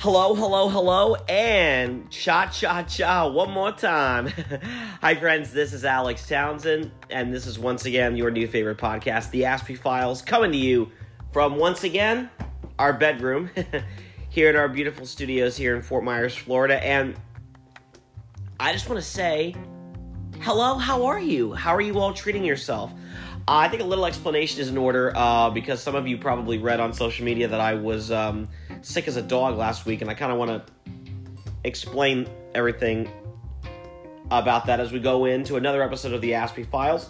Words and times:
Hello, 0.00 0.32
hello, 0.32 0.68
hello, 0.68 1.16
and 1.28 2.08
cha 2.08 2.46
cha 2.46 2.84
cha 2.84 3.26
one 3.26 3.50
more 3.50 3.72
time. 3.72 4.28
Hi, 5.00 5.16
friends, 5.16 5.52
this 5.52 5.72
is 5.72 5.84
Alex 5.84 6.24
Townsend, 6.28 6.92
and 7.10 7.34
this 7.34 7.48
is 7.48 7.58
once 7.58 7.84
again 7.84 8.16
your 8.16 8.30
new 8.30 8.46
favorite 8.46 8.78
podcast, 8.78 9.32
The 9.32 9.42
Aspie 9.42 9.76
Files, 9.76 10.22
coming 10.22 10.52
to 10.52 10.56
you 10.56 10.92
from 11.32 11.56
once 11.56 11.82
again 11.82 12.30
our 12.78 12.92
bedroom 12.92 13.50
here 14.28 14.48
in 14.48 14.54
our 14.54 14.68
beautiful 14.68 15.04
studios 15.04 15.56
here 15.56 15.74
in 15.74 15.82
Fort 15.82 16.04
Myers, 16.04 16.36
Florida. 16.36 16.80
And 16.80 17.16
I 18.60 18.72
just 18.72 18.88
want 18.88 19.02
to 19.02 19.08
say, 19.08 19.56
hello, 20.38 20.78
how 20.78 21.06
are 21.06 21.18
you? 21.18 21.54
How 21.54 21.74
are 21.74 21.80
you 21.80 21.98
all 21.98 22.14
treating 22.14 22.44
yourself? 22.44 22.92
I 23.50 23.68
think 23.68 23.82
a 23.82 23.86
little 23.86 24.06
explanation 24.06 24.60
is 24.60 24.68
in 24.68 24.76
order 24.76 25.12
uh, 25.16 25.50
because 25.50 25.82
some 25.82 25.94
of 25.94 26.06
you 26.06 26.18
probably 26.18 26.58
read 26.58 26.80
on 26.80 26.92
social 26.92 27.24
media 27.24 27.48
that 27.48 27.60
I 27.60 27.74
was. 27.74 28.10
Um, 28.10 28.48
sick 28.82 29.08
as 29.08 29.16
a 29.16 29.22
dog 29.22 29.56
last 29.56 29.86
week, 29.86 30.00
and 30.00 30.10
I 30.10 30.14
kind 30.14 30.32
of 30.32 30.38
want 30.38 30.50
to 30.50 30.72
explain 31.64 32.28
everything 32.54 33.10
about 34.30 34.66
that 34.66 34.80
as 34.80 34.92
we 34.92 35.00
go 35.00 35.24
into 35.24 35.56
another 35.56 35.82
episode 35.82 36.12
of 36.12 36.20
the 36.20 36.32
Aspie 36.32 36.66
Files. 36.66 37.08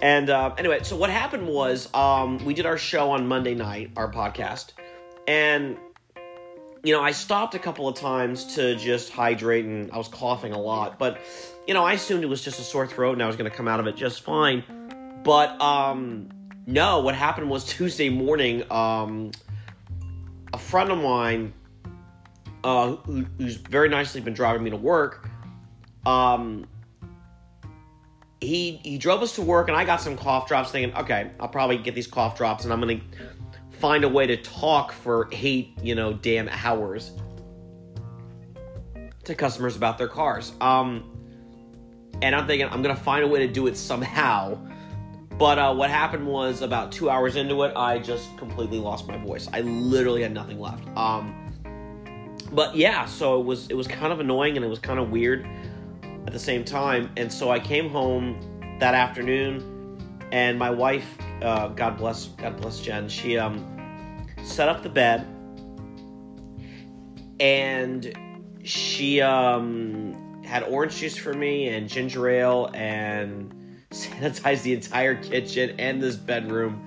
And 0.00 0.30
uh, 0.30 0.54
anyway, 0.56 0.80
so 0.82 0.96
what 0.96 1.10
happened 1.10 1.46
was 1.46 1.92
um, 1.92 2.38
we 2.44 2.54
did 2.54 2.66
our 2.66 2.78
show 2.78 3.10
on 3.10 3.26
Monday 3.26 3.54
night, 3.54 3.90
our 3.96 4.10
podcast, 4.10 4.72
and 5.26 5.76
you 6.82 6.94
know 6.94 7.02
I 7.02 7.10
stopped 7.10 7.54
a 7.54 7.58
couple 7.58 7.88
of 7.88 7.96
times 7.96 8.54
to 8.56 8.76
just 8.76 9.10
hydrate, 9.10 9.64
and 9.64 9.90
I 9.92 9.98
was 9.98 10.08
coughing 10.08 10.52
a 10.52 10.60
lot, 10.60 10.98
but 10.98 11.20
you 11.66 11.74
know 11.74 11.84
I 11.84 11.94
assumed 11.94 12.22
it 12.22 12.28
was 12.28 12.42
just 12.42 12.58
a 12.60 12.62
sore 12.62 12.86
throat, 12.86 13.12
and 13.12 13.22
I 13.22 13.26
was 13.26 13.36
going 13.36 13.50
to 13.50 13.56
come 13.56 13.68
out 13.68 13.80
of 13.80 13.86
it 13.86 13.96
just 13.96 14.22
fine. 14.22 14.64
But 15.24 15.60
um, 15.60 16.28
no, 16.66 17.00
what 17.00 17.14
happened 17.14 17.50
was 17.50 17.64
Tuesday 17.64 18.08
morning, 18.08 18.70
um, 18.70 19.32
a 20.52 20.58
friend 20.58 20.90
of 20.90 20.98
mine, 20.98 21.52
uh, 22.64 22.96
who, 22.96 23.26
who's 23.38 23.56
very 23.56 23.88
nicely 23.88 24.20
been 24.20 24.34
driving 24.34 24.62
me 24.62 24.70
to 24.70 24.76
work, 24.76 25.28
um, 26.06 26.66
he 28.40 28.80
he 28.84 28.98
drove 28.98 29.22
us 29.22 29.34
to 29.34 29.42
work, 29.42 29.68
and 29.68 29.76
I 29.76 29.84
got 29.84 30.00
some 30.00 30.16
cough 30.16 30.46
drops. 30.46 30.70
Thinking, 30.70 30.96
okay, 30.96 31.32
I'll 31.40 31.48
probably 31.48 31.78
get 31.78 31.94
these 31.94 32.06
cough 32.06 32.36
drops, 32.36 32.64
and 32.64 32.72
I'm 32.72 32.80
gonna 32.80 33.00
find 33.78 34.04
a 34.04 34.08
way 34.08 34.26
to 34.26 34.36
talk 34.36 34.92
for 34.92 35.28
eight, 35.32 35.78
you 35.82 35.94
know, 35.94 36.12
damn 36.12 36.48
hours 36.48 37.12
to 39.24 39.34
customers 39.34 39.76
about 39.76 39.98
their 39.98 40.08
cars. 40.08 40.52
Um, 40.60 41.14
and 42.22 42.34
I'm 42.34 42.46
thinking 42.46 42.68
I'm 42.68 42.82
gonna 42.82 42.96
find 42.96 43.24
a 43.24 43.28
way 43.28 43.46
to 43.46 43.52
do 43.52 43.66
it 43.66 43.76
somehow 43.76 44.58
but 45.38 45.56
uh, 45.56 45.72
what 45.72 45.88
happened 45.88 46.26
was 46.26 46.62
about 46.62 46.90
two 46.90 47.08
hours 47.08 47.36
into 47.36 47.62
it, 47.62 47.72
I 47.76 48.00
just 48.00 48.36
completely 48.36 48.78
lost 48.78 49.06
my 49.06 49.16
voice. 49.16 49.48
I 49.52 49.60
literally 49.60 50.22
had 50.22 50.34
nothing 50.34 50.58
left. 50.58 50.84
Um, 50.96 51.54
but 52.50 52.74
yeah, 52.74 53.04
so 53.04 53.40
it 53.40 53.46
was 53.46 53.68
it 53.68 53.74
was 53.74 53.86
kind 53.86 54.12
of 54.12 54.18
annoying 54.18 54.56
and 54.56 54.64
it 54.64 54.68
was 54.68 54.80
kind 54.80 54.98
of 54.98 55.10
weird 55.10 55.46
at 56.26 56.32
the 56.32 56.38
same 56.40 56.64
time. 56.64 57.10
And 57.16 57.32
so 57.32 57.50
I 57.50 57.60
came 57.60 57.88
home 57.88 58.76
that 58.80 58.94
afternoon, 58.94 59.77
and 60.32 60.58
my 60.58 60.70
wife, 60.70 61.16
uh, 61.42 61.68
God 61.68 61.96
bless 61.96 62.26
God 62.26 62.60
bless 62.60 62.80
Jen, 62.80 63.08
she 63.08 63.38
um, 63.38 64.26
set 64.42 64.68
up 64.68 64.82
the 64.82 64.88
bed, 64.88 65.26
and 67.40 68.12
she 68.64 69.20
um, 69.20 70.42
had 70.44 70.62
orange 70.64 70.96
juice 70.96 71.16
for 71.16 71.32
me 71.32 71.68
and 71.68 71.88
ginger 71.88 72.28
ale 72.28 72.70
and 72.74 73.54
sanitized 73.90 74.62
the 74.62 74.74
entire 74.74 75.14
kitchen 75.14 75.78
and 75.78 76.02
this 76.02 76.16
bedroom. 76.16 76.84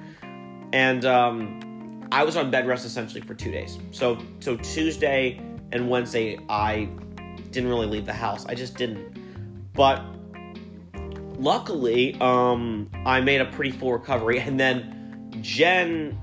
And 0.73 1.05
um, 1.05 2.07
I 2.11 2.23
was 2.23 2.37
on 2.37 2.51
bed 2.51 2.67
rest 2.67 2.85
essentially 2.85 3.21
for 3.21 3.33
two 3.33 3.51
days. 3.51 3.79
So 3.91 4.17
so 4.39 4.57
Tuesday 4.57 5.41
and 5.71 5.89
Wednesday 5.89 6.39
I 6.49 6.89
didn't 7.51 7.69
really 7.69 7.87
leave 7.87 8.05
the 8.05 8.13
house. 8.13 8.45
I 8.45 8.55
just 8.55 8.77
didn't. 8.77 9.17
But 9.73 10.03
luckily, 11.41 12.15
um, 12.21 12.89
I 13.05 13.19
made 13.19 13.41
a 13.41 13.45
pretty 13.45 13.71
full 13.71 13.93
recovery, 13.93 14.39
and 14.39 14.59
then 14.59 15.33
Jen 15.41 16.17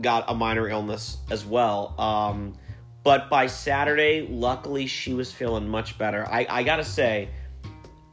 got 0.00 0.24
a 0.28 0.34
minor 0.34 0.68
illness 0.68 1.18
as 1.30 1.44
well. 1.44 1.94
Um, 2.00 2.54
but 3.02 3.30
by 3.30 3.46
Saturday, 3.46 4.26
luckily, 4.28 4.86
she 4.86 5.14
was 5.14 5.30
feeling 5.32 5.68
much 5.68 5.98
better. 5.98 6.26
I, 6.26 6.46
I 6.48 6.62
gotta 6.62 6.84
say, 6.84 7.28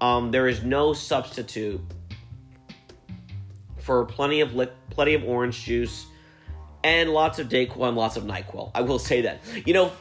um, 0.02 0.32
there 0.32 0.48
is 0.48 0.64
no 0.64 0.94
substitute 0.94 1.82
for 3.80 4.06
plenty 4.06 4.42
of 4.42 4.54
li- 4.54 4.68
plenty 4.90 5.14
of 5.14 5.24
orange 5.24 5.64
juice 5.64 6.08
and 6.84 7.10
lots 7.10 7.40
of 7.40 7.48
Dayquil 7.50 7.88
and 7.88 7.98
lots 7.98 8.18
of 8.18 8.24
Nyquil. 8.24 8.72
I 8.76 8.82
will 8.82 9.00
say 9.00 9.22
that. 9.22 9.42
You 9.66 9.74
know, 9.74 9.92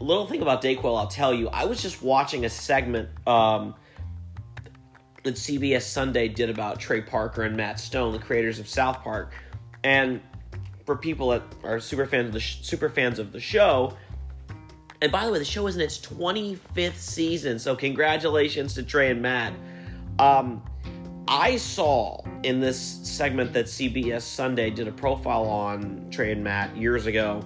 little 0.00 0.26
thing 0.26 0.42
about 0.42 0.62
Dayquil, 0.62 0.96
I'll 0.98 1.06
tell 1.06 1.34
you. 1.34 1.48
I 1.48 1.64
was 1.64 1.82
just 1.82 2.02
watching 2.02 2.44
a 2.44 2.50
segment 2.50 3.08
um, 3.26 3.74
that 5.22 5.34
CBS 5.34 5.82
Sunday 5.82 6.28
did 6.28 6.50
about 6.50 6.80
Trey 6.80 7.00
Parker 7.00 7.42
and 7.42 7.56
Matt 7.56 7.78
Stone, 7.78 8.12
the 8.12 8.18
creators 8.18 8.58
of 8.58 8.68
South 8.68 9.02
Park, 9.02 9.34
and 9.84 10.20
for 10.84 10.96
people 10.96 11.28
that 11.30 11.42
are 11.62 11.78
super 11.78 12.06
fans 12.06 12.28
of 12.28 12.32
the 12.32 12.40
sh- 12.40 12.58
super 12.62 12.88
fans 12.88 13.18
of 13.18 13.32
the 13.32 13.40
show, 13.40 13.96
and 15.02 15.10
by 15.10 15.26
the 15.26 15.32
way, 15.32 15.40
the 15.40 15.44
show 15.44 15.66
is 15.66 15.74
in 15.74 15.82
its 15.82 15.98
25th 15.98 16.96
season, 16.96 17.58
so 17.58 17.74
congratulations 17.74 18.74
to 18.74 18.84
Trey 18.84 19.10
and 19.10 19.20
Matt. 19.20 19.52
Um, 20.20 20.62
I 21.26 21.56
saw 21.56 22.22
in 22.44 22.60
this 22.60 22.78
segment 22.78 23.52
that 23.52 23.66
CBS 23.66 24.22
Sunday 24.22 24.70
did 24.70 24.86
a 24.86 24.92
profile 24.92 25.44
on 25.44 26.06
Trey 26.12 26.30
and 26.30 26.44
Matt 26.44 26.76
years 26.76 27.06
ago 27.06 27.42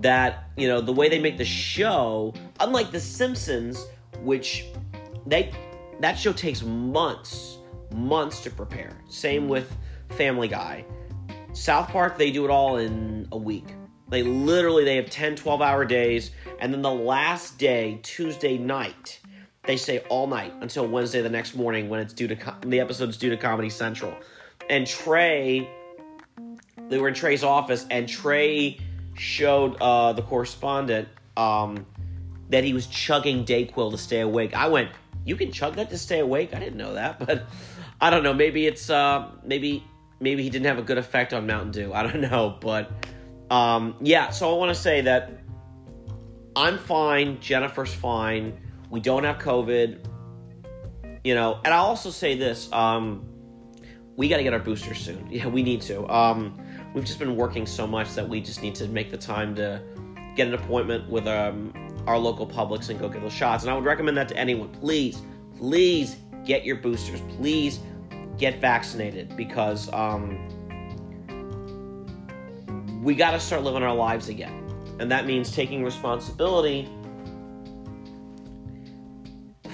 that, 0.00 0.50
you 0.56 0.66
know, 0.66 0.80
the 0.80 0.92
way 0.92 1.08
they 1.08 1.20
make 1.20 1.38
the 1.38 1.44
show, 1.44 2.34
unlike 2.58 2.90
The 2.90 3.00
Simpsons, 3.00 3.86
which 4.22 4.64
they 5.26 5.52
that 6.00 6.18
show 6.18 6.32
takes 6.32 6.62
months, 6.62 7.58
months 7.94 8.42
to 8.42 8.50
prepare. 8.50 8.92
Same 9.08 9.48
with 9.48 9.76
Family 10.10 10.48
Guy. 10.48 10.84
South 11.52 11.88
Park, 11.88 12.18
they 12.18 12.30
do 12.30 12.44
it 12.44 12.50
all 12.50 12.76
in 12.76 13.26
a 13.32 13.38
week. 13.38 13.66
They 14.08 14.22
literally 14.22 14.84
they 14.84 14.96
have 14.96 15.10
10, 15.10 15.36
12 15.36 15.60
hour 15.60 15.84
days 15.84 16.30
and 16.60 16.72
then 16.72 16.82
the 16.82 16.92
last 16.92 17.58
day, 17.58 18.00
Tuesday 18.02 18.58
night, 18.58 19.20
they 19.64 19.76
stay 19.76 20.00
all 20.08 20.26
night 20.26 20.52
until 20.60 20.86
Wednesday 20.86 21.20
the 21.20 21.28
next 21.28 21.54
morning 21.54 21.88
when 21.88 22.00
it's 22.00 22.12
due 22.12 22.28
to 22.28 22.56
the 22.62 22.80
episode's 22.80 23.16
due 23.16 23.30
to 23.30 23.36
Comedy 23.36 23.70
Central. 23.70 24.14
And 24.68 24.86
Trey, 24.86 25.68
they 26.88 26.98
were 26.98 27.08
in 27.08 27.14
Trey's 27.14 27.44
office, 27.44 27.86
and 27.90 28.08
Trey 28.08 28.78
showed 29.14 29.76
uh, 29.80 30.12
the 30.14 30.22
correspondent 30.22 31.08
um, 31.36 31.86
that 32.50 32.64
he 32.64 32.72
was 32.72 32.86
chugging 32.86 33.44
Dayquil 33.44 33.92
to 33.92 33.98
stay 33.98 34.20
awake. 34.20 34.54
I 34.54 34.68
went, 34.68 34.90
"You 35.28 35.36
can 35.36 35.52
chug 35.52 35.76
that 35.76 35.90
to 35.90 35.98
stay 35.98 36.20
awake?" 36.20 36.54
I 36.54 36.58
didn't 36.58 36.76
know 36.76 36.94
that, 36.94 37.18
but 37.26 37.46
I 38.00 38.10
don't 38.10 38.22
know. 38.22 38.34
Maybe 38.34 38.66
it's 38.66 38.90
uh, 38.90 39.30
maybe 39.44 39.84
maybe 40.20 40.42
he 40.42 40.50
didn't 40.50 40.66
have 40.66 40.78
a 40.78 40.82
good 40.82 40.98
effect 40.98 41.32
on 41.32 41.46
Mountain 41.46 41.72
Dew. 41.72 41.92
I 41.92 42.02
don't 42.02 42.20
know, 42.30 42.56
but 42.60 42.90
um, 43.50 43.96
yeah. 44.00 44.30
So 44.30 44.54
I 44.54 44.58
want 44.58 44.74
to 44.74 44.80
say 44.80 45.02
that 45.02 45.40
I'm 46.56 46.78
fine. 46.78 47.40
Jennifer's 47.40 47.94
fine. 47.94 48.58
We 48.90 49.00
don't 49.00 49.24
have 49.24 49.38
COVID. 49.38 50.04
You 51.24 51.34
know, 51.34 51.60
and 51.64 51.74
I'll 51.74 51.86
also 51.86 52.10
say 52.10 52.36
this: 52.36 52.72
um, 52.72 53.28
we 54.16 54.28
got 54.28 54.38
to 54.38 54.42
get 54.42 54.52
our 54.52 54.58
boosters 54.58 54.98
soon. 54.98 55.28
Yeah, 55.30 55.46
we 55.46 55.62
need 55.62 55.82
to. 55.82 56.06
Um, 56.08 56.58
we've 56.94 57.04
just 57.04 57.18
been 57.18 57.36
working 57.36 57.66
so 57.66 57.86
much 57.86 58.14
that 58.14 58.28
we 58.28 58.40
just 58.40 58.62
need 58.62 58.74
to 58.76 58.88
make 58.88 59.10
the 59.10 59.16
time 59.16 59.54
to 59.54 59.80
get 60.36 60.48
an 60.48 60.54
appointment 60.54 61.08
with 61.08 61.26
um, 61.26 61.72
our 62.08 62.18
local 62.18 62.46
Publix 62.46 62.88
and 62.88 62.98
go 62.98 63.08
get 63.08 63.22
those 63.22 63.32
shots. 63.32 63.62
And 63.62 63.70
I 63.70 63.74
would 63.74 63.84
recommend 63.84 64.16
that 64.16 64.28
to 64.28 64.36
anyone. 64.36 64.70
Please, 64.70 65.22
please 65.56 66.16
get 66.44 66.64
your 66.64 66.76
boosters. 66.76 67.20
Please 67.36 67.80
get 68.38 68.60
vaccinated 68.60 69.36
because 69.36 69.92
um, 69.92 70.48
we 73.02 73.14
got 73.14 73.32
to 73.32 73.40
start 73.40 73.62
living 73.62 73.82
our 73.82 73.94
lives 73.94 74.28
again 74.28 74.68
and 74.98 75.10
that 75.10 75.26
means 75.26 75.52
taking 75.52 75.84
responsibility 75.84 76.88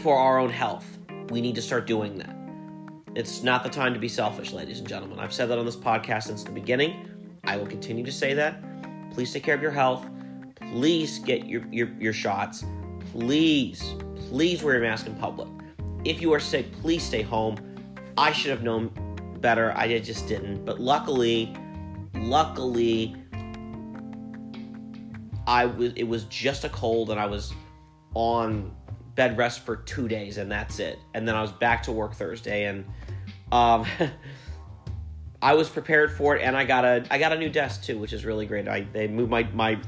for 0.02 0.16
our 0.18 0.38
own 0.38 0.50
health. 0.50 0.98
We 1.30 1.40
need 1.40 1.54
to 1.54 1.62
start 1.62 1.86
doing 1.86 2.18
that. 2.18 2.36
It's 3.14 3.42
not 3.42 3.62
the 3.62 3.70
time 3.70 3.94
to 3.94 4.00
be 4.00 4.08
selfish, 4.08 4.52
ladies 4.52 4.80
and 4.80 4.88
gentlemen. 4.88 5.18
I've 5.18 5.32
said 5.32 5.48
that 5.48 5.58
on 5.58 5.64
this 5.64 5.76
podcast 5.76 6.24
since 6.24 6.44
the 6.44 6.50
beginning. 6.50 7.08
I 7.44 7.56
will 7.56 7.66
continue 7.66 8.04
to 8.04 8.12
say 8.12 8.34
that. 8.34 8.62
Please 9.12 9.32
take 9.32 9.44
care 9.44 9.54
of 9.54 9.62
your 9.62 9.70
health. 9.70 10.04
Please 10.74 11.20
get 11.20 11.46
your, 11.46 11.62
your, 11.70 11.88
your 12.00 12.12
shots. 12.12 12.64
Please, 13.12 13.94
please 14.28 14.60
wear 14.60 14.74
your 14.74 14.82
mask 14.82 15.06
in 15.06 15.14
public. 15.14 15.46
If 16.04 16.20
you 16.20 16.32
are 16.32 16.40
sick, 16.40 16.72
please 16.80 17.00
stay 17.00 17.22
home. 17.22 17.56
I 18.18 18.32
should 18.32 18.50
have 18.50 18.64
known 18.64 18.90
better. 19.40 19.72
I 19.76 20.00
just 20.00 20.26
didn't. 20.26 20.64
But 20.64 20.80
luckily, 20.80 21.54
luckily, 22.14 23.14
I 25.46 25.66
was 25.66 25.92
it 25.94 26.08
was 26.08 26.24
just 26.24 26.64
a 26.64 26.68
cold 26.70 27.10
and 27.10 27.20
I 27.20 27.26
was 27.26 27.52
on 28.14 28.74
bed 29.14 29.38
rest 29.38 29.60
for 29.60 29.76
two 29.76 30.08
days 30.08 30.38
and 30.38 30.50
that's 30.50 30.80
it. 30.80 30.98
And 31.14 31.28
then 31.28 31.36
I 31.36 31.40
was 31.40 31.52
back 31.52 31.84
to 31.84 31.92
work 31.92 32.14
Thursday 32.14 32.64
and 32.64 32.84
um, 33.52 33.86
I 35.40 35.54
was 35.54 35.68
prepared 35.68 36.10
for 36.10 36.34
it, 36.34 36.42
and 36.42 36.56
I 36.56 36.64
got 36.64 36.84
a 36.84 37.04
I 37.12 37.18
got 37.18 37.32
a 37.32 37.38
new 37.38 37.50
desk 37.50 37.84
too, 37.84 37.98
which 37.98 38.12
is 38.12 38.24
really 38.24 38.46
great. 38.46 38.66
I 38.66 38.88
they 38.92 39.06
moved 39.06 39.30
my 39.30 39.44
my 39.52 39.78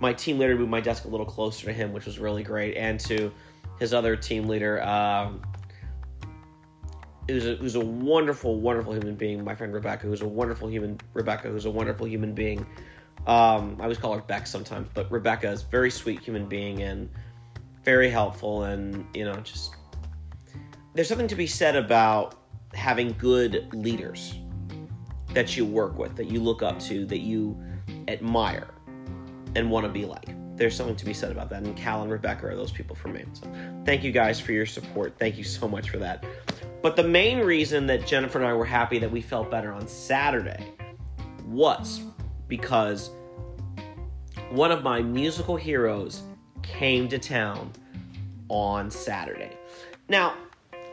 my 0.00 0.12
team 0.12 0.38
leader 0.38 0.56
moved 0.56 0.70
my 0.70 0.80
desk 0.80 1.04
a 1.04 1.08
little 1.08 1.26
closer 1.26 1.66
to 1.66 1.72
him, 1.72 1.92
which 1.92 2.06
was 2.06 2.18
really 2.18 2.42
great, 2.42 2.76
and 2.76 3.00
to 3.00 3.32
his 3.78 3.92
other 3.92 4.16
team 4.16 4.46
leader. 4.46 4.82
Um, 4.82 5.42
who's 7.28 7.46
a, 7.46 7.54
who's 7.56 7.74
a 7.74 7.84
wonderful, 7.84 8.60
wonderful 8.60 8.94
human 8.94 9.14
being. 9.14 9.44
My 9.44 9.54
friend 9.54 9.72
Rebecca, 9.72 10.06
who's 10.06 10.22
a 10.22 10.28
wonderful 10.28 10.68
human. 10.68 10.98
Rebecca, 11.14 11.48
who's 11.48 11.66
a 11.66 11.70
wonderful 11.70 12.06
human 12.06 12.32
being. 12.32 12.66
Um, 13.26 13.76
I 13.78 13.82
always 13.82 13.98
call 13.98 14.14
her 14.14 14.22
Beck 14.22 14.46
sometimes, 14.46 14.88
but 14.94 15.10
Rebecca 15.10 15.50
is 15.50 15.62
very 15.62 15.90
sweet 15.90 16.20
human 16.20 16.46
being 16.46 16.82
and 16.82 17.10
very 17.84 18.08
helpful, 18.08 18.64
and 18.64 19.04
you 19.14 19.24
know, 19.24 19.34
just 19.34 19.74
there's 20.94 21.08
something 21.08 21.28
to 21.28 21.36
be 21.36 21.46
said 21.46 21.76
about 21.76 22.36
having 22.74 23.14
good 23.18 23.68
leaders 23.72 24.34
that 25.34 25.56
you 25.56 25.64
work 25.64 25.98
with, 25.98 26.16
that 26.16 26.30
you 26.30 26.40
look 26.40 26.62
up 26.62 26.78
to, 26.80 27.04
that 27.06 27.18
you 27.18 27.60
admire 28.08 28.68
and 29.58 29.70
want 29.70 29.84
to 29.84 29.92
be 29.92 30.04
like. 30.04 30.34
There's 30.56 30.74
something 30.74 30.96
to 30.96 31.04
be 31.04 31.14
said 31.14 31.30
about 31.30 31.50
that. 31.50 31.62
And 31.62 31.76
Cal 31.76 32.02
and 32.02 32.10
Rebecca 32.10 32.46
are 32.46 32.56
those 32.56 32.72
people 32.72 32.96
for 32.96 33.08
me. 33.08 33.24
So 33.32 33.52
thank 33.84 34.02
you 34.02 34.12
guys 34.12 34.40
for 34.40 34.52
your 34.52 34.66
support. 34.66 35.14
Thank 35.18 35.36
you 35.36 35.44
so 35.44 35.68
much 35.68 35.90
for 35.90 35.98
that. 35.98 36.24
But 36.82 36.96
the 36.96 37.04
main 37.04 37.38
reason 37.40 37.86
that 37.86 38.06
Jennifer 38.06 38.38
and 38.38 38.46
I 38.46 38.54
were 38.54 38.64
happy 38.64 38.98
that 39.00 39.10
we 39.10 39.20
felt 39.20 39.50
better 39.50 39.72
on 39.72 39.86
Saturday 39.86 40.72
was 41.44 42.02
because 42.46 43.10
one 44.50 44.70
of 44.70 44.82
my 44.82 45.02
musical 45.02 45.56
heroes 45.56 46.22
came 46.62 47.08
to 47.08 47.18
town 47.18 47.72
on 48.48 48.90
Saturday. 48.90 49.56
Now, 50.08 50.34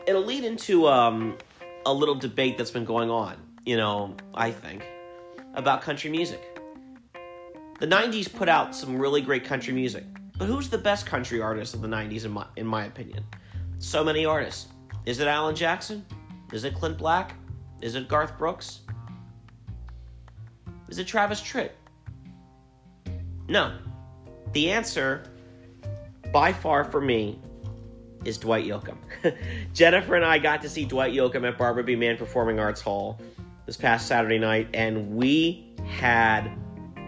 it'll 0.06 0.24
lead 0.24 0.44
into 0.44 0.86
um, 0.88 1.36
a 1.84 1.92
little 1.92 2.14
debate 2.14 2.58
that's 2.58 2.70
been 2.70 2.84
going 2.84 3.10
on, 3.10 3.36
you 3.64 3.76
know, 3.76 4.14
I 4.34 4.50
think, 4.50 4.86
about 5.54 5.82
country 5.82 6.10
music. 6.10 6.55
The 7.78 7.86
90s 7.86 8.32
put 8.32 8.48
out 8.48 8.74
some 8.74 8.98
really 8.98 9.20
great 9.20 9.44
country 9.44 9.74
music, 9.74 10.04
but 10.38 10.46
who's 10.46 10.70
the 10.70 10.78
best 10.78 11.04
country 11.04 11.42
artist 11.42 11.74
of 11.74 11.82
the 11.82 11.88
90s, 11.88 12.24
in 12.24 12.30
my, 12.30 12.46
in 12.56 12.66
my 12.66 12.86
opinion? 12.86 13.22
So 13.78 14.02
many 14.02 14.24
artists. 14.24 14.68
Is 15.04 15.20
it 15.20 15.28
Alan 15.28 15.54
Jackson? 15.54 16.04
Is 16.52 16.64
it 16.64 16.74
Clint 16.74 16.96
Black? 16.96 17.34
Is 17.82 17.94
it 17.94 18.08
Garth 18.08 18.38
Brooks? 18.38 18.80
Is 20.88 20.98
it 20.98 21.06
Travis 21.06 21.42
Tritt? 21.42 21.72
No. 23.46 23.76
The 24.52 24.70
answer, 24.70 25.30
by 26.32 26.54
far 26.54 26.82
for 26.82 27.02
me, 27.02 27.38
is 28.24 28.38
Dwight 28.38 28.64
Yoakam. 28.64 28.96
Jennifer 29.74 30.14
and 30.14 30.24
I 30.24 30.38
got 30.38 30.62
to 30.62 30.68
see 30.70 30.86
Dwight 30.86 31.12
Yoakam 31.12 31.46
at 31.46 31.58
Barbara 31.58 31.84
B. 31.84 31.94
Mann 31.94 32.16
Performing 32.16 32.58
Arts 32.58 32.80
Hall 32.80 33.20
this 33.66 33.76
past 33.76 34.06
Saturday 34.06 34.38
night, 34.38 34.68
and 34.72 35.14
we 35.14 35.74
had 35.86 36.50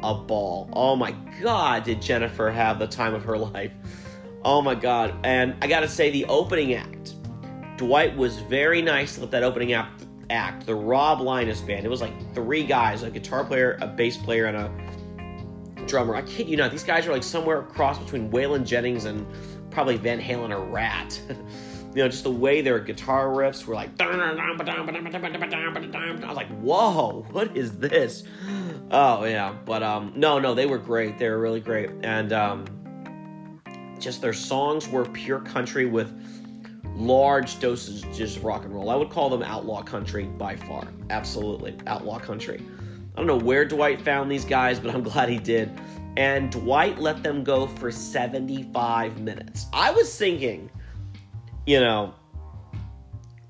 a 0.02 0.14
ball. 0.14 0.68
Oh 0.72 0.96
my 0.96 1.12
God, 1.42 1.84
did 1.84 2.02
Jennifer 2.02 2.50
have 2.50 2.78
the 2.78 2.86
time 2.86 3.14
of 3.14 3.24
her 3.24 3.38
life? 3.54 3.72
Oh 4.44 4.62
my 4.62 4.74
God. 4.74 5.14
And 5.24 5.56
I 5.62 5.66
gotta 5.66 5.88
say, 5.88 6.10
the 6.10 6.24
opening 6.26 6.74
act, 6.74 7.14
Dwight 7.76 8.16
was 8.16 8.38
very 8.38 8.82
nice 8.82 9.18
with 9.18 9.30
that 9.32 9.42
opening 9.42 9.72
act. 9.72 10.04
Act 10.30 10.66
the 10.66 10.74
Rob 10.74 11.20
Leines 11.20 11.62
band. 11.62 11.86
It 11.86 11.88
was 11.88 12.02
like 12.02 12.34
three 12.34 12.62
guys: 12.62 13.02
a 13.02 13.10
guitar 13.10 13.44
player, 13.44 13.78
a 13.80 13.86
bass 13.86 14.18
player, 14.18 14.44
and 14.44 14.56
a 14.58 15.86
drummer. 15.86 16.14
I 16.14 16.22
kid 16.22 16.48
you 16.48 16.56
not. 16.58 16.70
These 16.70 16.84
guys 16.84 17.06
are 17.06 17.12
like 17.12 17.22
somewhere 17.22 17.60
across 17.60 17.98
between 17.98 18.30
Waylon 18.30 18.66
Jennings 18.66 19.06
and 19.06 19.26
probably 19.70 19.96
Van 19.96 20.20
Halen 20.20 20.54
or 20.54 20.64
Ratt. 20.64 21.20
you 21.94 22.02
know, 22.02 22.08
just 22.08 22.24
the 22.24 22.30
way 22.30 22.60
their 22.60 22.78
guitar 22.78 23.28
riffs 23.28 23.64
were 23.64 23.74
like. 23.74 23.96
I 26.24 26.28
was 26.28 26.36
like, 26.36 26.60
whoa, 26.60 27.26
what 27.30 27.56
is 27.56 27.78
this? 27.78 28.24
Oh 28.90 29.24
yeah, 29.24 29.54
but 29.64 29.82
um, 29.82 30.12
no, 30.16 30.38
no, 30.38 30.54
they 30.54 30.66
were 30.66 30.78
great. 30.78 31.18
They 31.18 31.28
were 31.28 31.38
really 31.38 31.60
great, 31.60 31.90
and 32.02 32.32
um, 32.32 32.64
just 33.98 34.22
their 34.22 34.32
songs 34.32 34.88
were 34.88 35.04
pure 35.04 35.40
country 35.40 35.86
with 35.86 36.12
large 36.94 37.60
doses 37.60 38.02
of 38.02 38.44
rock 38.44 38.64
and 38.64 38.74
roll. 38.74 38.90
I 38.90 38.96
would 38.96 39.10
call 39.10 39.30
them 39.30 39.42
outlaw 39.42 39.82
country 39.82 40.24
by 40.24 40.56
far. 40.56 40.88
Absolutely, 41.10 41.76
outlaw 41.86 42.18
country. 42.18 42.62
I 43.14 43.20
don't 43.20 43.26
know 43.26 43.44
where 43.44 43.64
Dwight 43.64 44.00
found 44.00 44.30
these 44.30 44.44
guys, 44.44 44.78
but 44.78 44.94
I'm 44.94 45.02
glad 45.02 45.28
he 45.28 45.38
did. 45.38 45.70
And 46.16 46.50
Dwight 46.50 46.98
let 46.98 47.22
them 47.22 47.44
go 47.44 47.66
for 47.66 47.90
75 47.90 49.20
minutes. 49.20 49.66
I 49.72 49.90
was 49.90 50.16
thinking, 50.16 50.70
you 51.68 51.80
know, 51.80 52.14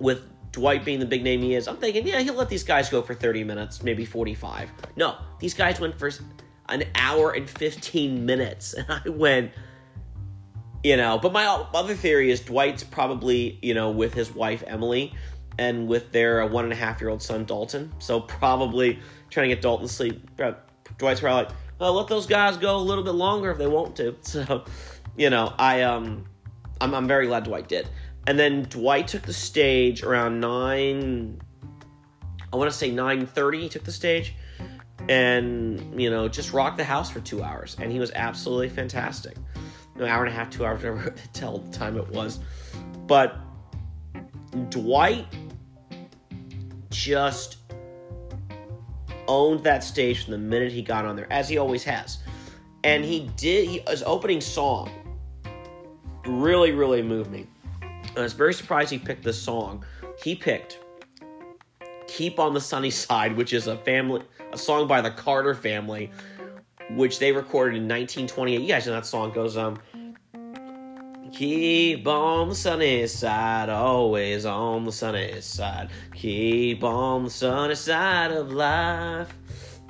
with 0.00 0.24
Dwight 0.50 0.84
being 0.84 0.98
the 0.98 1.06
big 1.06 1.22
name 1.22 1.40
he 1.40 1.54
is, 1.54 1.68
I'm 1.68 1.76
thinking, 1.76 2.04
yeah, 2.04 2.18
he'll 2.18 2.34
let 2.34 2.48
these 2.48 2.64
guys 2.64 2.88
go 2.88 3.00
for 3.00 3.14
30 3.14 3.44
minutes, 3.44 3.84
maybe 3.84 4.04
45. 4.04 4.68
No, 4.96 5.18
these 5.38 5.54
guys 5.54 5.78
went 5.78 5.96
for 5.96 6.10
an 6.68 6.82
hour 6.96 7.30
and 7.30 7.48
15 7.48 8.26
minutes. 8.26 8.74
And 8.76 8.86
I 8.88 9.08
went, 9.08 9.52
you 10.82 10.96
know, 10.96 11.20
but 11.20 11.32
my 11.32 11.46
other 11.46 11.94
theory 11.94 12.32
is 12.32 12.40
Dwight's 12.40 12.82
probably, 12.82 13.56
you 13.62 13.72
know, 13.72 13.92
with 13.92 14.14
his 14.14 14.34
wife 14.34 14.64
Emily 14.66 15.14
and 15.56 15.86
with 15.86 16.10
their 16.10 16.44
one 16.44 16.64
and 16.64 16.72
a 16.72 16.76
half 16.76 17.00
year 17.00 17.10
old 17.10 17.22
son 17.22 17.44
Dalton. 17.44 17.92
So 18.00 18.20
probably 18.20 18.98
trying 19.30 19.48
to 19.48 19.54
get 19.54 19.62
Dalton 19.62 19.86
to 19.86 19.92
sleep. 19.94 20.28
Dwight's 20.36 21.20
probably 21.20 21.44
like, 21.44 21.54
well, 21.78 21.92
let 21.92 22.08
those 22.08 22.26
guys 22.26 22.56
go 22.56 22.78
a 22.78 22.82
little 22.82 23.04
bit 23.04 23.14
longer 23.14 23.52
if 23.52 23.58
they 23.58 23.68
want 23.68 23.94
to. 23.96 24.16
So, 24.22 24.64
you 25.16 25.30
know, 25.30 25.52
I 25.56 25.82
um, 25.82 26.24
I'm, 26.80 26.94
I'm 26.94 27.08
very 27.08 27.26
glad 27.26 27.44
Dwight 27.44 27.68
did. 27.68 27.88
And 28.26 28.38
then 28.38 28.64
Dwight 28.64 29.08
took 29.08 29.22
the 29.22 29.32
stage 29.32 30.02
around 30.02 30.40
nine. 30.40 31.40
I 32.52 32.56
want 32.56 32.70
to 32.70 32.76
say 32.76 32.90
nine 32.90 33.26
thirty. 33.26 33.60
He 33.62 33.68
took 33.68 33.84
the 33.84 33.92
stage, 33.92 34.34
and 35.08 36.00
you 36.00 36.10
know, 36.10 36.28
just 36.28 36.52
rocked 36.52 36.76
the 36.76 36.84
house 36.84 37.10
for 37.10 37.20
two 37.20 37.42
hours, 37.42 37.76
and 37.80 37.90
he 37.90 37.98
was 37.98 38.10
absolutely 38.14 38.68
fantastic. 38.68 39.36
An 39.96 40.04
hour 40.04 40.24
and 40.24 40.32
a 40.32 40.36
half, 40.36 40.50
two 40.50 40.64
hours, 40.64 40.78
whatever 40.82 41.14
tell 41.32 41.58
the 41.58 41.76
time 41.76 41.96
it 41.96 42.08
was. 42.08 42.40
But 43.06 43.36
Dwight 44.68 45.26
just 46.90 47.58
owned 49.28 49.62
that 49.64 49.84
stage 49.84 50.24
from 50.24 50.32
the 50.32 50.38
minute 50.38 50.72
he 50.72 50.82
got 50.82 51.04
on 51.04 51.16
there, 51.16 51.30
as 51.32 51.48
he 51.48 51.58
always 51.58 51.84
has. 51.84 52.18
And 52.84 53.04
he 53.04 53.30
did 53.36 53.68
he, 53.68 53.78
his 53.88 54.02
opening 54.02 54.40
song 54.40 54.90
really, 56.26 56.72
really 56.72 57.02
moved 57.02 57.30
me. 57.30 57.46
I 58.16 58.20
was 58.20 58.32
very 58.32 58.54
surprised 58.54 58.90
he 58.90 58.98
picked 58.98 59.22
this 59.24 59.40
song. 59.40 59.84
He 60.22 60.34
picked 60.34 60.78
"Keep 62.06 62.38
on 62.38 62.54
the 62.54 62.60
Sunny 62.60 62.90
Side," 63.04 63.36
which 63.36 63.52
is 63.52 63.66
a 63.66 63.76
family 63.78 64.22
a 64.52 64.58
song 64.58 64.88
by 64.88 65.00
the 65.00 65.10
Carter 65.10 65.54
family, 65.54 66.10
which 66.90 67.18
they 67.18 67.32
recorded 67.32 67.76
in 67.76 67.82
1928. 67.82 68.60
You 68.60 68.68
guys 68.68 68.86
know 68.86 68.92
that 68.92 69.06
song 69.06 69.32
goes 69.32 69.56
um. 69.56 69.80
Keep 71.32 72.08
on 72.08 72.48
the 72.48 72.54
sunny 72.54 73.06
side, 73.06 73.68
always 73.68 74.46
on 74.46 74.84
the 74.84 74.90
sunny 74.90 75.40
side. 75.42 75.90
Keep 76.14 76.82
on 76.82 77.24
the 77.24 77.30
sunny 77.30 77.74
side 77.74 78.32
of 78.32 78.50
life. 78.50 79.37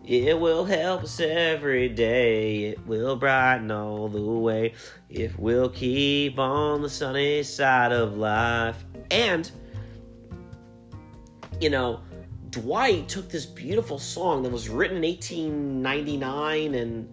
It 0.08 0.40
will 0.40 0.64
help 0.64 1.02
us 1.02 1.20
every 1.20 1.90
day. 1.90 2.64
It 2.64 2.86
will 2.86 3.14
brighten 3.14 3.70
all 3.70 4.08
the 4.08 4.22
way 4.22 4.72
if 5.10 5.38
we'll 5.38 5.68
keep 5.68 6.38
on 6.38 6.80
the 6.80 6.88
sunny 6.88 7.42
side 7.42 7.92
of 7.92 8.16
life. 8.16 8.82
And, 9.10 9.50
you 11.60 11.68
know, 11.68 12.00
Dwight 12.48 13.06
took 13.06 13.28
this 13.28 13.44
beautiful 13.44 13.98
song 13.98 14.42
that 14.44 14.50
was 14.50 14.70
written 14.70 14.96
in 14.96 15.02
1899 15.02 16.74
and 16.74 17.06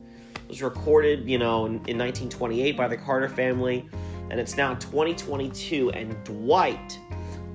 was 0.48 0.62
recorded, 0.62 1.30
you 1.30 1.38
know, 1.38 1.66
in, 1.66 1.74
in 1.74 1.98
1928 1.98 2.78
by 2.78 2.88
the 2.88 2.96
Carter 2.96 3.28
family. 3.28 3.90
And 4.30 4.40
it's 4.40 4.56
now 4.56 4.74
2022, 4.76 5.92
and 5.92 6.16
Dwight 6.24 6.98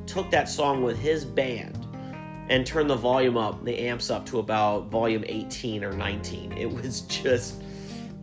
took 0.04 0.30
that 0.32 0.50
song 0.50 0.82
with 0.82 0.98
his 0.98 1.24
band 1.24 1.79
and 2.50 2.66
turn 2.66 2.88
the 2.88 2.96
volume 2.96 3.36
up, 3.36 3.64
the 3.64 3.78
amps 3.78 4.10
up 4.10 4.26
to 4.26 4.40
about 4.40 4.90
volume 4.90 5.24
18 5.26 5.84
or 5.84 5.92
19. 5.92 6.52
It 6.52 6.70
was 6.70 7.02
just 7.02 7.62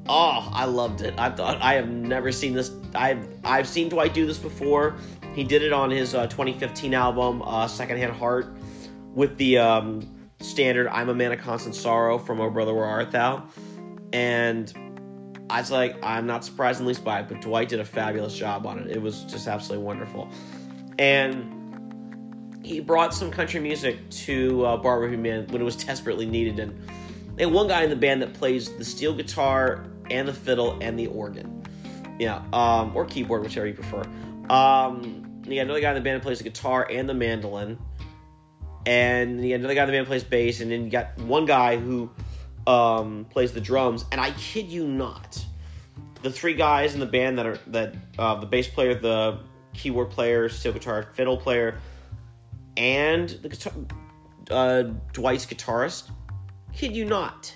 oh, 0.09 0.49
I 0.53 0.65
loved 0.65 1.01
it. 1.01 1.13
I 1.17 1.29
thought 1.29 1.61
I 1.61 1.73
have 1.73 1.89
never 1.89 2.31
seen 2.31 2.53
this. 2.53 2.71
I've 2.93 3.27
I've 3.43 3.67
seen 3.67 3.89
Dwight 3.89 4.13
do 4.13 4.25
this 4.25 4.37
before. 4.37 4.95
He 5.33 5.43
did 5.43 5.61
it 5.63 5.73
on 5.73 5.89
his 5.89 6.13
uh, 6.15 6.27
2015 6.27 6.93
album, 6.93 7.41
uh, 7.43 7.67
Secondhand 7.67 8.13
Heart, 8.13 8.55
with 9.13 9.37
the 9.37 9.57
um, 9.57 10.29
standard 10.39 10.87
"I'm 10.87 11.09
a 11.09 11.13
Man 11.13 11.31
of 11.31 11.39
Constant 11.39 11.75
Sorrow" 11.75 12.17
from 12.17 12.39
"Oh 12.41 12.49
Brother 12.49 12.73
Where 12.73 12.85
Art 12.85 13.11
Thou," 13.11 13.47
and 14.13 14.73
I 15.49 15.61
was 15.61 15.71
like, 15.71 15.95
I'm 16.03 16.25
not 16.25 16.43
surprised 16.43 16.83
but 16.83 17.41
Dwight 17.41 17.69
did 17.69 17.79
a 17.79 17.85
fabulous 17.85 18.35
job 18.35 18.65
on 18.65 18.79
it. 18.79 18.91
It 18.91 19.01
was 19.01 19.23
just 19.23 19.47
absolutely 19.47 19.85
wonderful, 19.85 20.29
and 20.99 21.56
he 22.67 22.81
brought 22.81 23.13
some 23.13 23.31
country 23.31 23.61
music 23.61 24.09
to 24.09 24.65
uh, 24.65 24.77
Barbara 24.77 25.15
Mann 25.17 25.47
when 25.47 25.61
it 25.61 25.65
was 25.65 25.77
desperately 25.77 26.25
needed. 26.25 26.59
And 26.59 26.77
they 27.35 27.45
had 27.45 27.53
one 27.53 27.67
guy 27.67 27.83
in 27.83 27.89
the 27.89 27.95
band 27.95 28.21
that 28.21 28.33
plays 28.33 28.75
the 28.77 28.83
steel 28.83 29.13
guitar 29.13 29.85
and 30.11 30.27
the 30.27 30.33
fiddle 30.33 30.77
and 30.81 30.99
the 30.99 31.07
organ. 31.07 31.63
Yeah, 32.19 32.43
um, 32.51 32.95
or 32.95 33.05
keyboard, 33.05 33.43
whichever 33.43 33.67
you 33.67 33.73
prefer. 33.73 34.01
Um, 34.49 35.41
got 35.43 35.51
another 35.51 35.79
guy 35.79 35.89
in 35.89 35.95
the 35.95 36.01
band 36.01 36.19
that 36.19 36.23
plays 36.23 36.39
the 36.39 36.43
guitar 36.43 36.85
and 36.89 37.07
the 37.07 37.13
mandolin. 37.13 37.79
and 38.85 39.39
the 39.39 39.53
other 39.53 39.73
guy 39.73 39.83
in 39.83 39.87
the 39.87 39.93
band 39.93 40.07
plays 40.07 40.23
bass, 40.23 40.59
and 40.59 40.69
then 40.69 40.85
you 40.85 40.89
got 40.89 41.17
one 41.19 41.45
guy 41.45 41.77
who 41.77 42.09
um, 42.65 43.25
plays 43.29 43.53
the 43.53 43.61
drums. 43.61 44.03
And 44.11 44.19
I 44.19 44.31
kid 44.31 44.67
you 44.67 44.85
not, 44.85 45.43
the 46.21 46.31
three 46.31 46.55
guys 46.55 46.95
in 46.95 46.99
the 46.99 47.05
band 47.05 47.37
that 47.37 47.45
are 47.45 47.59
that 47.67 47.95
uh, 48.17 48.35
the 48.35 48.45
bass 48.45 48.67
player, 48.67 48.95
the 48.95 49.39
keyboard 49.73 50.09
player, 50.09 50.49
steel 50.49 50.73
guitar, 50.73 51.03
fiddle 51.13 51.37
player, 51.37 51.79
and 52.77 53.29
the 53.29 53.49
guitar, 53.49 53.73
uh, 54.51 54.83
Dwight's 55.13 55.45
guitarist. 55.45 56.11
Kid 56.73 56.95
you 56.95 57.05
not, 57.05 57.53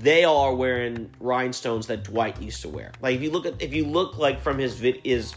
they 0.00 0.24
all 0.24 0.40
are 0.40 0.54
wearing 0.54 1.10
rhinestones 1.20 1.86
that 1.86 2.04
Dwight 2.04 2.40
used 2.42 2.62
to 2.62 2.68
wear. 2.68 2.92
Like 3.00 3.16
if 3.16 3.22
you 3.22 3.30
look 3.30 3.46
at 3.46 3.62
if 3.62 3.72
you 3.72 3.86
look 3.86 4.18
like 4.18 4.40
from 4.40 4.58
his 4.58 4.74
vid 4.74 5.00
is, 5.04 5.34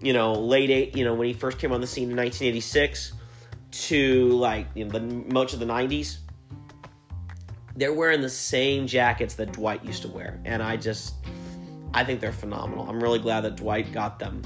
you 0.00 0.12
know 0.12 0.32
late 0.32 0.70
eight 0.70 0.96
you 0.96 1.04
know 1.04 1.14
when 1.14 1.26
he 1.26 1.32
first 1.32 1.58
came 1.58 1.72
on 1.72 1.80
the 1.80 1.86
scene 1.86 2.10
in 2.10 2.16
1986 2.16 3.12
to 3.70 4.28
like 4.30 4.66
you 4.74 4.84
know 4.84 4.90
the 4.90 5.00
much 5.00 5.52
of 5.52 5.58
the 5.58 5.66
90s 5.66 6.18
they're 7.76 7.92
wearing 7.92 8.20
the 8.20 8.30
same 8.30 8.86
jackets 8.86 9.34
that 9.34 9.52
Dwight 9.52 9.84
used 9.84 10.02
to 10.02 10.08
wear 10.08 10.40
and 10.44 10.62
I 10.62 10.76
just 10.76 11.14
I 11.94 12.04
think 12.04 12.20
they're 12.20 12.32
phenomenal. 12.32 12.88
I'm 12.88 13.00
really 13.02 13.18
glad 13.18 13.42
that 13.42 13.56
Dwight 13.56 13.92
got 13.92 14.18
them 14.18 14.42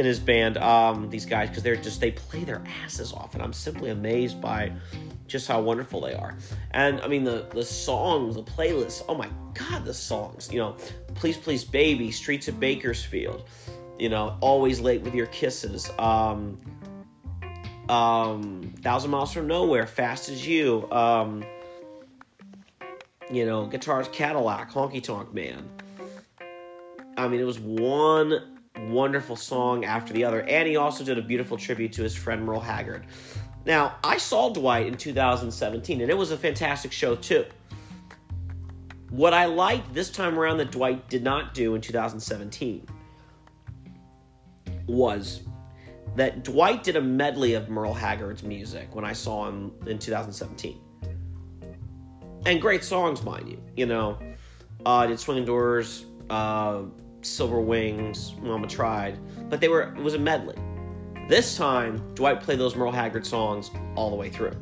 in 0.00 0.06
his 0.06 0.18
band 0.18 0.56
um, 0.56 1.10
these 1.10 1.26
guys 1.26 1.50
because 1.50 1.62
they're 1.62 1.76
just 1.76 2.00
they 2.00 2.10
play 2.10 2.42
their 2.42 2.62
asses 2.82 3.12
off 3.12 3.34
and 3.34 3.42
I'm 3.42 3.52
simply 3.52 3.90
amazed 3.90 4.40
by 4.40 4.72
just 5.26 5.46
how 5.46 5.60
wonderful 5.60 6.00
they 6.00 6.14
are. 6.14 6.36
And 6.72 7.00
I 7.02 7.06
mean 7.06 7.22
the 7.22 7.46
the 7.50 7.64
songs, 7.64 8.34
the 8.34 8.42
playlist. 8.42 9.04
Oh 9.08 9.14
my 9.14 9.30
god, 9.54 9.84
the 9.84 9.94
songs. 9.94 10.50
You 10.52 10.58
know, 10.58 10.76
please 11.14 11.36
please 11.36 11.64
baby, 11.64 12.10
Streets 12.10 12.48
of 12.48 12.58
Bakersfield. 12.58 13.44
You 13.98 14.08
know, 14.08 14.36
always 14.40 14.80
late 14.80 15.02
with 15.02 15.14
your 15.14 15.26
kisses. 15.26 15.90
Um, 15.98 16.58
um, 17.90 18.72
Thousand 18.80 19.10
Miles 19.10 19.32
from 19.32 19.46
Nowhere, 19.46 19.86
Fast 19.86 20.30
as 20.30 20.46
You. 20.46 20.90
Um, 20.90 21.44
you 23.30 23.44
know, 23.44 23.66
Guitars 23.66 24.08
Cadillac, 24.08 24.72
Honky 24.72 25.02
Tonk 25.02 25.34
Man. 25.34 25.68
I 27.16 27.28
mean, 27.28 27.40
it 27.40 27.44
was 27.44 27.58
one 27.58 28.59
wonderful 28.88 29.36
song 29.36 29.84
after 29.84 30.12
the 30.12 30.24
other, 30.24 30.42
and 30.42 30.68
he 30.68 30.76
also 30.76 31.04
did 31.04 31.18
a 31.18 31.22
beautiful 31.22 31.56
tribute 31.56 31.92
to 31.92 32.02
his 32.02 32.14
friend 32.14 32.44
Merle 32.44 32.60
Haggard. 32.60 33.06
Now, 33.66 33.96
I 34.02 34.16
saw 34.16 34.50
Dwight 34.50 34.86
in 34.86 34.94
2017, 34.94 36.00
and 36.00 36.10
it 36.10 36.16
was 36.16 36.30
a 36.30 36.36
fantastic 36.36 36.92
show 36.92 37.14
too. 37.16 37.44
What 39.10 39.34
I 39.34 39.46
liked 39.46 39.92
this 39.92 40.10
time 40.10 40.38
around 40.38 40.58
that 40.58 40.70
Dwight 40.70 41.08
did 41.08 41.22
not 41.22 41.52
do 41.52 41.74
in 41.74 41.80
2017 41.80 42.86
was 44.86 45.42
that 46.16 46.42
Dwight 46.44 46.82
did 46.82 46.96
a 46.96 47.00
medley 47.00 47.54
of 47.54 47.68
Merle 47.68 47.94
Haggard's 47.94 48.42
music 48.42 48.94
when 48.94 49.04
I 49.04 49.12
saw 49.12 49.48
him 49.48 49.72
in 49.86 49.98
2017. 49.98 50.80
And 52.46 52.60
great 52.60 52.82
songs, 52.82 53.22
mind 53.22 53.48
you. 53.48 53.62
You 53.76 53.86
know, 53.86 54.18
uh, 54.86 55.06
did 55.06 55.20
Swinging 55.20 55.44
Doors, 55.44 56.06
uh, 56.30 56.82
Silver 57.22 57.60
Wings, 57.60 58.34
Mama 58.40 58.66
Tried, 58.66 59.18
but 59.48 59.60
they 59.60 59.68
were 59.68 59.94
it 59.96 60.02
was 60.02 60.14
a 60.14 60.18
medley. 60.18 60.56
This 61.28 61.56
time, 61.56 61.98
Dwight 62.14 62.40
played 62.40 62.58
those 62.58 62.74
Merle 62.74 62.90
Haggard 62.90 63.24
songs 63.24 63.70
all 63.94 64.10
the 64.10 64.16
way 64.16 64.30
through. 64.30 64.56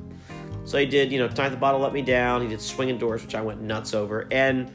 So 0.64 0.76
he 0.76 0.84
did, 0.84 1.10
you 1.10 1.18
know, 1.18 1.28
Tonight 1.28 1.48
the 1.48 1.56
Bottle 1.56 1.80
Let 1.80 1.94
Me 1.94 2.02
Down. 2.02 2.42
He 2.42 2.48
did 2.48 2.60
Swinging 2.60 2.98
Doors, 2.98 3.22
which 3.22 3.34
I 3.34 3.40
went 3.40 3.62
nuts 3.62 3.94
over, 3.94 4.28
and 4.30 4.70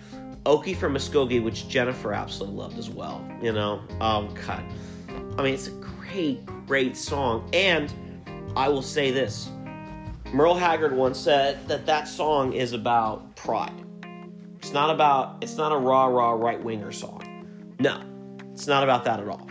Okie 0.46 0.76
from 0.76 0.96
Muskogee, 0.96 1.44
which 1.44 1.68
Jennifer 1.68 2.14
absolutely 2.14 2.58
loved 2.58 2.80
as 2.80 2.90
well. 2.90 3.24
You 3.42 3.54
know, 3.54 3.82
um, 4.02 4.34
God, 4.34 4.64
I 5.38 5.44
mean, 5.44 5.54
it's 5.54 5.68
a 5.68 5.72
great, 5.72 6.46
great 6.66 6.98
song. 6.98 7.48
And 7.54 7.94
I 8.56 8.70
will 8.70 8.82
say 8.82 9.12
this: 9.12 9.50
Merle 10.34 10.56
Haggard 10.56 10.96
once 10.96 11.20
said 11.20 11.68
that 11.68 11.86
that 11.86 12.08
song 12.08 12.54
is 12.54 12.74
about 12.74 13.36
pride. 13.36 13.86
It's 14.58 14.74
not 14.74 14.90
about. 14.90 15.38
It's 15.42 15.58
not 15.58 15.72
a 15.72 15.78
rah 15.78 16.08
rah 16.08 16.32
right 16.32 16.62
winger 16.62 16.92
song. 16.92 17.23
No, 17.84 18.02
it's 18.54 18.66
not 18.66 18.82
about 18.82 19.04
that 19.04 19.20
at 19.20 19.28
all. 19.28 19.50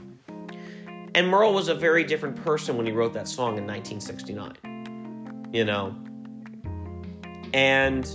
And 1.14 1.28
Merle 1.28 1.52
was 1.52 1.68
a 1.68 1.74
very 1.74 2.02
different 2.02 2.42
person 2.42 2.78
when 2.78 2.86
he 2.86 2.92
wrote 2.92 3.12
that 3.12 3.28
song 3.28 3.58
in 3.58 3.66
1969. 3.66 5.50
You 5.52 5.66
know? 5.66 5.94
And 7.52 8.08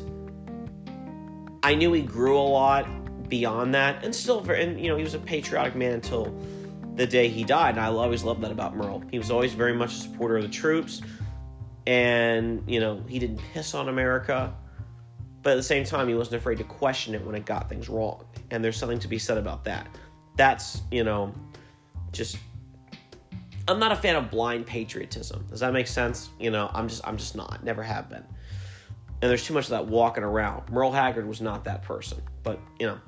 I 1.62 1.76
knew 1.76 1.94
he 1.94 2.02
grew 2.02 2.36
a 2.36 2.42
lot 2.42 3.30
beyond 3.30 3.76
that 3.76 4.04
and 4.04 4.16
still 4.16 4.40
and 4.50 4.80
you 4.82 4.88
know, 4.88 4.98
he 4.98 5.04
was 5.04 5.14
a 5.14 5.20
patriotic 5.20 5.76
man 5.76 5.94
until 5.94 6.36
the 6.96 7.06
day 7.06 7.28
he 7.28 7.44
died. 7.44 7.76
And 7.76 7.80
I 7.80 7.90
always 7.90 8.24
loved 8.24 8.42
that 8.42 8.52
about 8.52 8.76
Merle. 8.76 9.04
He 9.12 9.20
was 9.20 9.30
always 9.30 9.54
very 9.54 9.74
much 9.74 9.92
a 9.94 9.98
supporter 9.98 10.38
of 10.38 10.44
the 10.44 10.50
troops. 10.50 11.04
And, 11.86 12.64
you 12.68 12.80
know, 12.80 13.04
he 13.08 13.20
didn't 13.20 13.40
piss 13.54 13.76
on 13.76 13.88
America. 13.88 14.52
But 15.44 15.52
at 15.52 15.56
the 15.58 15.64
same 15.64 15.86
time, 15.86 16.08
he 16.10 16.16
wasn't 16.16 16.38
afraid 16.38 16.58
to 16.58 16.64
question 16.64 17.14
it 17.16 17.24
when 17.24 17.36
it 17.36 17.46
got 17.46 17.70
things 17.70 17.88
wrong. 17.88 18.26
And 18.52 18.62
there's 18.64 18.76
something 18.76 19.00
to 19.00 19.08
be 19.08 19.20
said 19.20 19.38
about 19.38 19.64
that. 19.64 19.88
That's, 20.38 20.82
you 20.92 21.04
know, 21.04 21.34
just 22.12 22.38
I'm 23.68 23.80
not 23.80 23.92
a 23.92 23.96
fan 23.96 24.16
of 24.16 24.32
blind 24.32 24.66
patriotism. 24.66 25.46
Does 25.50 25.60
that 25.60 25.74
make 25.74 25.88
sense? 25.88 26.30
You 26.40 26.52
know, 26.52 26.70
I'm 26.74 26.88
just 26.88 27.06
I'm 27.06 27.18
just 27.18 27.36
not. 27.36 27.64
Never 27.64 27.84
have 27.84 28.10
been. 28.10 28.24
And 29.22 29.32
there's 29.32 29.46
too 29.46 29.54
much 29.54 29.66
of 29.66 29.72
that 29.72 29.88
walking 29.88 30.24
around. 30.24 30.70
Merle 30.70 30.92
Haggard 30.92 31.28
was 31.28 31.42
not 31.42 31.64
that 31.64 31.82
person. 31.82 32.22
But, 32.44 32.60
you 32.80 32.86
know, 32.86 33.00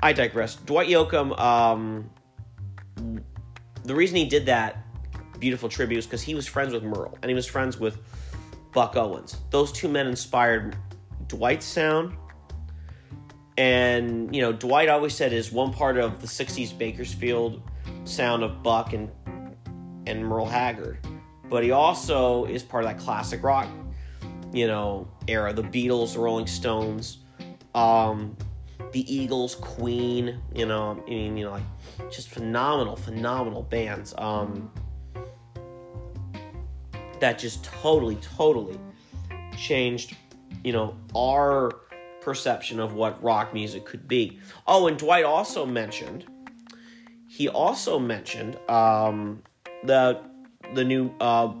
I 0.00 0.12
digress. 0.12 0.54
Dwight 0.54 0.88
Yoakam, 0.88 1.38
um, 1.40 2.08
the 3.84 3.94
reason 3.94 4.16
he 4.16 4.26
did 4.26 4.46
that 4.46 4.78
beautiful 5.40 5.68
tribute 5.68 5.98
is 5.98 6.06
because 6.06 6.22
he 6.22 6.34
was 6.34 6.46
friends 6.46 6.72
with 6.72 6.84
Merle 6.84 7.18
and 7.22 7.28
he 7.28 7.34
was 7.34 7.46
friends 7.46 7.80
with 7.80 7.98
Buck 8.72 8.96
Owens. 8.96 9.38
Those 9.50 9.72
two 9.72 9.88
men 9.88 10.06
inspired 10.06 10.76
Dwight's 11.26 11.66
sound. 11.66 12.16
And, 13.60 14.34
you 14.34 14.40
know, 14.40 14.54
Dwight 14.54 14.88
always 14.88 15.14
said 15.14 15.34
is 15.34 15.52
one 15.52 15.70
part 15.70 15.98
of 15.98 16.22
the 16.22 16.26
60s 16.26 16.76
Bakersfield 16.78 17.60
sound 18.04 18.42
of 18.42 18.62
Buck 18.62 18.94
and 18.94 19.10
and 20.06 20.26
Merle 20.26 20.46
Haggard. 20.46 21.06
But 21.50 21.62
he 21.62 21.70
also 21.70 22.46
is 22.46 22.62
part 22.62 22.84
of 22.84 22.90
that 22.90 22.98
classic 22.98 23.42
rock, 23.42 23.68
you 24.50 24.66
know, 24.66 25.06
era. 25.28 25.52
The 25.52 25.62
Beatles, 25.62 26.14
the 26.14 26.20
Rolling 26.20 26.46
Stones, 26.46 27.18
um, 27.74 28.34
the 28.92 29.14
Eagles, 29.14 29.56
Queen, 29.56 30.40
you 30.54 30.64
know, 30.64 30.98
I 31.06 31.10
mean, 31.10 31.36
you 31.36 31.44
know, 31.44 31.50
like 31.50 32.10
just 32.10 32.30
phenomenal, 32.30 32.96
phenomenal 32.96 33.64
bands. 33.64 34.14
Um, 34.16 34.72
that 37.18 37.38
just 37.38 37.62
totally, 37.62 38.16
totally 38.22 38.80
changed, 39.54 40.16
you 40.64 40.72
know, 40.72 40.96
our 41.14 41.72
perception 42.20 42.80
of 42.80 42.94
what 42.94 43.22
rock 43.22 43.52
music 43.54 43.84
could 43.84 44.06
be. 44.06 44.38
Oh, 44.66 44.86
and 44.86 44.98
Dwight 44.98 45.24
also 45.24 45.64
mentioned, 45.66 46.26
he 47.28 47.48
also 47.48 47.98
mentioned 47.98 48.58
um, 48.68 49.42
the 49.84 50.20
the 50.74 50.84
new 50.84 51.12
uh, 51.20 51.52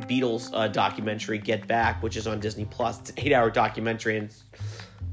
Beatles 0.00 0.50
uh, 0.52 0.68
documentary 0.68 1.38
Get 1.38 1.66
Back, 1.66 2.02
which 2.02 2.16
is 2.16 2.26
on 2.26 2.40
Disney 2.40 2.64
Plus. 2.64 3.00
It's 3.00 3.10
an 3.10 3.16
eight 3.18 3.32
hour 3.32 3.50
documentary 3.50 4.18
and 4.18 4.34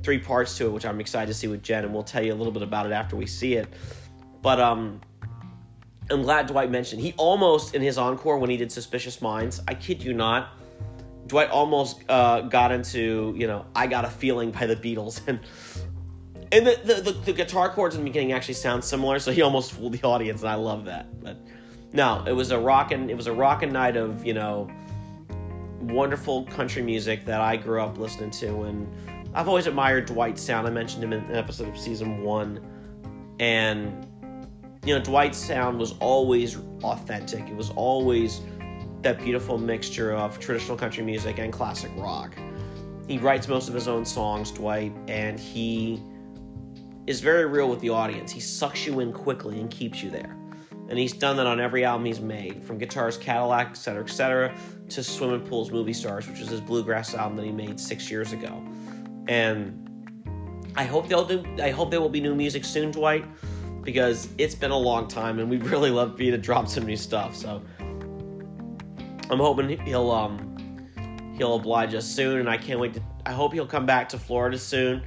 three 0.03 0.19
parts 0.19 0.57
to 0.57 0.67
it, 0.67 0.71
which 0.71 0.85
I'm 0.85 0.99
excited 0.99 1.27
to 1.27 1.33
see 1.33 1.47
with 1.47 1.63
Jen, 1.63 1.83
and 1.83 1.93
we'll 1.93 2.03
tell 2.03 2.23
you 2.23 2.33
a 2.33 2.35
little 2.35 2.53
bit 2.53 2.61
about 2.61 2.85
it 2.85 2.91
after 2.91 3.15
we 3.15 3.25
see 3.25 3.55
it. 3.55 3.67
But 4.41 4.59
um, 4.59 5.01
I'm 6.09 6.21
glad 6.21 6.47
Dwight 6.47 6.69
mentioned 6.69 7.01
he 7.01 7.13
almost 7.17 7.73
in 7.73 7.81
his 7.81 7.97
encore 7.97 8.37
when 8.37 8.49
he 8.49 8.57
did 8.57 8.71
Suspicious 8.71 9.21
Minds. 9.21 9.61
I 9.67 9.73
kid 9.73 10.03
you 10.03 10.13
not. 10.13 10.49
Dwight 11.27 11.49
almost 11.49 12.03
uh, 12.09 12.41
got 12.41 12.71
into 12.71 13.33
you 13.35 13.47
know 13.47 13.65
I 13.75 13.87
got 13.87 14.05
a 14.05 14.09
feeling 14.09 14.51
by 14.51 14.65
the 14.65 14.75
Beatles 14.75 15.21
and 15.27 15.39
and 16.51 16.65
the, 16.65 16.79
the, 16.83 16.93
the, 17.01 17.11
the 17.11 17.33
guitar 17.33 17.69
chords 17.69 17.95
in 17.95 18.01
the 18.01 18.09
beginning 18.09 18.31
actually 18.31 18.53
sound 18.53 18.83
similar, 18.83 19.19
so 19.19 19.31
he 19.31 19.41
almost 19.41 19.73
fooled 19.73 19.93
the 19.93 20.03
audience, 20.03 20.41
and 20.41 20.49
I 20.49 20.55
love 20.55 20.85
that. 20.85 21.21
But 21.21 21.37
no, 21.91 22.23
it 22.25 22.31
was 22.33 22.51
a 22.51 22.59
rockin' 22.59 23.09
it 23.09 23.17
was 23.17 23.27
a 23.27 23.33
rockin' 23.33 23.71
night 23.71 23.97
of, 23.97 24.25
you 24.25 24.33
know, 24.33 24.69
wonderful 25.81 26.45
country 26.45 26.81
music 26.81 27.25
that 27.25 27.41
I 27.41 27.57
grew 27.57 27.81
up 27.81 27.97
listening 27.97 28.31
to 28.31 28.63
and 28.63 28.87
I've 29.35 29.49
always 29.49 29.67
admired 29.67 30.05
Dwight's 30.05 30.41
sound. 30.41 30.65
I 30.65 30.71
mentioned 30.71 31.03
him 31.03 31.11
in 31.11 31.19
an 31.25 31.35
episode 31.35 31.67
of 31.67 31.77
season 31.77 32.23
one. 32.23 32.65
And 33.39 34.07
you 34.85 34.95
know, 34.95 35.03
Dwight's 35.03 35.37
sound 35.37 35.77
was 35.77 35.93
always 35.99 36.57
authentic. 36.83 37.47
It 37.49 37.55
was 37.55 37.69
always 37.71 38.39
that 39.05 39.19
beautiful 39.19 39.59
mixture 39.59 40.13
of 40.13 40.39
traditional 40.39 40.75
country 40.75 41.03
music 41.03 41.37
and 41.37 41.53
classic 41.53 41.91
rock. 41.95 42.35
He 43.07 43.19
writes 43.19 43.47
most 43.47 43.67
of 43.69 43.75
his 43.75 43.87
own 43.87 44.03
songs, 44.03 44.49
Dwight, 44.49 44.91
and 45.07 45.39
he 45.39 46.01
is 47.05 47.21
very 47.21 47.45
real 47.45 47.69
with 47.69 47.79
the 47.81 47.89
audience. 47.89 48.31
He 48.31 48.39
sucks 48.39 48.87
you 48.87 48.99
in 49.01 49.13
quickly 49.13 49.59
and 49.59 49.69
keeps 49.69 50.01
you 50.01 50.09
there. 50.09 50.35
And 50.89 50.97
he's 50.97 51.13
done 51.13 51.37
that 51.37 51.45
on 51.45 51.59
every 51.59 51.85
album 51.85 52.05
he's 52.05 52.19
made, 52.19 52.63
from 52.63 52.79
Guitars 52.79 53.15
Cadillac, 53.15 53.69
etc., 53.69 54.03
etc., 54.03 54.57
to 54.89 55.03
Swimming 55.03 55.41
Pools 55.41 55.69
Movie 55.69 55.93
Stars, 55.93 56.27
which 56.27 56.39
is 56.39 56.49
his 56.49 56.61
bluegrass 56.61 57.13
album 57.13 57.37
that 57.37 57.45
he 57.45 57.51
made 57.51 57.79
six 57.79 58.09
years 58.09 58.33
ago. 58.33 58.63
And 59.27 59.87
I 60.75 60.83
hope 60.83 61.07
they'll 61.07 61.25
do. 61.25 61.43
I 61.61 61.69
hope 61.69 61.91
there 61.91 62.01
will 62.01 62.09
be 62.09 62.21
new 62.21 62.33
music 62.33 62.65
soon, 62.65 62.89
Dwight, 62.89 63.25
because 63.83 64.29
it's 64.39 64.55
been 64.55 64.71
a 64.71 64.77
long 64.77 65.07
time, 65.07 65.37
and 65.37 65.47
we'd 65.47 65.63
really 65.71 65.91
love 65.91 66.17
for 66.17 66.23
you 66.23 66.31
to 66.31 66.39
drop 66.39 66.67
some 66.67 66.87
new 66.87 66.97
stuff. 66.97 67.35
So 67.35 67.61
I'm 69.29 69.39
hoping 69.39 69.79
he'll 69.85 70.11
um 70.11 70.55
he'll 71.37 71.55
oblige 71.55 71.93
us 71.95 72.05
soon, 72.05 72.39
and 72.39 72.49
I 72.49 72.57
can't 72.57 72.79
wait 72.79 72.93
to. 72.93 73.01
I 73.25 73.31
hope 73.31 73.53
he'll 73.53 73.65
come 73.65 73.85
back 73.85 74.09
to 74.09 74.19
Florida 74.19 74.57
soon. 74.57 75.01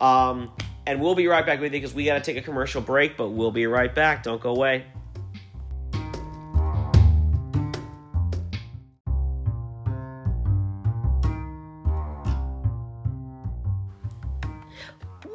Um, 0.00 0.50
and 0.86 1.02
we'll 1.02 1.14
be 1.14 1.26
right 1.26 1.44
back 1.44 1.60
with 1.60 1.74
you 1.74 1.80
because 1.80 1.94
we 1.94 2.06
got 2.06 2.14
to 2.14 2.20
take 2.20 2.36
a 2.38 2.44
commercial 2.44 2.80
break, 2.80 3.16
but 3.16 3.28
we'll 3.28 3.50
be 3.50 3.66
right 3.66 3.94
back. 3.94 4.22
Don't 4.22 4.40
go 4.40 4.50
away. 4.50 4.86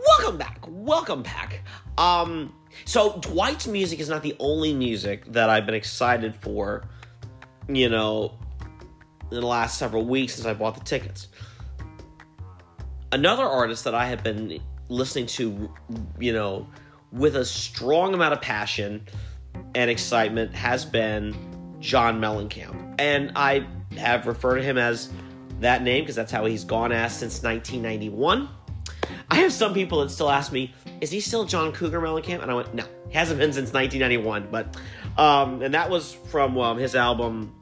Welcome 0.08 0.38
back. 0.38 0.58
Welcome 0.68 1.22
back. 1.22 1.62
Um, 2.00 2.52
so 2.86 3.20
Dwight's 3.20 3.68
music 3.68 4.00
is 4.00 4.10
not 4.10 4.24
the 4.24 4.36
only 4.40 4.74
music 4.74 5.26
that 5.34 5.50
I've 5.50 5.68
been 5.68 5.76
excited 5.76 6.36
for, 6.36 6.88
you 7.68 7.90
know, 7.90 8.38
in 9.32 9.40
the 9.40 9.46
last 9.46 9.78
several 9.78 10.06
weeks 10.06 10.36
since 10.36 10.46
I 10.46 10.54
bought 10.54 10.76
the 10.76 10.84
tickets. 10.84 11.28
Another 13.12 13.44
artist 13.44 13.84
that 13.84 13.96
I 13.96 14.08
have 14.08 14.24
been 14.24 14.60
listening 14.90 15.28
to, 15.28 15.72
you 16.20 16.34
know, 16.34 16.68
with 17.12 17.36
a 17.36 17.46
strong 17.46 18.14
amount 18.14 18.34
of 18.34 18.42
passion 18.42 19.08
and 19.76 19.90
excitement 19.90 20.54
has 20.54 20.84
been 20.84 21.36
John 21.80 22.20
Mellencamp. 22.20 22.96
And 23.00 23.32
I 23.36 23.68
have 23.98 24.26
referred 24.26 24.58
to 24.58 24.64
him 24.64 24.78
as 24.78 25.12
that 25.60 25.84
name 25.84 26.04
because 26.04 26.16
that's 26.16 26.32
how 26.32 26.46
he's 26.46 26.64
gone 26.64 26.92
as 26.92 27.16
since 27.16 27.44
1991. 27.44 28.50
I 29.30 29.36
have 29.38 29.54
some 29.54 29.74
people 29.74 30.02
that 30.02 30.10
still 30.10 30.30
ask 30.30 30.52
me, 30.52 30.74
is 31.02 31.12
he 31.12 31.20
still 31.20 31.46
John 31.46 31.72
Cougar 31.72 32.02
Mellencamp? 32.02 32.42
And 32.42 32.52
I 32.52 32.54
went, 32.54 32.74
no, 32.74 32.86
he 33.10 33.14
hasn't 33.18 33.40
been 33.40 33.54
since 33.54 33.74
1991. 33.74 34.48
But, 34.52 34.78
um, 35.18 35.62
and 35.62 35.74
that 35.74 35.90
was 35.90 36.14
from 36.14 36.58
um, 36.58 36.78
his 36.78 36.96
album, 36.96 37.56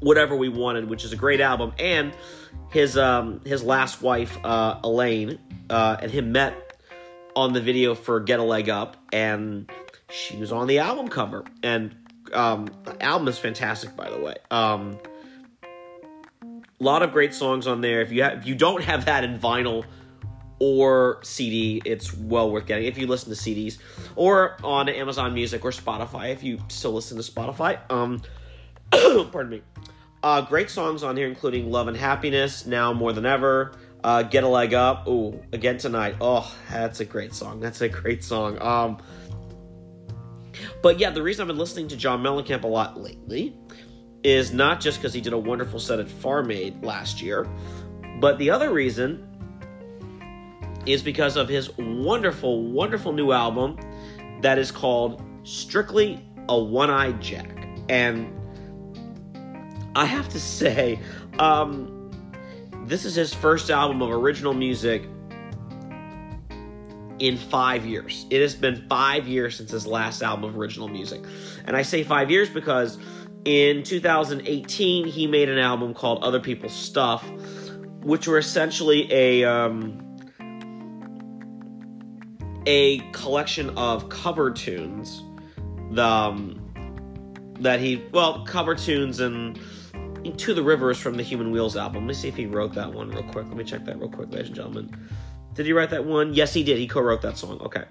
Whatever 0.00 0.36
We 0.36 0.48
Wanted, 0.48 0.88
which 0.88 1.04
is 1.04 1.12
a 1.12 1.16
great 1.16 1.40
album. 1.40 1.72
And 1.78 2.12
his, 2.70 2.96
um, 2.96 3.40
his 3.44 3.62
last 3.62 4.02
wife, 4.02 4.36
uh, 4.44 4.80
Elaine, 4.82 5.38
uh, 5.70 5.96
and 6.00 6.10
him 6.10 6.32
met 6.32 6.78
on 7.34 7.52
the 7.52 7.60
video 7.60 7.94
for 7.94 8.20
Get 8.20 8.40
a 8.40 8.44
Leg 8.44 8.68
Up. 8.68 8.96
And 9.12 9.70
she 10.10 10.36
was 10.36 10.52
on 10.52 10.66
the 10.66 10.78
album 10.78 11.08
cover. 11.08 11.44
And, 11.62 11.94
um, 12.32 12.68
the 12.84 13.00
album 13.02 13.28
is 13.28 13.38
fantastic, 13.38 13.96
by 13.96 14.10
the 14.10 14.18
way. 14.18 14.34
Um, 14.50 14.98
a 16.80 16.84
lot 16.84 17.02
of 17.02 17.12
great 17.12 17.34
songs 17.34 17.66
on 17.66 17.80
there. 17.80 18.02
If 18.02 18.12
you 18.12 18.24
if 18.24 18.46
you 18.46 18.54
don't 18.54 18.82
have 18.82 19.06
that 19.06 19.24
in 19.24 19.38
vinyl, 19.38 19.84
or 20.58 21.18
CD, 21.22 21.82
it's 21.84 22.14
well 22.14 22.50
worth 22.50 22.66
getting 22.66 22.86
if 22.86 22.96
you 22.98 23.06
listen 23.06 23.34
to 23.34 23.36
CDs, 23.36 23.78
or 24.14 24.56
on 24.64 24.88
Amazon 24.88 25.34
Music 25.34 25.64
or 25.64 25.70
Spotify 25.70 26.32
if 26.32 26.42
you 26.42 26.58
still 26.68 26.92
listen 26.92 27.16
to 27.16 27.30
Spotify. 27.30 27.78
Um, 27.90 28.22
pardon 29.32 29.50
me. 29.50 29.62
Uh, 30.22 30.40
great 30.40 30.70
songs 30.70 31.02
on 31.02 31.16
here, 31.16 31.28
including 31.28 31.70
"Love 31.70 31.88
and 31.88 31.96
Happiness," 31.96 32.66
"Now 32.66 32.92
More 32.92 33.12
Than 33.12 33.26
Ever," 33.26 33.72
uh, 34.02 34.22
"Get 34.22 34.44
a 34.44 34.48
Leg 34.48 34.74
Up." 34.74 35.06
Ooh, 35.06 35.40
again 35.52 35.78
tonight. 35.78 36.16
Oh, 36.20 36.52
that's 36.70 37.00
a 37.00 37.04
great 37.04 37.34
song. 37.34 37.60
That's 37.60 37.80
a 37.82 37.88
great 37.88 38.24
song. 38.24 38.60
Um, 38.60 38.98
but 40.82 40.98
yeah, 40.98 41.10
the 41.10 41.22
reason 41.22 41.42
I've 41.42 41.48
been 41.48 41.58
listening 41.58 41.88
to 41.88 41.96
John 41.96 42.22
Mellencamp 42.22 42.64
a 42.64 42.66
lot 42.66 43.00
lately 43.00 43.56
is 44.24 44.52
not 44.52 44.80
just 44.80 44.98
because 44.98 45.12
he 45.12 45.20
did 45.20 45.32
a 45.32 45.38
wonderful 45.38 45.78
set 45.78 46.00
at 46.00 46.08
Farm 46.08 46.50
Aid 46.50 46.82
last 46.82 47.20
year, 47.20 47.46
but 48.20 48.38
the 48.38 48.50
other 48.50 48.72
reason 48.72 49.35
is 50.86 51.02
because 51.02 51.36
of 51.36 51.48
his 51.48 51.76
wonderful, 51.76 52.62
wonderful 52.62 53.12
new 53.12 53.32
album 53.32 53.78
that 54.40 54.58
is 54.58 54.70
called 54.70 55.22
Strictly 55.42 56.24
a 56.48 56.58
One 56.58 56.90
Eyed 56.90 57.20
Jack. 57.20 57.68
And 57.88 58.32
I 59.94 60.04
have 60.04 60.28
to 60.30 60.40
say, 60.40 61.00
um, 61.38 62.10
this 62.86 63.04
is 63.04 63.14
his 63.14 63.34
first 63.34 63.70
album 63.70 64.00
of 64.02 64.10
original 64.10 64.54
music 64.54 65.04
in 67.18 67.36
five 67.36 67.84
years. 67.84 68.26
It 68.30 68.40
has 68.40 68.54
been 68.54 68.86
five 68.88 69.26
years 69.26 69.56
since 69.56 69.70
his 69.70 69.86
last 69.86 70.22
album 70.22 70.44
of 70.44 70.56
original 70.56 70.88
music. 70.88 71.22
And 71.64 71.76
I 71.76 71.82
say 71.82 72.04
five 72.04 72.30
years 72.30 72.48
because 72.48 72.98
in 73.44 73.82
2018, 73.82 75.06
he 75.06 75.26
made 75.26 75.48
an 75.48 75.58
album 75.58 75.94
called 75.94 76.22
Other 76.22 76.40
People's 76.40 76.74
Stuff, 76.74 77.28
which 78.02 78.28
were 78.28 78.38
essentially 78.38 79.10
a. 79.12 79.44
Um, 79.44 80.05
a 82.66 82.98
collection 83.12 83.70
of 83.78 84.08
cover 84.08 84.50
tunes 84.50 85.22
the, 85.90 86.04
um, 86.04 86.60
that 87.60 87.80
he 87.80 88.04
well 88.12 88.44
cover 88.44 88.74
tunes 88.74 89.20
and 89.20 89.58
to 90.36 90.54
the 90.54 90.62
rivers 90.62 90.98
from 90.98 91.16
the 91.16 91.22
human 91.22 91.50
wheels 91.50 91.76
album. 91.76 92.02
Let 92.02 92.08
me 92.08 92.14
see 92.14 92.28
if 92.28 92.36
he 92.36 92.46
wrote 92.46 92.74
that 92.74 92.92
one 92.92 93.10
real 93.10 93.22
quick. 93.22 93.46
Let 93.46 93.56
me 93.56 93.64
check 93.64 93.84
that 93.84 93.98
real 93.98 94.10
quick 94.10 94.30
ladies 94.30 94.48
and 94.48 94.56
gentlemen. 94.56 95.08
Did 95.54 95.66
he 95.66 95.72
write 95.72 95.90
that 95.90 96.04
one? 96.04 96.34
Yes 96.34 96.52
he 96.52 96.62
did. 96.62 96.78
He 96.78 96.86
co-wrote 96.86 97.22
that 97.22 97.38
song. 97.38 97.60
Okay. 97.60 97.84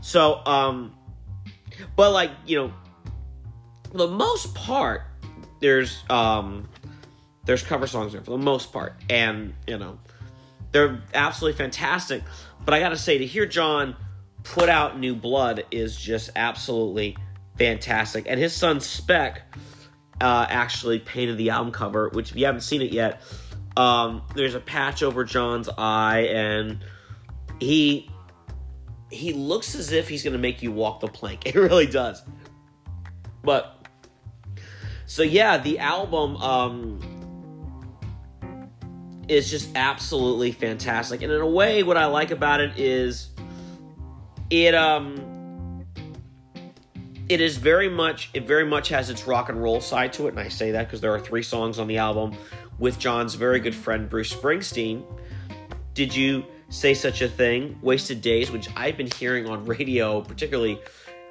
So 0.00 0.40
um 0.46 0.94
but 1.96 2.12
like 2.12 2.30
you 2.46 2.56
know 2.56 2.72
for 3.90 3.98
the 3.98 4.08
most 4.08 4.54
part 4.54 5.02
there's 5.60 6.02
um 6.10 6.68
there's 7.44 7.62
cover 7.62 7.86
songs 7.86 8.12
there 8.12 8.22
for 8.22 8.30
the 8.30 8.38
most 8.38 8.72
part. 8.72 8.94
And 9.10 9.54
you 9.66 9.78
know 9.78 9.98
they're 10.72 11.02
absolutely 11.12 11.58
fantastic. 11.58 12.22
But 12.64 12.72
i 12.72 12.80
gotta 12.80 12.96
say 12.96 13.18
to 13.18 13.26
hear 13.26 13.44
john 13.44 13.94
put 14.44 14.68
out 14.68 14.98
New 14.98 15.16
Blood 15.16 15.64
is 15.70 15.96
just 15.96 16.30
absolutely 16.36 17.16
fantastic. 17.58 18.26
And 18.28 18.38
his 18.38 18.54
son 18.54 18.80
Speck 18.80 19.42
uh, 20.20 20.46
actually 20.48 21.00
painted 21.00 21.38
the 21.38 21.50
album 21.50 21.72
cover, 21.72 22.10
which 22.10 22.30
if 22.30 22.36
you 22.36 22.46
haven't 22.46 22.60
seen 22.60 22.82
it 22.82 22.92
yet, 22.92 23.22
um, 23.76 24.22
there's 24.36 24.54
a 24.54 24.60
patch 24.60 25.02
over 25.02 25.24
John's 25.24 25.68
eye, 25.68 26.28
and 26.30 26.84
he 27.58 28.08
he 29.10 29.32
looks 29.32 29.74
as 29.74 29.92
if 29.92 30.08
he's 30.08 30.22
to 30.22 30.38
make 30.38 30.62
you 30.62 30.70
walk 30.70 31.00
the 31.00 31.08
plank. 31.08 31.46
It 31.46 31.54
really 31.54 31.86
does. 31.86 32.22
But 33.42 33.86
so 35.06 35.22
yeah, 35.22 35.58
the 35.58 35.80
album 35.80 36.36
um, 36.36 37.00
is 39.28 39.50
just 39.50 39.70
absolutely 39.74 40.52
fantastic, 40.52 41.22
and 41.22 41.32
in 41.32 41.40
a 41.40 41.46
way, 41.46 41.82
what 41.82 41.96
I 41.96 42.06
like 42.06 42.30
about 42.30 42.60
it 42.60 42.78
is 42.78 43.33
it 44.50 44.74
um 44.74 45.84
it 47.28 47.40
is 47.40 47.56
very 47.56 47.88
much 47.88 48.30
it 48.34 48.46
very 48.46 48.66
much 48.66 48.88
has 48.88 49.10
its 49.10 49.26
rock 49.26 49.48
and 49.48 49.62
roll 49.62 49.80
side 49.80 50.12
to 50.12 50.26
it 50.26 50.30
and 50.30 50.40
i 50.40 50.48
say 50.48 50.70
that 50.70 50.86
because 50.86 51.00
there 51.00 51.12
are 51.12 51.20
three 51.20 51.42
songs 51.42 51.78
on 51.78 51.86
the 51.86 51.98
album 51.98 52.34
with 52.78 52.98
john's 52.98 53.34
very 53.34 53.60
good 53.60 53.74
friend 53.74 54.08
bruce 54.08 54.32
springsteen. 54.34 55.04
Did 55.94 56.14
you 56.14 56.44
say 56.70 56.92
such 56.92 57.22
a 57.22 57.28
thing 57.28 57.78
wasted 57.80 58.20
days 58.20 58.50
which 58.50 58.68
i've 58.76 58.96
been 58.96 59.10
hearing 59.18 59.48
on 59.48 59.64
radio 59.64 60.20
particularly 60.20 60.80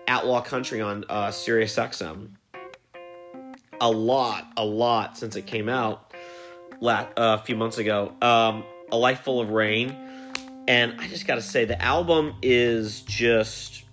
outlaw 0.08 0.42
country 0.42 0.82
on 0.82 1.04
uh, 1.10 1.32
sirius 1.32 1.76
xm 1.76 2.30
a 3.82 3.90
lot 3.92 4.48
a 4.56 4.64
lot 4.64 5.18
since 5.18 5.36
it 5.36 5.46
came 5.46 5.68
out 5.68 6.14
uh, 6.84 7.06
a 7.18 7.38
few 7.40 7.56
months 7.56 7.78
ago. 7.78 8.14
Um, 8.22 8.64
a 8.92 8.98
life 8.98 9.22
full 9.22 9.42
of 9.42 9.50
rain 9.50 9.96
and 10.68 11.00
I 11.00 11.08
just 11.08 11.28
got 11.28 11.36
to 11.36 11.42
say, 11.42 11.66
the 11.66 11.82
album 11.82 12.36
is 12.42 13.02
just. 13.02 13.84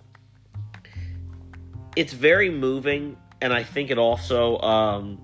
It's 1.95 2.13
very 2.13 2.49
moving, 2.49 3.17
and 3.41 3.51
I 3.53 3.63
think 3.63 3.91
it 3.91 3.97
also. 3.97 4.57
Um, 4.59 5.21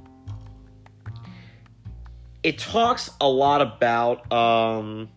it 2.43 2.57
talks 2.57 3.10
a 3.21 3.27
lot 3.27 3.62
about 3.62 4.31
um, 4.31 5.10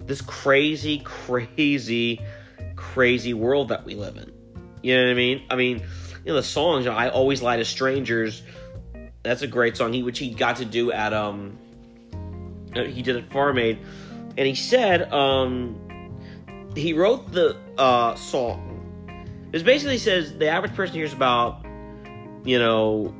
this 0.00 0.20
crazy, 0.20 0.98
crazy, 1.04 2.20
crazy 2.76 3.34
world 3.34 3.68
that 3.68 3.84
we 3.84 3.94
live 3.94 4.16
in. 4.16 4.32
You 4.82 4.96
know 4.96 5.04
what 5.04 5.10
I 5.10 5.14
mean? 5.14 5.42
I 5.50 5.56
mean, 5.56 5.78
you 5.78 6.32
know, 6.32 6.34
the 6.34 6.42
songs, 6.42 6.86
I 6.86 7.08
Always 7.08 7.40
Lie 7.40 7.56
to 7.56 7.64
Strangers. 7.64 8.42
That's 9.22 9.40
a 9.40 9.46
great 9.46 9.78
song, 9.78 9.94
he, 9.94 10.02
which 10.02 10.18
he 10.18 10.30
got 10.34 10.56
to 10.56 10.66
do 10.66 10.92
at. 10.92 11.14
um 11.14 11.58
He 12.74 13.00
did 13.00 13.16
at 13.16 13.32
Farm 13.32 13.56
Aid 13.56 13.78
and 14.36 14.46
he 14.46 14.54
said 14.54 15.12
um, 15.12 15.78
he 16.74 16.92
wrote 16.92 17.30
the 17.32 17.56
uh, 17.78 18.14
song. 18.14 18.70
It 19.52 19.64
basically 19.64 19.98
says 19.98 20.36
the 20.36 20.48
average 20.48 20.74
person 20.74 20.96
hears 20.96 21.12
about, 21.12 21.64
you 22.44 22.58
know, 22.58 23.14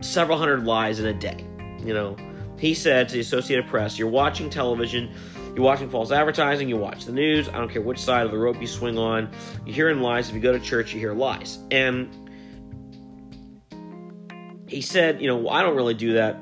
several 0.00 0.36
hundred 0.38 0.64
lies 0.64 0.98
in 0.98 1.06
a 1.06 1.14
day. 1.14 1.44
You 1.84 1.94
know, 1.94 2.16
he 2.58 2.74
said 2.74 3.08
to 3.08 3.14
the 3.14 3.20
Associated 3.20 3.68
Press, 3.68 3.98
"You're 3.98 4.08
watching 4.08 4.50
television." 4.50 5.10
You're 5.54 5.64
watching 5.64 5.90
false 5.90 6.12
advertising, 6.12 6.68
you 6.68 6.76
watch 6.76 7.06
the 7.06 7.12
news, 7.12 7.48
I 7.48 7.58
don't 7.58 7.68
care 7.68 7.82
which 7.82 7.98
side 7.98 8.24
of 8.24 8.30
the 8.30 8.38
rope 8.38 8.60
you 8.60 8.68
swing 8.68 8.96
on, 8.96 9.32
you're 9.66 9.74
hearing 9.74 10.00
lies. 10.00 10.28
If 10.28 10.36
you 10.36 10.40
go 10.40 10.52
to 10.52 10.60
church, 10.60 10.94
you 10.94 11.00
hear 11.00 11.12
lies. 11.12 11.58
And 11.72 12.08
he 14.68 14.80
said, 14.80 15.20
you 15.20 15.26
know, 15.26 15.48
I 15.48 15.62
don't 15.62 15.74
really 15.74 15.94
do 15.94 16.12
that. 16.12 16.38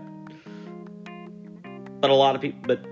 But 2.01 2.11
a 2.11 2.15
lot 2.15 2.37
of 2.37 2.43
people, 2.43 2.61
but 2.67 2.85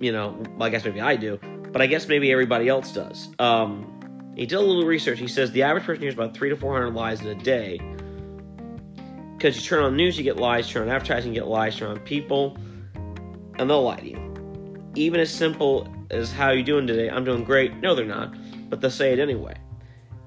you 0.00 0.12
know, 0.12 0.42
I 0.60 0.68
guess 0.70 0.84
maybe 0.84 1.00
I 1.00 1.16
do, 1.16 1.38
but 1.72 1.82
I 1.82 1.86
guess 1.86 2.08
maybe 2.08 2.32
everybody 2.32 2.68
else 2.68 2.92
does. 2.92 3.28
Um, 3.38 4.32
he 4.36 4.46
did 4.46 4.56
a 4.56 4.60
little 4.60 4.86
research. 4.86 5.18
He 5.18 5.28
says 5.28 5.50
the 5.50 5.64
average 5.64 5.84
person 5.84 6.02
hears 6.02 6.14
about 6.14 6.34
three 6.34 6.48
to 6.48 6.56
four 6.56 6.72
hundred 6.74 6.94
lies 6.94 7.20
in 7.20 7.26
a 7.28 7.34
day. 7.34 7.80
Because 9.36 9.56
you 9.56 9.62
turn 9.62 9.84
on 9.84 9.96
news, 9.96 10.18
you 10.18 10.24
get 10.24 10.36
lies. 10.36 10.68
Turn 10.68 10.82
on 10.82 10.94
advertising, 10.94 11.32
you 11.32 11.40
get 11.40 11.48
lies. 11.48 11.76
Turn 11.76 11.90
on 11.90 12.00
people, 12.00 12.56
and 13.58 13.70
they'll 13.70 13.82
lie 13.82 14.00
to 14.00 14.08
you. 14.08 14.90
Even 14.94 15.20
as 15.20 15.30
simple 15.30 15.86
as 16.10 16.32
how 16.32 16.50
you 16.50 16.62
doing 16.62 16.86
today? 16.86 17.08
I'm 17.08 17.24
doing 17.24 17.44
great. 17.44 17.76
No, 17.76 17.94
they're 17.94 18.04
not, 18.04 18.34
but 18.68 18.80
they'll 18.80 18.90
say 18.90 19.12
it 19.12 19.18
anyway. 19.18 19.56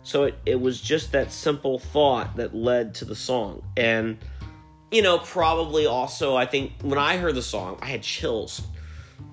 So 0.03 0.23
it, 0.23 0.36
it 0.45 0.60
was 0.60 0.79
just 0.79 1.12
that 1.12 1.31
simple 1.31 1.77
thought 1.77 2.36
that 2.38 2.55
led 2.55 2.93
to 2.95 3.05
the 3.05 3.15
song. 3.15 3.63
And, 3.77 4.17
you 4.91 5.01
know, 5.01 5.19
probably 5.19 5.86
also, 5.86 6.36
I 6.36 6.45
think 6.45 6.71
when 6.81 6.97
I 6.97 7.17
heard 7.17 7.36
the 7.36 7.41
song, 7.41 7.77
I 7.81 7.88
had 7.88 8.01
chills 8.03 8.62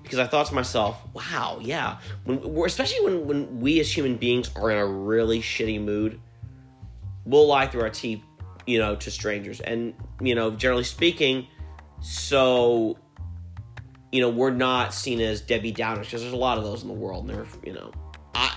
because 0.03 0.19
I 0.19 0.27
thought 0.27 0.47
to 0.47 0.55
myself, 0.55 0.97
wow, 1.13 1.59
yeah. 1.61 1.99
When, 2.25 2.39
especially 2.65 3.05
when, 3.05 3.27
when 3.27 3.59
we 3.59 3.79
as 3.79 3.95
human 3.95 4.15
beings 4.15 4.49
are 4.55 4.71
in 4.71 4.77
a 4.77 4.85
really 4.85 5.39
shitty 5.39 5.81
mood, 5.81 6.19
we'll 7.25 7.47
lie 7.47 7.67
through 7.67 7.81
our 7.81 7.89
teeth, 7.89 8.21
you 8.65 8.79
know, 8.79 8.95
to 8.95 9.11
strangers. 9.11 9.59
And, 9.59 9.93
you 10.21 10.35
know, 10.35 10.51
generally 10.51 10.83
speaking, 10.83 11.47
so, 12.01 12.97
you 14.11 14.21
know, 14.21 14.29
we're 14.29 14.51
not 14.51 14.93
seen 14.93 15.21
as 15.21 15.41
Debbie 15.41 15.73
Downers 15.73 16.05
because 16.05 16.21
there's 16.21 16.33
a 16.33 16.37
lot 16.37 16.57
of 16.57 16.63
those 16.63 16.81
in 16.81 16.87
the 16.87 16.93
world. 16.93 17.29
And 17.29 17.37
they're, 17.37 17.47
you 17.63 17.73
know, 17.73 17.91
I, 18.33 18.55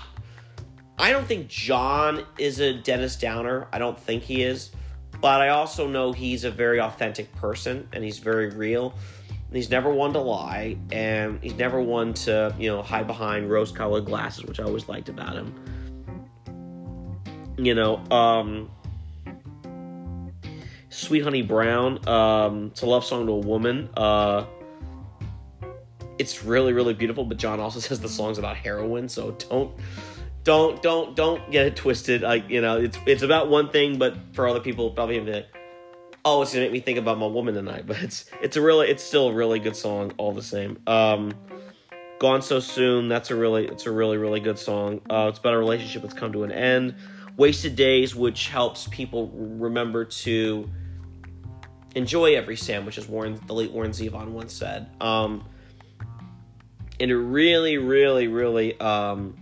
I 0.97 1.11
don't 1.11 1.27
think 1.27 1.47
John 1.47 2.25
is 2.39 2.59
a 2.59 2.73
Dennis 2.73 3.15
Downer. 3.15 3.67
I 3.71 3.77
don't 3.77 3.99
think 3.99 4.23
he 4.23 4.43
is. 4.43 4.71
But 5.21 5.41
I 5.41 5.49
also 5.49 5.87
know 5.87 6.11
he's 6.11 6.43
a 6.43 6.51
very 6.51 6.81
authentic 6.81 7.33
person 7.35 7.87
and 7.93 8.03
he's 8.03 8.19
very 8.19 8.49
real. 8.49 8.93
He's 9.53 9.69
never 9.69 9.93
one 9.93 10.13
to 10.13 10.19
lie 10.19 10.77
and 10.91 11.39
he's 11.41 11.53
never 11.53 11.79
one 11.79 12.15
to, 12.15 12.55
you 12.57 12.69
know, 12.69 12.81
hide 12.81 13.05
behind 13.05 13.49
rose 13.51 13.71
colored 13.71 14.05
glasses, 14.05 14.45
which 14.45 14.59
I 14.59 14.63
always 14.63 14.89
liked 14.89 15.09
about 15.09 15.35
him. 15.35 15.53
You 17.57 17.75
know, 17.75 17.97
um, 18.09 18.71
Sweet 20.89 21.23
Honey 21.23 21.43
Brown, 21.43 22.07
um, 22.07 22.67
it's 22.71 22.81
a 22.81 22.87
love 22.87 23.05
song 23.05 23.27
to 23.27 23.31
a 23.31 23.37
woman. 23.37 23.89
Uh, 23.95 24.45
it's 26.17 26.43
really, 26.43 26.73
really 26.73 26.95
beautiful, 26.95 27.23
but 27.23 27.37
John 27.37 27.59
also 27.59 27.79
says 27.87 27.99
the 27.99 28.09
song's 28.09 28.39
about 28.39 28.57
heroin, 28.57 29.07
so 29.07 29.31
don't 29.49 29.71
don't 30.43 30.81
don't 30.81 31.15
don't 31.15 31.51
get 31.51 31.67
it 31.67 31.75
twisted. 31.75 32.21
Like 32.21 32.49
you 32.49 32.61
know, 32.61 32.79
it's 32.79 32.97
it's 33.05 33.21
about 33.21 33.49
one 33.49 33.69
thing, 33.69 33.97
but 33.97 34.15
for 34.33 34.47
other 34.47 34.59
people, 34.59 34.91
probably 34.91 35.19
like, 35.19 35.47
oh, 36.25 36.41
it's 36.41 36.53
gonna 36.53 36.65
make 36.65 36.71
me 36.71 36.79
think 36.79 36.97
about 36.97 37.17
my 37.17 37.27
woman 37.27 37.53
tonight. 37.53 37.85
But 37.87 38.01
it's 38.01 38.25
it's 38.41 38.57
a 38.57 38.61
really 38.61 38.89
it's 38.89 39.03
still 39.03 39.29
a 39.29 39.33
really 39.33 39.59
good 39.59 39.75
song 39.75 40.13
all 40.17 40.31
the 40.31 40.43
same. 40.43 40.79
Um, 40.87 41.33
Gone 42.19 42.41
so 42.41 42.61
soon. 42.61 43.09
That's 43.09 43.31
a 43.31 43.35
really 43.35 43.67
it's 43.67 43.85
a 43.85 43.91
really 43.91 44.17
really 44.17 44.39
good 44.39 44.57
song. 44.57 45.01
Uh, 45.09 45.27
it's 45.29 45.39
about 45.39 45.53
a 45.53 45.57
relationship 45.57 46.03
that's 46.03 46.13
come 46.13 46.31
to 46.33 46.43
an 46.43 46.51
end. 46.51 46.95
Wasted 47.35 47.75
days, 47.75 48.15
which 48.15 48.47
helps 48.47 48.87
people 48.87 49.29
remember 49.33 50.05
to 50.05 50.69
enjoy 51.95 52.35
every 52.35 52.55
sandwich, 52.55 52.97
as 52.97 53.07
Warren 53.07 53.39
the 53.47 53.53
late 53.53 53.71
Warren 53.71 53.91
Zevon 53.91 54.29
once 54.29 54.53
said. 54.53 54.89
Um, 55.01 55.43
and 56.99 57.09
to 57.09 57.17
really, 57.17 57.77
really, 57.77 58.27
really 58.27 58.79
um, 58.79 59.35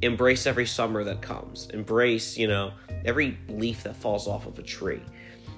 embrace 0.00 0.46
every 0.46 0.66
summer 0.66 1.04
that 1.04 1.20
comes. 1.20 1.68
Embrace, 1.70 2.38
you 2.38 2.46
know, 2.46 2.72
every 3.04 3.36
leaf 3.48 3.82
that 3.82 3.96
falls 3.96 4.26
off 4.26 4.46
of 4.46 4.58
a 4.58 4.62
tree. 4.62 5.02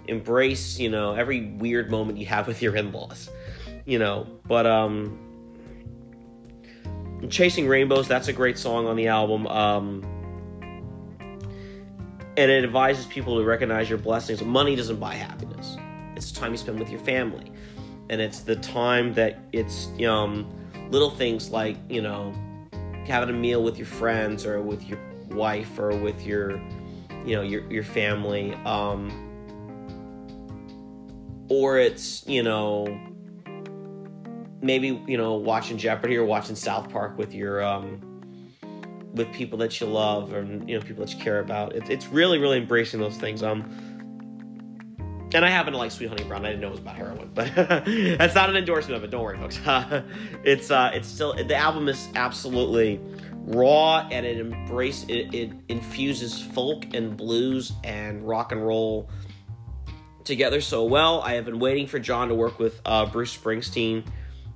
Embrace, 0.08 0.78
you 0.78 0.90
know, 0.90 1.14
every 1.14 1.50
weird 1.50 1.90
moment 1.90 2.18
you 2.18 2.26
have 2.26 2.46
with 2.46 2.62
your 2.62 2.74
in-laws. 2.74 3.30
You 3.84 3.98
know, 3.98 4.26
but 4.46 4.66
um 4.66 5.18
Chasing 7.30 7.66
Rainbows, 7.66 8.06
that's 8.08 8.28
a 8.28 8.32
great 8.32 8.58
song 8.58 8.86
on 8.86 8.96
the 8.96 9.08
album. 9.08 9.46
Um 9.46 10.02
and 12.36 12.50
it 12.50 12.62
advises 12.64 13.06
people 13.06 13.36
to 13.38 13.44
recognize 13.44 13.88
your 13.88 13.98
blessings. 13.98 14.42
Money 14.42 14.76
doesn't 14.76 15.00
buy 15.00 15.14
happiness. 15.14 15.76
It's 16.14 16.30
the 16.32 16.40
time 16.40 16.52
you 16.52 16.58
spend 16.58 16.78
with 16.78 16.90
your 16.90 17.00
family. 17.00 17.52
And 18.10 18.20
it's 18.20 18.40
the 18.40 18.56
time 18.56 19.14
that 19.14 19.38
it's 19.52 19.88
um 20.06 20.48
little 20.90 21.10
things 21.10 21.50
like, 21.50 21.76
you 21.88 22.00
know, 22.00 22.32
having 23.06 23.30
a 23.30 23.38
meal 23.38 23.62
with 23.62 23.78
your 23.78 23.86
friends 23.86 24.44
or 24.46 24.60
with 24.60 24.82
your 24.84 24.98
wife 25.30 25.78
or 25.78 25.96
with 25.96 26.24
your 26.24 26.60
you 27.24 27.34
know 27.36 27.42
your 27.42 27.70
your 27.70 27.82
family 27.84 28.54
um 28.64 29.27
or 31.48 31.78
it's 31.78 32.26
you 32.26 32.42
know 32.42 32.86
maybe 34.60 35.02
you 35.06 35.16
know 35.16 35.34
watching 35.34 35.78
jeopardy 35.78 36.16
or 36.16 36.24
watching 36.24 36.56
south 36.56 36.90
park 36.90 37.16
with 37.16 37.34
your 37.34 37.62
um 37.62 38.00
with 39.14 39.32
people 39.32 39.58
that 39.58 39.80
you 39.80 39.86
love 39.86 40.32
and 40.32 40.68
you 40.68 40.78
know 40.78 40.84
people 40.84 41.04
that 41.04 41.12
you 41.14 41.20
care 41.20 41.40
about 41.40 41.74
it's, 41.74 41.88
it's 41.90 42.06
really 42.08 42.38
really 42.38 42.58
embracing 42.58 43.00
those 43.00 43.16
things 43.16 43.42
um 43.42 43.64
and 45.34 45.44
I 45.44 45.50
happen 45.50 45.74
to 45.74 45.78
like 45.78 45.90
Sweet 45.90 46.08
Honey 46.08 46.24
Brown. 46.24 46.46
I 46.46 46.48
didn't 46.48 46.62
know 46.62 46.68
it 46.68 46.70
was 46.70 46.80
about 46.80 46.96
heroin, 46.96 47.30
but 47.34 47.54
that's 47.54 48.34
not 48.34 48.48
an 48.48 48.56
endorsement 48.56 48.96
of 48.96 49.04
it. 49.04 49.10
Don't 49.10 49.22
worry, 49.22 49.36
folks. 49.36 49.60
it's 50.42 50.70
uh, 50.70 50.90
it's 50.94 51.06
still 51.06 51.34
the 51.34 51.54
album 51.54 51.86
is 51.88 52.08
absolutely 52.14 52.98
raw 53.48 54.06
and 54.10 54.26
it 54.26 54.38
embrace 54.38 55.04
it, 55.08 55.34
it 55.34 55.50
infuses 55.68 56.40
folk 56.40 56.84
and 56.94 57.16
blues 57.16 57.72
and 57.84 58.26
rock 58.26 58.52
and 58.52 58.66
roll 58.66 59.08
together 60.28 60.60
so 60.60 60.84
well. 60.84 61.20
I 61.22 61.34
have 61.34 61.44
been 61.44 61.58
waiting 61.58 61.88
for 61.88 61.98
John 61.98 62.28
to 62.28 62.34
work 62.34 62.60
with 62.60 62.80
uh, 62.84 63.06
Bruce 63.06 63.36
Springsteen 63.36 64.04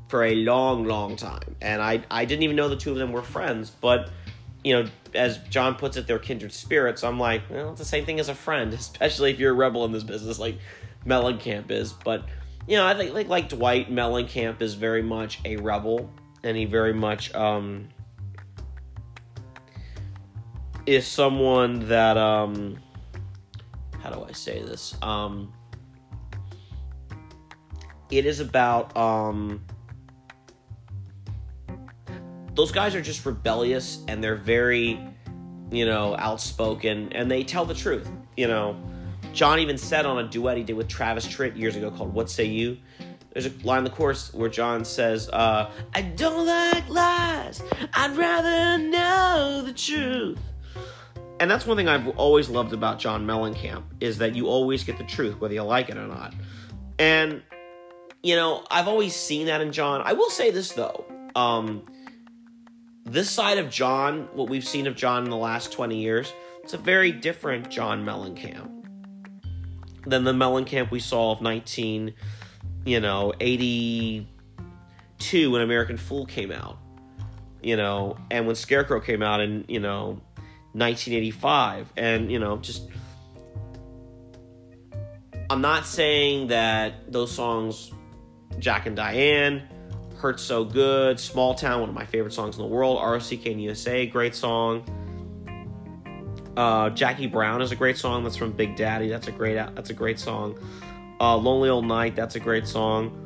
for 0.07 0.23
a 0.23 0.37
long, 0.37 0.85
long 0.85 1.17
time, 1.17 1.57
and 1.61 1.83
I 1.83 2.05
I 2.09 2.25
didn't 2.25 2.45
even 2.45 2.55
know 2.55 2.69
the 2.69 2.77
two 2.77 2.93
of 2.93 2.99
them 2.99 3.11
were 3.11 3.23
friends, 3.23 3.71
but 3.71 4.11
you 4.63 4.75
know, 4.75 4.89
as 5.15 5.39
John 5.51 5.75
puts 5.75 5.97
it, 5.97 6.07
they're 6.07 6.21
kindred 6.21 6.53
spirits. 6.53 7.03
I'm 7.03 7.19
like, 7.19 7.43
well, 7.51 7.71
it's 7.71 7.81
the 7.81 7.85
same 7.85 8.07
thing 8.07 8.21
as 8.21 8.29
a 8.29 8.35
friend, 8.35 8.73
especially 8.75 9.33
if 9.33 9.41
you're 9.41 9.51
a 9.51 9.55
rebel 9.55 9.85
in 9.85 9.91
this 9.91 10.05
business, 10.05 10.39
like 10.39 10.59
Mellencamp 11.05 11.73
is. 11.73 11.93
But 11.93 12.27
you 12.69 12.77
know, 12.77 12.87
I 12.87 12.95
think 12.95 13.13
like 13.13 13.29
like 13.29 13.49
Dwight 13.49 13.91
Mellencamp 13.91 14.63
is 14.63 14.75
very 14.75 15.03
much 15.03 15.41
a 15.45 15.57
rebel, 15.57 16.09
and 16.45 16.57
he 16.57 16.67
very 16.67 16.95
much 16.95 17.35
um, 17.35 17.89
is 20.87 21.07
someone 21.07 21.89
that 21.89 22.17
um, 22.17 22.79
how 24.03 24.11
do 24.11 24.25
I 24.25 24.33
say 24.33 24.61
this? 24.63 24.97
Um, 25.01 25.53
it 28.13 28.27
is 28.27 28.41
about 28.41 28.95
um 28.97 29.65
those 32.55 32.71
guys 32.71 32.95
are 32.95 33.01
just 33.01 33.25
rebellious 33.25 34.05
and 34.09 34.23
they're 34.23 34.37
very, 34.37 35.01
you 35.71 35.87
know, 35.87 36.15
outspoken 36.19 37.11
and 37.15 37.31
they 37.31 37.43
tell 37.43 37.65
the 37.65 37.75
truth. 37.75 38.11
You 38.37 38.47
know, 38.47 38.77
John 39.33 39.59
even 39.59 39.79
said 39.79 40.05
on 40.05 40.23
a 40.23 40.29
duet 40.29 40.59
he 40.59 40.63
did 40.63 40.75
with 40.75 40.87
Travis 40.87 41.27
Tritt 41.27 41.57
years 41.57 41.77
ago 41.77 41.91
called 41.91 42.13
"What 42.13 42.31
Say 42.31 42.45
You." 42.45 42.77
There's 43.33 43.47
a 43.47 43.53
line 43.65 43.79
in 43.79 43.85
the 43.85 43.91
chorus 43.91 44.35
where 44.35 44.51
John 44.51 44.85
says, 44.85 45.31
uh, 45.31 45.71
"I 45.95 46.03
don't 46.03 46.47
like 46.47 46.87
lies. 46.91 47.63
I'd 47.95 48.15
rather 48.15 48.77
know 48.77 49.63
the 49.65 49.73
truth." 49.73 50.39
And 51.41 51.51
that's 51.51 51.67
one 51.67 51.79
thing 51.79 51.89
I've 51.89 52.07
always 52.19 52.51
loved 52.51 52.75
about 52.75 52.99
John 52.99 53.27
Mellencamp 53.27 53.85
is 54.01 54.19
that 54.19 54.37
you 54.37 54.47
always 54.49 54.85
get 54.85 54.99
the 54.99 55.05
truth, 55.05 55.41
whether 55.41 55.55
you 55.55 55.63
like 55.63 55.89
it 55.89 55.97
or 55.97 56.07
not. 56.07 56.35
And 56.99 57.43
you 58.23 58.37
know, 58.37 58.65
I've 58.71 58.89
always 58.89 59.17
seen 59.17 59.47
that 59.47 59.61
in 59.61 59.73
John. 59.73 60.03
I 60.05 60.13
will 60.13 60.31
say 60.31 60.51
this 60.51 60.73
though. 60.73 61.05
Um, 61.35 61.85
this 63.05 63.31
side 63.31 63.59
of 63.59 63.69
John, 63.69 64.29
what 64.33 64.49
we've 64.49 64.67
seen 64.67 64.87
of 64.87 64.95
John 64.95 65.25
in 65.25 65.31
the 65.31 65.37
last 65.37 65.73
20 65.73 65.99
years, 65.99 66.33
it's 66.63 66.75
a 66.75 66.79
very 66.79 67.11
different 67.11 67.69
John 67.69 68.05
Mellencamp 68.05 68.71
than 70.07 70.25
the 70.25 70.33
Mellencamp 70.33 70.91
we 70.91 71.01
saw 71.01 71.33
of 71.33 71.41
19, 71.41 72.15
you 72.85 73.01
know, 73.01 73.33
82 73.41 75.51
when 75.51 75.63
American 75.63 75.97
Fool 75.97 76.27
came 76.27 76.53
out. 76.53 76.79
You 77.61 77.77
know, 77.77 78.17
and 78.31 78.47
when 78.47 78.57
Scarecrow 78.57 79.01
came 79.01 79.23
out 79.23 79.41
in, 79.41 79.65
you 79.69 79.79
know, 79.79 80.21
1985 80.73 81.93
and, 81.97 82.31
you 82.31 82.41
know, 82.41 82.57
just 82.57 82.89
I'm 85.49 85.61
not 85.61 85.87
saying 85.87 86.49
that 86.49 87.13
those 87.13 87.31
songs 87.31 87.93
Jack 88.59 88.87
and 88.87 88.97
Diane 88.97 89.63
Hurt 90.23 90.39
So 90.39 90.65
Good, 90.65 91.19
Small 91.19 91.55
Town, 91.55 91.81
one 91.81 91.89
of 91.89 91.95
my 91.95 92.07
favorite 92.07 92.33
songs 92.33 92.57
in 92.57 92.63
the 92.63 92.69
world, 92.69 93.03
ROCK 93.03 93.47
and 93.47 93.61
USA, 93.61 94.07
great 94.07 94.35
song. 94.35 94.85
Uh, 96.57 96.91
Jackie 96.91 97.27
Brown 97.27 97.63
is 97.63 97.73
a 97.73 97.77
great 97.77 97.97
song. 97.97 98.23
That's 98.23 98.37
from 98.37 98.53
Big 98.53 98.77
Daddy. 98.77 99.09
That's 99.09 99.27
a 99.27 99.33
great. 99.33 99.55
That's 99.55 99.91
a 99.91 99.95
great 99.95 100.19
song. 100.19 100.59
Uh, 101.19 101.37
Lonely 101.37 101.71
Old 101.71 101.87
Night. 101.87 102.15
That's 102.15 102.37
a 102.37 102.41
great 102.41 102.67
song. 102.67 103.19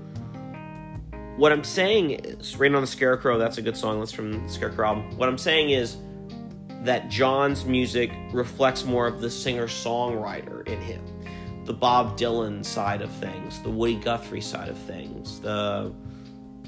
What 1.37 1.53
I'm 1.53 1.65
saying 1.65 2.12
is, 2.12 2.57
Rain 2.57 2.75
on 2.75 2.81
the 2.81 2.87
Scarecrow. 2.87 3.37
That's 3.37 3.59
a 3.59 3.62
good 3.62 3.77
song. 3.77 3.99
That's 3.99 4.12
from 4.12 4.49
Scarecrow 4.49 4.89
album. 4.89 5.17
What 5.19 5.29
I'm 5.29 5.39
saying 5.39 5.71
is 5.71 5.99
that 6.85 7.11
John's 7.11 7.65
music 7.65 8.11
reflects 8.33 8.85
more 8.85 9.07
of 9.07 9.21
the 9.21 9.29
singer 9.29 9.67
songwriter 9.67 10.67
in 10.67 10.81
him, 10.81 11.03
the 11.66 11.74
Bob 11.74 12.16
Dylan 12.16 12.64
side 12.64 13.02
of 13.02 13.11
things, 13.11 13.61
the 13.62 13.70
Woody 13.70 13.96
Guthrie 13.96 14.40
side 14.40 14.68
of 14.68 14.79
things, 14.79 15.40
the 15.40 15.92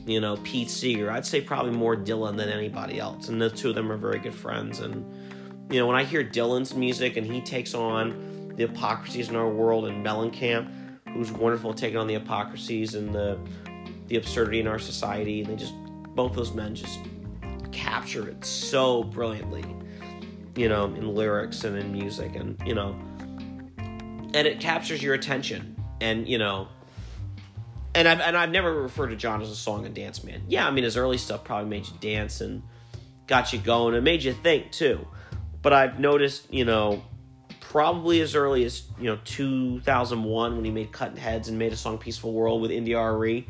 you 0.09 0.21
know, 0.21 0.39
Pete 0.39 0.71
Seeger. 0.71 1.11
I'd 1.11 1.27
say 1.27 1.41
probably 1.41 1.73
more 1.73 1.95
Dylan 1.95 2.37
than 2.37 2.49
anybody 2.49 2.99
else. 2.99 3.29
And 3.29 3.41
the 3.41 3.51
two 3.51 3.69
of 3.69 3.75
them 3.75 3.93
are 3.93 3.99
very 3.99 4.19
good 4.19 4.35
friends. 4.35 4.81
And, 4.81 5.05
you 5.71 5.79
know, 5.79 5.87
when 5.87 5.97
I 5.97 6.05
hear 6.05 6.25
Dylan's 6.25 6.75
music 6.75 7.19
and 7.19 7.27
he 7.27 7.43
takes 7.43 7.75
on 7.75 8.55
the 8.57 8.67
hypocrisies 8.67 9.29
in 9.29 9.37
our 9.37 9.49
world 9.49 9.87
and 9.87 10.05
Mellencamp, 10.05 10.73
who's 11.13 11.31
wonderful 11.31 11.75
taking 11.75 11.99
on 11.99 12.07
the 12.07 12.15
hypocrisies 12.15 12.95
and 12.95 13.15
the 13.15 13.39
the 14.07 14.17
absurdity 14.17 14.59
in 14.59 14.67
our 14.67 14.79
society, 14.79 15.43
and 15.43 15.51
they 15.51 15.57
just 15.57 15.75
both 16.15 16.35
those 16.35 16.55
men 16.55 16.75
just 16.75 16.99
capture 17.73 18.27
it 18.27 18.43
so 18.43 19.05
brilliantly, 19.05 19.65
you 20.57 20.71
know, 20.71 20.87
in 20.87 21.15
lyrics 21.15 21.65
and 21.65 21.77
in 21.77 21.93
music, 21.93 22.35
and 22.35 22.59
you 22.65 22.75
know, 22.75 22.99
and 24.35 24.47
it 24.47 24.61
captures 24.61 25.03
your 25.03 25.15
attention, 25.15 25.77
and 26.01 26.29
you 26.29 26.39
know. 26.39 26.69
And 27.95 28.07
I've, 28.07 28.21
and 28.21 28.37
I've 28.37 28.51
never 28.51 28.83
referred 28.83 29.09
to 29.09 29.17
John 29.17 29.43
as 29.43 29.51
a 29.51 29.57
song 29.57 29.85
and 29.85 29.95
dance 29.95 30.23
man. 30.23 30.43
Yeah, 30.47 30.69
I 30.69 30.71
mean, 30.71 30.85
his 30.85 30.97
early 30.97 31.19
stuff 31.19 31.43
probably 31.43 31.69
made 31.69 31.87
you 31.89 31.95
dance 32.01 32.41
and 32.41 32.63
got 33.27 33.53
you 33.53 33.59
going. 33.59 33.95
It 33.95 34.03
made 34.03 34.23
you 34.23 34.35
think 34.35 34.71
too. 34.71 35.07
But 35.63 35.73
I've 35.73 35.99
noticed, 35.99 36.53
you 36.53 36.65
know, 36.65 37.03
probably 37.61 38.21
as 38.21 38.35
early 38.35 38.65
as 38.65 38.85
you 38.99 39.05
know 39.05 39.19
2001 39.25 40.57
when 40.57 40.65
he 40.65 40.71
made 40.71 40.91
Cutting 40.91 41.17
Heads 41.17 41.49
and 41.49 41.59
made 41.59 41.73
a 41.73 41.77
song 41.77 41.99
"Peaceful 41.99 42.33
World" 42.33 42.63
with 42.63 42.71
India.Arie. 42.71 43.47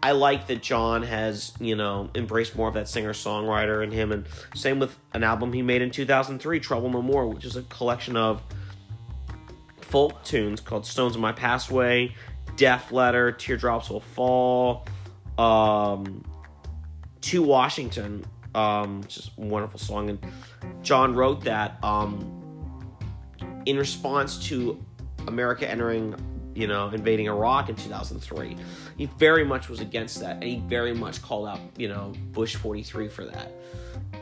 I 0.00 0.12
like 0.12 0.46
that 0.46 0.62
John 0.62 1.02
has 1.02 1.52
you 1.58 1.74
know 1.74 2.08
embraced 2.14 2.56
more 2.56 2.68
of 2.68 2.74
that 2.74 2.88
singer 2.88 3.12
songwriter 3.12 3.82
in 3.82 3.90
him, 3.90 4.12
and 4.12 4.26
same 4.54 4.78
with 4.78 4.96
an 5.12 5.24
album 5.24 5.52
he 5.52 5.62
made 5.62 5.82
in 5.82 5.90
2003, 5.90 6.60
"Trouble 6.60 6.90
No 6.90 7.02
More," 7.02 7.26
which 7.26 7.44
is 7.44 7.56
a 7.56 7.62
collection 7.62 8.16
of 8.16 8.42
folk 9.88 10.22
tunes 10.24 10.60
called 10.60 10.86
"Stones 10.86 11.14
in 11.16 11.20
My 11.20 11.32
Pathway," 11.32 12.14
"Death 12.56 12.92
Letter," 12.92 13.32
"Teardrops 13.32 13.90
Will 13.90 14.00
Fall," 14.00 14.86
um, 15.36 16.24
"To 17.22 17.42
Washington," 17.42 18.24
um, 18.54 19.02
a 19.36 19.40
wonderful 19.40 19.80
song, 19.80 20.10
and 20.10 20.18
John 20.82 21.14
wrote 21.14 21.44
that. 21.44 21.82
Um, 21.82 22.34
in 23.66 23.76
response 23.76 24.38
to 24.48 24.82
America 25.26 25.68
entering, 25.68 26.14
you 26.54 26.66
know, 26.66 26.88
invading 26.88 27.26
Iraq 27.26 27.68
in 27.68 27.76
2003. 27.76 28.56
He 28.96 29.06
very 29.18 29.44
much 29.44 29.68
was 29.68 29.80
against 29.80 30.20
that, 30.20 30.36
and 30.36 30.44
he 30.44 30.62
very 30.66 30.94
much 30.94 31.20
called 31.22 31.48
out, 31.48 31.60
you 31.76 31.88
know, 31.88 32.14
Bush 32.32 32.56
43 32.56 33.08
for 33.08 33.26
that. 33.26 33.52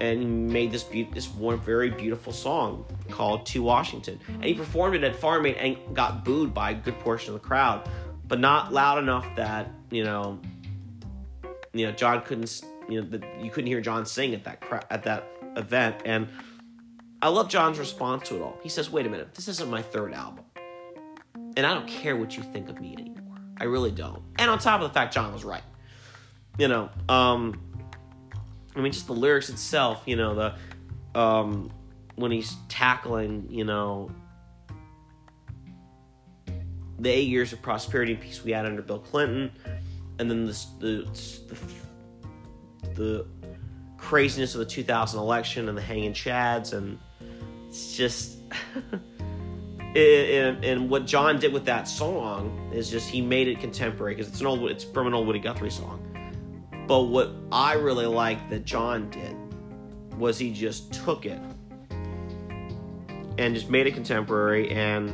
And 0.01 0.21
he 0.21 0.27
made 0.27 0.73
this 0.73 0.85
be- 0.85 1.09
this 1.13 1.29
one 1.29 1.59
very 1.61 1.91
beautiful 1.91 2.33
song 2.33 2.85
called 3.11 3.47
"To 3.47 3.63
Washington," 3.63 4.21
and 4.29 4.45
he 4.45 4.55
performed 4.55 4.97
it 4.97 5.05
at 5.05 5.17
Farm 5.17 5.47
Aid 5.47 5.57
and 5.57 5.97
got 5.97 6.25
booed 6.25 6.53
by 6.53 6.71
a 6.71 6.75
good 6.75 6.99
portion 7.01 7.35
of 7.35 7.41
the 7.41 7.47
crowd, 7.47 7.89
but 8.27 8.41
not 8.41 8.73
loud 8.73 8.99
enough 8.99 9.27
that 9.37 9.71
you 9.91 10.05
know, 10.05 10.39
you 11.73 11.87
know, 11.87 11.93
John 11.93 12.23
couldn't, 12.23 12.63
you 12.89 13.03
know, 13.03 13.21
you 13.41 13.51
couldn't 13.51 13.69
hear 13.69 13.81
John 13.81 14.05
sing 14.05 14.35
at 14.35 14.45
that 14.45 14.61
cra- 14.61 14.87
at 14.91 15.05
that 15.05 15.29
event, 15.57 16.03
and 16.05 16.29
I 17.23 17.29
love 17.29 17.49
John's 17.49 17.79
response 17.79 18.29
to 18.29 18.37
it 18.37 18.43
all. 18.43 18.59
He 18.63 18.69
says, 18.69 18.91
wait 18.91 19.07
a 19.07 19.09
minute, 19.09 19.35
this 19.35 19.49
isn't 19.49 19.71
my 19.71 19.83
third 19.83 20.13
album. 20.13 20.45
And 21.57 21.65
I 21.67 21.73
don't 21.73 21.89
care 21.89 22.17
what 22.17 22.37
you 22.37 22.43
think 22.43 22.69
of 22.69 22.81
me 22.81 22.93
anymore. 22.93 23.39
I 23.59 23.65
really 23.65 23.91
don't. 23.91 24.23
And 24.39 24.51
on 24.51 24.59
top 24.59 24.83
of 24.83 24.89
the 24.89 24.95
fact 24.95 25.15
John 25.15 25.33
was 25.33 25.43
right. 25.43 25.63
You 26.59 26.69
know, 26.69 26.91
um, 27.09 27.61
I 28.77 28.81
mean, 28.81 28.93
just 28.93 29.07
the 29.07 29.15
lyrics 29.15 29.49
itself, 29.49 30.03
you 30.05 30.17
know, 30.17 30.35
the, 30.35 31.19
um, 31.19 31.71
when 32.17 32.31
he's 32.31 32.55
tackling, 32.69 33.47
you 33.51 33.65
know, 33.65 34.11
the 36.99 37.11
eight 37.11 37.29
years 37.29 37.53
of 37.53 37.63
prosperity 37.63 38.13
and 38.13 38.21
peace 38.21 38.45
we 38.45 38.53
had 38.53 38.67
under 38.67 38.83
Bill 38.83 38.99
Clinton, 38.99 39.51
and 40.19 40.31
then 40.31 40.45
the, 40.45 40.67
the, 40.79 41.09
the, 41.49 42.95
the 42.95 43.27
craziness 43.97 44.55
of 44.55 44.61
the 44.61 44.67
2000 44.67 45.19
election 45.19 45.69
and 45.69 45.77
the 45.77 45.83
hanging 45.83 46.13
chads 46.13 46.73
and 46.73 46.99
it's 47.69 47.97
just 47.97 48.39
and, 49.97 50.65
and, 50.65 50.89
what 50.89 51.07
John 51.07 51.41
did 51.41 51.53
with 51.53 51.65
that 51.65 51.89
song 51.89 52.71
is 52.73 52.91
just 52.91 53.09
he 53.09 53.21
made 53.21 53.49
it 53.49 53.59
contemporary 53.59 54.15
because 54.15 54.29
it's 54.31 54.41
an 54.41 54.47
old 54.47 54.71
it's 54.71 54.85
from 54.85 55.07
an 55.07 55.15
old 55.15 55.27
Woody 55.27 55.39
Guthrie 55.39 55.71
song. 55.71 56.06
But 56.87 57.05
what 57.05 57.31
I 57.51 57.75
really 57.75 58.07
like 58.07 58.49
that 58.51 58.65
John 58.65 59.11
did 59.11 59.37
was 60.19 60.39
he 60.39 60.53
just 60.53 60.93
took 60.93 61.27
it 61.27 61.41
and 63.39 63.55
just 63.55 63.69
made 63.69 63.87
it 63.87 63.93
contemporary 63.93 64.71
and 64.71 65.13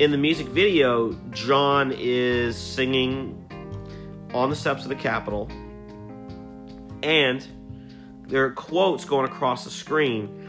in 0.00 0.12
the 0.12 0.18
music 0.18 0.46
video 0.46 1.12
John 1.30 1.92
is 1.96 2.56
singing 2.56 3.38
on 4.32 4.48
the 4.48 4.54
steps 4.54 4.84
of 4.84 4.90
the 4.90 4.94
Capitol 4.94 5.50
and 7.02 7.44
there 8.28 8.44
are 8.44 8.52
quotes 8.52 9.04
going 9.04 9.26
across 9.26 9.64
the 9.64 9.70
screen 9.70 10.42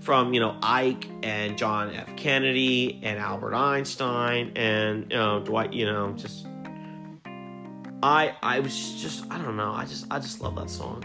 from 0.00 0.32
you 0.32 0.40
know 0.40 0.56
Ike 0.62 1.08
and 1.22 1.58
John 1.58 1.92
F. 1.94 2.16
Kennedy 2.16 3.00
and 3.02 3.18
Albert 3.18 3.54
Einstein 3.54 4.52
and 4.56 5.10
you 5.10 5.16
know 5.18 5.40
Dwight. 5.40 5.72
You 5.72 5.86
know, 5.86 6.12
just 6.12 6.46
I 8.02 8.34
I 8.42 8.60
was 8.60 8.94
just 9.00 9.30
I 9.30 9.38
don't 9.38 9.56
know. 9.56 9.72
I 9.72 9.84
just 9.84 10.06
I 10.10 10.18
just 10.18 10.40
love 10.40 10.56
that 10.56 10.70
song. 10.70 11.04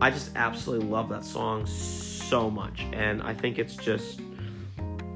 I 0.00 0.10
just 0.10 0.36
absolutely 0.36 0.86
love 0.88 1.08
that 1.08 1.24
song 1.24 1.66
so 1.66 2.50
much, 2.50 2.82
and 2.92 3.22
I 3.22 3.34
think 3.34 3.58
it's 3.58 3.76
just 3.76 4.20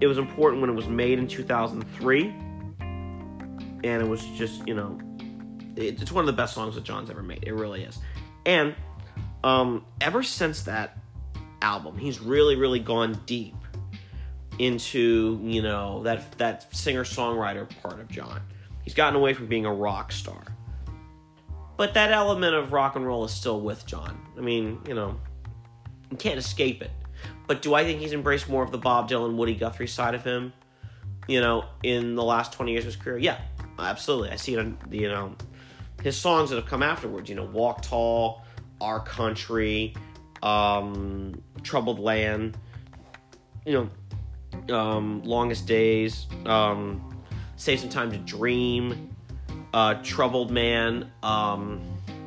it 0.01 0.07
was 0.07 0.19
important 0.19 0.61
when 0.63 0.71
it 0.71 0.75
was 0.75 0.89
made 0.89 1.19
in 1.19 1.29
2003, 1.29 2.25
and 2.29 3.85
it 3.85 4.09
was 4.09 4.25
just 4.37 4.67
you 4.67 4.75
know 4.75 4.99
it's 5.77 6.13
one 6.13 6.23
of 6.23 6.27
the 6.27 6.33
best 6.33 6.55
songs 6.55 6.75
that 6.75 6.85
John's 6.85 7.11
ever 7.11 7.23
made. 7.23 7.45
It 7.45 7.53
really 7.53 7.83
is, 7.83 7.99
and 8.47 8.75
um, 9.45 9.85
ever 10.01 10.23
since 10.23 10.63
that 10.63 10.97
album. 11.63 11.99
He's 11.99 12.21
really, 12.21 12.57
really 12.57 12.81
gone 12.81 13.21
deep 13.27 13.55
into 14.59 15.41
you 15.43 15.63
know 15.63 16.03
that 16.03 16.33
that 16.33 16.75
singer 16.75 17.05
songwriter 17.05 17.69
part 17.83 18.01
of 18.01 18.09
John. 18.09 18.41
He's 18.83 18.95
gotten 18.95 19.17
away 19.17 19.35
from 19.35 19.47
being 19.47 19.65
a 19.65 19.73
rock 19.73 20.13
star, 20.13 20.43
but 21.81 21.95
that 21.95 22.13
element 22.13 22.55
of 22.55 22.75
rock 22.75 22.95
and 22.95 23.07
roll 23.07 23.25
is 23.25 23.33
still 23.33 23.59
with 23.59 23.87
John. 23.87 24.21
I 24.37 24.43
mean, 24.43 24.83
you 24.87 24.93
know, 24.93 25.19
you 26.11 26.19
can't 26.19 26.39
escape 26.39 26.83
it. 26.83 26.91
But 27.47 27.63
do 27.63 27.73
I 27.73 27.85
think 27.85 28.01
he's 28.01 28.13
embraced 28.13 28.51
more 28.51 28.63
of 28.63 28.71
the 28.71 28.77
Bob 28.77 29.09
Dylan, 29.09 29.37
Woody 29.37 29.55
Guthrie 29.55 29.87
side 29.87 30.15
of 30.15 30.23
him? 30.23 30.53
You 31.27 31.41
know, 31.41 31.65
in 31.83 32.17
the 32.17 32.23
last 32.23 32.53
twenty 32.53 32.73
years 32.73 32.85
of 32.85 32.93
his 32.93 32.97
career, 32.97 33.17
yeah, 33.17 33.41
absolutely. 33.79 34.29
I 34.29 34.37
see 34.37 34.53
it 34.53 34.59
on 34.59 34.77
you 34.91 35.09
know 35.09 35.35
his 36.03 36.19
songs 36.19 36.51
that 36.51 36.57
have 36.57 36.67
come 36.67 36.83
afterwards. 36.83 37.31
You 37.31 37.37
know, 37.37 37.47
Walk 37.47 37.81
Tall, 37.81 38.43
Our 38.83 39.01
Country 39.01 39.95
um, 40.43 41.43
Troubled 41.63 41.99
Land, 41.99 42.59
you 43.65 43.89
know, 44.69 44.77
um, 44.77 45.23
Longest 45.23 45.67
Days, 45.67 46.27
um, 46.45 47.23
Save 47.57 47.81
Some 47.81 47.89
Time 47.89 48.13
to 48.13 48.19
Dream, 48.19 49.10
uh, 49.73 49.95
Troubled 50.03 50.51
Man, 50.51 51.11
um, 51.23 51.81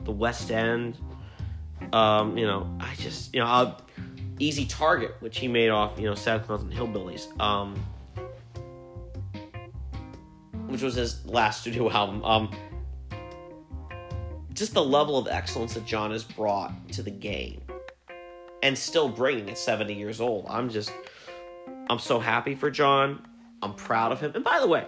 The 0.05 0.11
West 0.11 0.51
End. 0.51 0.97
Um, 1.91 2.37
you 2.37 2.45
know, 2.45 2.69
I 2.79 2.95
just, 2.95 3.33
you 3.33 3.41
know, 3.41 3.47
uh, 3.47 3.77
Easy 4.39 4.65
Target, 4.65 5.15
which 5.19 5.39
he 5.39 5.47
made 5.47 5.69
off, 5.69 5.99
you 5.99 6.05
know, 6.05 6.15
Sad 6.15 6.45
Clowns 6.45 6.63
and 6.63 6.73
Hillbillies, 6.73 7.39
um, 7.39 7.75
which 10.67 10.81
was 10.81 10.95
his 10.95 11.25
last 11.25 11.61
studio 11.61 11.91
album. 11.91 12.23
Um, 12.23 12.51
just 14.53 14.73
the 14.73 14.83
level 14.83 15.17
of 15.17 15.27
excellence 15.27 15.73
that 15.73 15.85
John 15.85 16.11
has 16.11 16.23
brought 16.23 16.71
to 16.89 17.03
the 17.03 17.11
game 17.11 17.61
and 18.61 18.77
still 18.77 19.09
bringing 19.09 19.49
at 19.49 19.57
70 19.57 19.93
years 19.93 20.21
old. 20.21 20.45
I'm 20.49 20.69
just, 20.69 20.91
I'm 21.89 21.99
so 21.99 22.19
happy 22.19 22.55
for 22.55 22.71
John. 22.71 23.25
I'm 23.61 23.73
proud 23.73 24.11
of 24.11 24.19
him. 24.19 24.31
And 24.35 24.43
by 24.43 24.59
the 24.59 24.67
way, 24.67 24.85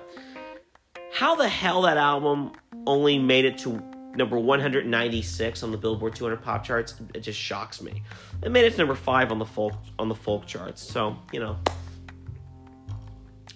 how 1.15 1.33
the 1.33 1.47
hell 1.47 1.83
that 1.83 1.95
album 1.95 2.51
only 2.85 3.17
made 3.17 3.45
it 3.45 3.57
to 3.59 3.81
number 4.15 4.37
196 4.37 5.63
on 5.63 5.71
the 5.71 5.77
Billboard 5.77 6.13
200 6.13 6.41
pop 6.43 6.63
charts? 6.63 6.95
It 7.13 7.21
just 7.21 7.39
shocks 7.39 7.81
me. 7.81 8.03
It 8.43 8.51
made 8.51 8.65
it 8.65 8.71
to 8.71 8.77
number 8.77 8.95
five 8.95 9.31
on 9.31 9.39
the 9.39 9.45
folk 9.45 9.73
on 9.97 10.09
the 10.09 10.15
folk 10.15 10.45
charts. 10.45 10.81
So 10.81 11.15
you 11.31 11.39
know, 11.39 11.57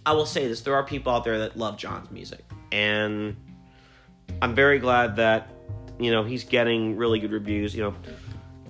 I 0.05 0.13
will 0.13 0.25
say 0.25 0.47
this: 0.47 0.61
there 0.61 0.73
are 0.73 0.83
people 0.83 1.11
out 1.11 1.25
there 1.25 1.39
that 1.39 1.57
love 1.57 1.77
John's 1.77 2.09
music, 2.11 2.45
and 2.71 3.35
I'm 4.41 4.55
very 4.55 4.79
glad 4.79 5.17
that 5.17 5.51
you 5.99 6.11
know 6.11 6.23
he's 6.23 6.45
getting 6.45 6.95
really 6.95 7.19
good 7.19 7.33
reviews. 7.33 7.75
You 7.75 7.83
know 7.83 7.95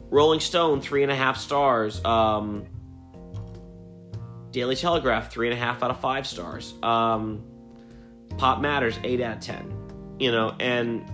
Rolling 0.09 0.39
Stone, 0.39 0.81
three 0.81 1.03
and 1.03 1.11
a 1.11 1.15
half 1.15 1.37
stars. 1.37 2.03
Um, 2.03 2.65
Daily 4.49 4.75
Telegraph, 4.75 5.31
three 5.31 5.47
and 5.47 5.55
a 5.55 5.59
half 5.59 5.83
out 5.83 5.91
of 5.91 5.99
five 5.99 6.25
stars. 6.25 6.73
Um, 6.81 7.43
Pop 8.37 8.61
Matters, 8.61 8.99
eight 9.03 9.21
out 9.21 9.37
of 9.37 9.41
ten. 9.41 9.73
You 10.19 10.31
know, 10.31 10.55
and 10.59 11.09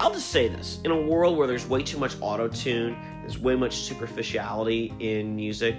I'll 0.00 0.12
just 0.12 0.30
say 0.30 0.48
this: 0.48 0.80
in 0.84 0.90
a 0.90 1.00
world 1.00 1.36
where 1.36 1.46
there's 1.46 1.66
way 1.66 1.82
too 1.82 1.98
much 1.98 2.16
auto 2.20 2.48
tune, 2.48 2.96
there's 3.20 3.38
way 3.38 3.56
much 3.56 3.76
superficiality 3.76 4.92
in 5.00 5.36
music. 5.36 5.76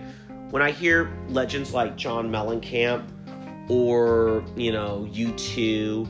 When 0.49 0.61
I 0.61 0.71
hear 0.71 1.11
legends 1.29 1.73
like 1.73 1.97
John 1.97 2.29
Mellencamp, 2.29 3.69
or 3.69 4.43
you 4.55 4.71
know, 4.71 5.07
U2, 5.11 6.07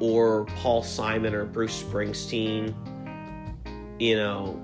or 0.00 0.44
Paul 0.56 0.82
Simon 0.82 1.34
or 1.34 1.44
Bruce 1.44 1.82
Springsteen 1.82 2.74
you 4.00 4.16
know, 4.16 4.58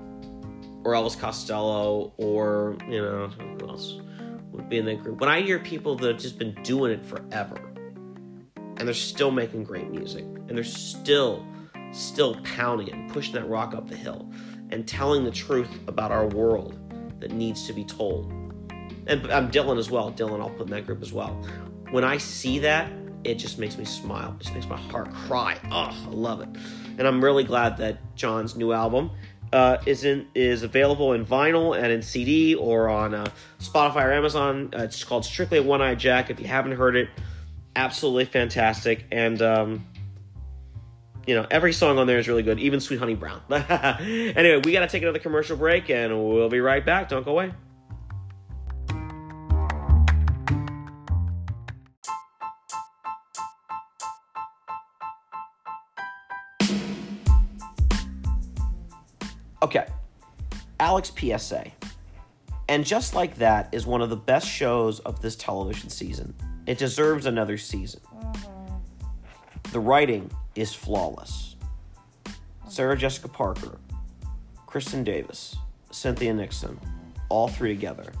or 0.83 0.93
Elvis 0.93 1.17
Costello, 1.17 2.11
or 2.17 2.75
you 2.89 3.01
know, 3.01 3.27
who 3.27 3.69
else 3.69 4.01
would 4.57 4.69
be 4.69 4.77
in 4.77 4.85
that 4.85 5.01
group? 5.01 5.19
When 5.21 5.29
I 5.29 5.41
hear 5.41 5.59
people 5.59 5.95
that 5.95 6.07
have 6.11 6.19
just 6.19 6.37
been 6.37 6.53
doing 6.63 6.91
it 6.91 7.05
forever, 7.05 7.61
and 8.55 8.87
they're 8.87 8.93
still 8.93 9.31
making 9.31 9.63
great 9.63 9.89
music, 9.89 10.23
and 10.23 10.49
they're 10.49 10.63
still, 10.63 11.45
still 11.91 12.35
pounding 12.43 12.87
it 12.87 12.93
and 12.93 13.11
pushing 13.11 13.33
that 13.33 13.47
rock 13.47 13.73
up 13.73 13.89
the 13.89 13.95
hill 13.95 14.29
and 14.69 14.87
telling 14.87 15.23
the 15.23 15.31
truth 15.31 15.69
about 15.87 16.11
our 16.11 16.27
world 16.27 16.77
that 17.19 17.31
needs 17.31 17.65
to 17.67 17.73
be 17.73 17.83
told. 17.83 18.31
And 19.07 19.31
I'm 19.31 19.49
Dylan 19.49 19.77
as 19.77 19.89
well. 19.89 20.11
Dylan, 20.11 20.41
I'll 20.41 20.49
put 20.49 20.67
in 20.67 20.71
that 20.71 20.85
group 20.85 21.01
as 21.01 21.13
well. 21.13 21.41
When 21.91 22.03
I 22.03 22.17
see 22.17 22.59
that, 22.59 22.91
it 23.23 23.35
just 23.35 23.57
makes 23.57 23.77
me 23.77 23.85
smile. 23.85 24.35
It 24.39 24.43
just 24.43 24.53
makes 24.53 24.67
my 24.67 24.77
heart 24.77 25.13
cry. 25.13 25.57
Oh, 25.71 25.89
I 25.91 26.09
love 26.09 26.41
it. 26.41 26.49
And 26.97 27.07
I'm 27.07 27.23
really 27.23 27.43
glad 27.43 27.77
that 27.77 28.15
John's 28.15 28.55
new 28.55 28.73
album 28.73 29.11
uh, 29.53 29.77
is 29.85 30.03
in 30.03 30.27
is 30.35 30.63
available 30.63 31.13
in 31.13 31.25
vinyl 31.25 31.77
and 31.77 31.91
in 31.91 32.01
CD 32.01 32.55
or 32.55 32.89
on 32.89 33.13
uh, 33.13 33.27
Spotify 33.59 34.05
or 34.05 34.13
Amazon. 34.13 34.73
Uh, 34.73 34.83
it's 34.83 35.03
called 35.03 35.25
Strictly 35.25 35.59
One 35.59 35.81
Eye 35.81 35.95
Jack. 35.95 36.29
If 36.29 36.39
you 36.39 36.47
haven't 36.47 36.73
heard 36.73 36.95
it, 36.95 37.09
absolutely 37.75 38.25
fantastic. 38.25 39.05
And 39.11 39.41
um, 39.41 39.85
you 41.25 41.35
know 41.35 41.47
every 41.51 41.73
song 41.73 41.97
on 41.97 42.07
there 42.07 42.19
is 42.19 42.27
really 42.27 42.43
good, 42.43 42.59
even 42.59 42.79
Sweet 42.79 42.99
Honey 42.99 43.15
Brown. 43.15 43.41
anyway, 43.51 44.61
we 44.63 44.71
got 44.71 44.81
to 44.81 44.87
take 44.87 45.03
another 45.03 45.19
commercial 45.19 45.57
break, 45.57 45.89
and 45.89 46.11
we'll 46.17 46.49
be 46.49 46.59
right 46.59 46.85
back. 46.85 47.09
Don't 47.09 47.23
go 47.23 47.31
away. 47.31 47.53
Alex 60.79 61.11
PSA. 61.17 61.71
And 62.69 62.85
just 62.85 63.15
like 63.15 63.35
that 63.35 63.69
is 63.71 63.85
one 63.85 64.01
of 64.01 64.09
the 64.09 64.17
best 64.17 64.47
shows 64.47 64.99
of 64.99 65.21
this 65.21 65.35
television 65.35 65.89
season. 65.89 66.33
It 66.65 66.77
deserves 66.77 67.25
another 67.25 67.57
season. 67.57 68.01
The 69.71 69.79
writing 69.79 70.29
is 70.55 70.73
flawless. 70.73 71.55
Sarah 72.67 72.97
Jessica 72.97 73.29
Parker, 73.29 73.79
Kristin 74.67 75.03
Davis, 75.03 75.55
Cynthia 75.91 76.33
Nixon, 76.33 76.79
all 77.29 77.47
three 77.47 77.73
together. 77.73 78.11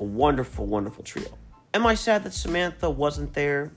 A 0.00 0.04
wonderful, 0.04 0.66
wonderful 0.66 1.04
trio. 1.04 1.28
Am 1.74 1.86
I 1.86 1.94
sad 1.94 2.24
that 2.24 2.32
Samantha 2.32 2.88
wasn't 2.88 3.34
there 3.34 3.72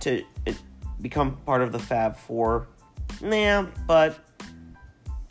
to 0.00 0.22
uh, 0.46 0.52
become 1.00 1.36
part 1.46 1.62
of 1.62 1.72
the 1.72 1.78
Fab 1.78 2.16
Four? 2.16 2.68
Nah, 3.22 3.66
but 3.86 4.18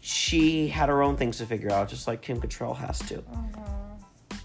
she 0.06 0.68
had 0.68 0.88
her 0.88 1.02
own 1.02 1.18
things 1.18 1.40
to 1.40 1.48
figure 1.48 1.72
out, 1.72 1.90
just 1.90 2.08
like 2.08 2.22
Kim 2.22 2.40
Cattrall 2.40 2.78
has 2.78 3.00
to. 3.00 3.16
Mm-hmm. 3.16 4.38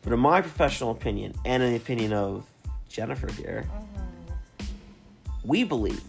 But 0.00 0.14
in 0.14 0.18
my 0.18 0.40
professional 0.40 0.90
opinion, 0.90 1.34
and 1.44 1.62
in 1.62 1.72
the 1.72 1.76
opinion 1.76 2.14
of 2.14 2.46
Jennifer 2.88 3.30
here, 3.30 3.68
mm-hmm. 3.68 4.66
we 5.44 5.64
believe 5.64 6.02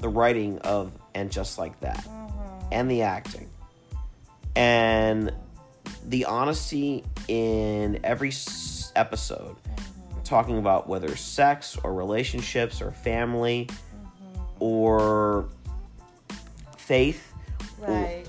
the 0.00 0.08
writing 0.08 0.58
of 0.60 0.90
And 1.14 1.30
Just 1.30 1.58
Like 1.58 1.78
That, 1.80 1.98
mm-hmm. 1.98 2.68
and 2.72 2.90
the 2.90 3.02
acting, 3.02 3.50
and 4.56 5.34
the 6.06 6.24
honesty 6.24 7.04
in 7.28 8.00
every 8.04 8.30
s- 8.30 8.90
episode, 8.96 9.54
talking 10.24 10.56
about 10.56 10.88
whether 10.88 11.14
sex 11.14 11.76
or 11.84 11.92
relationships 11.92 12.80
or 12.80 12.90
family 12.90 13.68
or 14.60 15.46
faith 16.78 17.34
Right. 17.78 18.25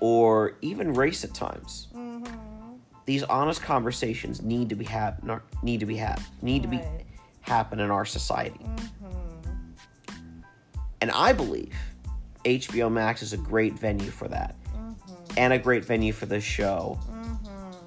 Or 0.00 0.56
even 0.62 0.92
race 0.94 1.24
at 1.24 1.34
times. 1.34 1.88
Mm-hmm. 1.94 2.74
These 3.04 3.22
honest 3.24 3.62
conversations 3.62 4.42
need 4.42 4.68
to 4.70 4.74
be 4.74 4.86
not- 5.22 5.42
need 5.62 5.80
to 5.80 5.86
be 5.86 5.96
had 5.96 6.20
need 6.42 6.62
to 6.62 6.68
be 6.68 6.80
happen 7.42 7.80
in 7.80 7.90
our 7.90 8.04
society. 8.04 8.60
Mm-hmm. 8.62 10.12
And 11.00 11.10
I 11.10 11.32
believe 11.32 11.74
HBO 12.44 12.90
Max 12.90 13.22
is 13.22 13.32
a 13.32 13.38
great 13.38 13.78
venue 13.78 14.10
for 14.10 14.28
that, 14.28 14.54
mm-hmm. 14.64 15.14
and 15.36 15.52
a 15.52 15.58
great 15.58 15.84
venue 15.84 16.12
for 16.12 16.26
this 16.26 16.44
show. 16.44 16.98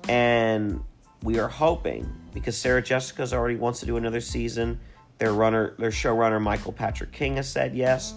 And 0.10 0.84
we 1.24 1.40
are 1.40 1.48
hoping 1.48 2.12
because 2.34 2.58
Sarah 2.58 2.82
Jessica's 2.82 3.34
already 3.34 3.56
wants 3.56 3.80
to 3.80 3.86
do 3.86 3.98
another 3.98 4.22
season. 4.22 4.80
Their 5.20 5.34
runner, 5.34 5.76
their 5.78 5.92
showrunner 5.92 6.42
Michael 6.42 6.74
Patrick 6.74 7.12
King 7.12 7.38
has 7.38 7.48
said 7.48 7.76
yes. 7.76 8.16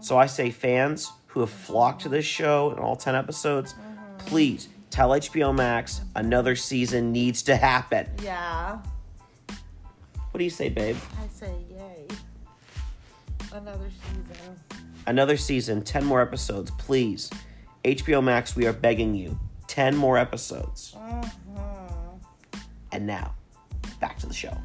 So 0.00 0.18
I 0.18 0.26
say 0.26 0.50
fans 0.50 1.12
who 1.32 1.40
have 1.40 1.50
flocked 1.50 2.02
to 2.02 2.08
this 2.08 2.26
show 2.26 2.72
in 2.72 2.78
all 2.78 2.94
10 2.94 3.14
episodes, 3.14 3.72
mm-hmm. 3.72 4.26
please 4.26 4.68
tell 4.90 5.10
HBO 5.10 5.54
Max 5.54 6.02
another 6.14 6.54
season 6.54 7.10
needs 7.10 7.42
to 7.44 7.56
happen. 7.56 8.06
Yeah. 8.22 8.78
What 10.30 10.38
do 10.38 10.44
you 10.44 10.50
say, 10.50 10.68
babe? 10.68 10.96
I 11.22 11.28
say 11.28 11.54
yay. 11.70 12.06
Another 13.52 13.90
season. 13.90 14.56
Another 15.06 15.36
season, 15.36 15.82
10 15.82 16.04
more 16.04 16.20
episodes, 16.20 16.70
please. 16.72 17.30
HBO 17.84 18.22
Max, 18.22 18.54
we 18.54 18.66
are 18.66 18.72
begging 18.72 19.14
you. 19.14 19.38
10 19.68 19.96
more 19.96 20.18
episodes. 20.18 20.94
Mm-hmm. 20.98 22.48
And 22.92 23.06
now, 23.06 23.34
back 24.00 24.18
to 24.18 24.26
the 24.26 24.34
show. 24.34 24.56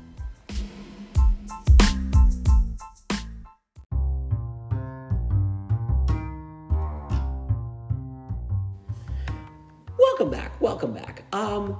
Welcome 10.27 10.43
back. 10.43 10.61
Welcome 10.61 10.93
back. 10.93 11.23
Um, 11.31 11.79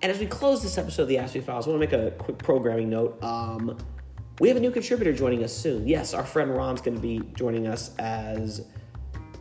and 0.00 0.12
as 0.12 0.20
we 0.20 0.26
close 0.26 0.62
this 0.62 0.78
episode 0.78 1.02
of 1.02 1.08
the 1.08 1.16
Aspie 1.16 1.42
Files, 1.42 1.66
I 1.66 1.70
want 1.70 1.82
to 1.82 1.98
make 1.98 2.06
a 2.06 2.12
quick 2.12 2.38
programming 2.38 2.88
note. 2.88 3.20
Um, 3.20 3.76
we 4.38 4.46
have 4.46 4.56
a 4.56 4.60
new 4.60 4.70
contributor 4.70 5.12
joining 5.12 5.42
us 5.42 5.52
soon. 5.52 5.88
Yes, 5.88 6.14
our 6.14 6.22
friend 6.22 6.54
Ron's 6.54 6.80
going 6.80 6.94
to 6.94 7.02
be 7.02 7.20
joining 7.34 7.66
us 7.66 7.96
as 7.98 8.60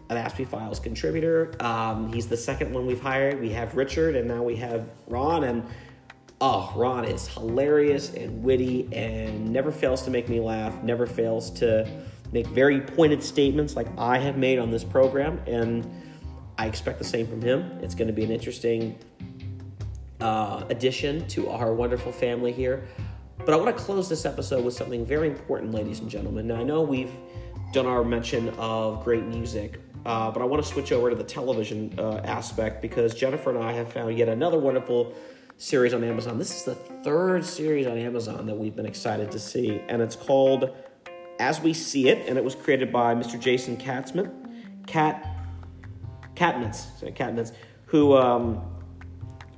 an 0.10 0.18
Aspie 0.18 0.48
Files 0.48 0.80
contributor. 0.80 1.54
Um, 1.60 2.12
he's 2.12 2.26
the 2.26 2.38
second 2.38 2.74
one 2.74 2.88
we've 2.88 3.00
hired. 3.00 3.40
We 3.40 3.52
have 3.52 3.76
Richard, 3.76 4.16
and 4.16 4.28
now 4.28 4.42
we 4.42 4.56
have 4.56 4.90
Ron. 5.06 5.44
And 5.44 5.64
oh, 6.40 6.74
Ron 6.76 7.06
is 7.06 7.28
hilarious 7.28 8.16
and 8.16 8.44
witty 8.44 8.92
and 8.92 9.48
never 9.48 9.72
fails 9.72 10.02
to 10.06 10.10
make 10.10 10.28
me 10.28 10.40
laugh, 10.40 10.74
never 10.82 11.06
fails 11.06 11.52
to 11.52 11.88
make 12.32 12.48
very 12.48 12.82
pointed 12.82 13.22
statements 13.22 13.76
like 13.76 13.86
I 13.96 14.18
have 14.18 14.38
made 14.38 14.58
on 14.58 14.72
this 14.72 14.84
program. 14.84 15.40
And 15.46 16.01
I 16.62 16.68
expect 16.68 17.00
the 17.00 17.04
same 17.04 17.26
from 17.26 17.42
him. 17.42 17.80
It's 17.82 17.96
going 17.96 18.08
to 18.08 18.14
be 18.14 18.24
an 18.24 18.30
interesting 18.30 18.96
uh, 20.20 20.64
addition 20.70 21.28
to 21.30 21.50
our 21.50 21.74
wonderful 21.74 22.12
family 22.12 22.52
here. 22.52 22.88
But 23.40 23.56
I 23.56 23.58
want 23.58 23.76
to 23.76 23.84
close 23.84 24.08
this 24.08 24.28
episode 24.28 24.64
with 24.64 24.76
something 24.76 25.04
very 25.04 25.28
important, 25.28 25.72
ladies 25.72 26.02
and 26.02 26.08
gentlemen. 26.08 26.46
Now, 26.46 26.58
I 26.58 26.64
know 26.64 26.84
we've 26.84 27.12
done 27.74 27.88
our 27.88 28.04
mention 28.04 28.50
of 28.60 29.04
great 29.04 29.24
music, 29.24 29.82
uh, 30.06 30.30
but 30.30 30.44
I 30.44 30.46
want 30.46 30.64
to 30.64 30.70
switch 30.70 30.92
over 30.92 31.10
to 31.10 31.16
the 31.16 31.24
television 31.24 31.96
uh, 31.98 32.18
aspect 32.26 32.80
because 32.80 33.16
Jennifer 33.16 33.50
and 33.50 33.58
I 33.58 33.72
have 33.74 33.92
found 33.92 34.16
yet 34.16 34.30
another 34.30 34.60
wonderful 34.60 35.16
series 35.58 35.96
on 35.96 36.04
Amazon. 36.04 36.38
This 36.38 36.56
is 36.56 36.64
the 36.64 36.76
third 36.76 37.44
series 37.44 37.88
on 37.88 37.98
Amazon 37.98 38.46
that 38.46 38.56
we've 38.56 38.76
been 38.76 38.86
excited 38.86 39.32
to 39.32 39.40
see, 39.40 39.82
and 39.88 40.00
it's 40.00 40.16
called 40.16 40.70
As 41.40 41.60
We 41.60 41.74
See 41.74 42.08
It, 42.08 42.30
and 42.30 42.38
it 42.38 42.44
was 42.44 42.54
created 42.54 42.92
by 42.92 43.16
Mr. 43.16 43.40
Jason 43.40 43.78
Katzman. 43.78 44.32
Cat 44.86 45.41
Katnitz, 46.42 47.14
Katnitz, 47.14 47.52
who 47.86 48.16
um, 48.18 48.64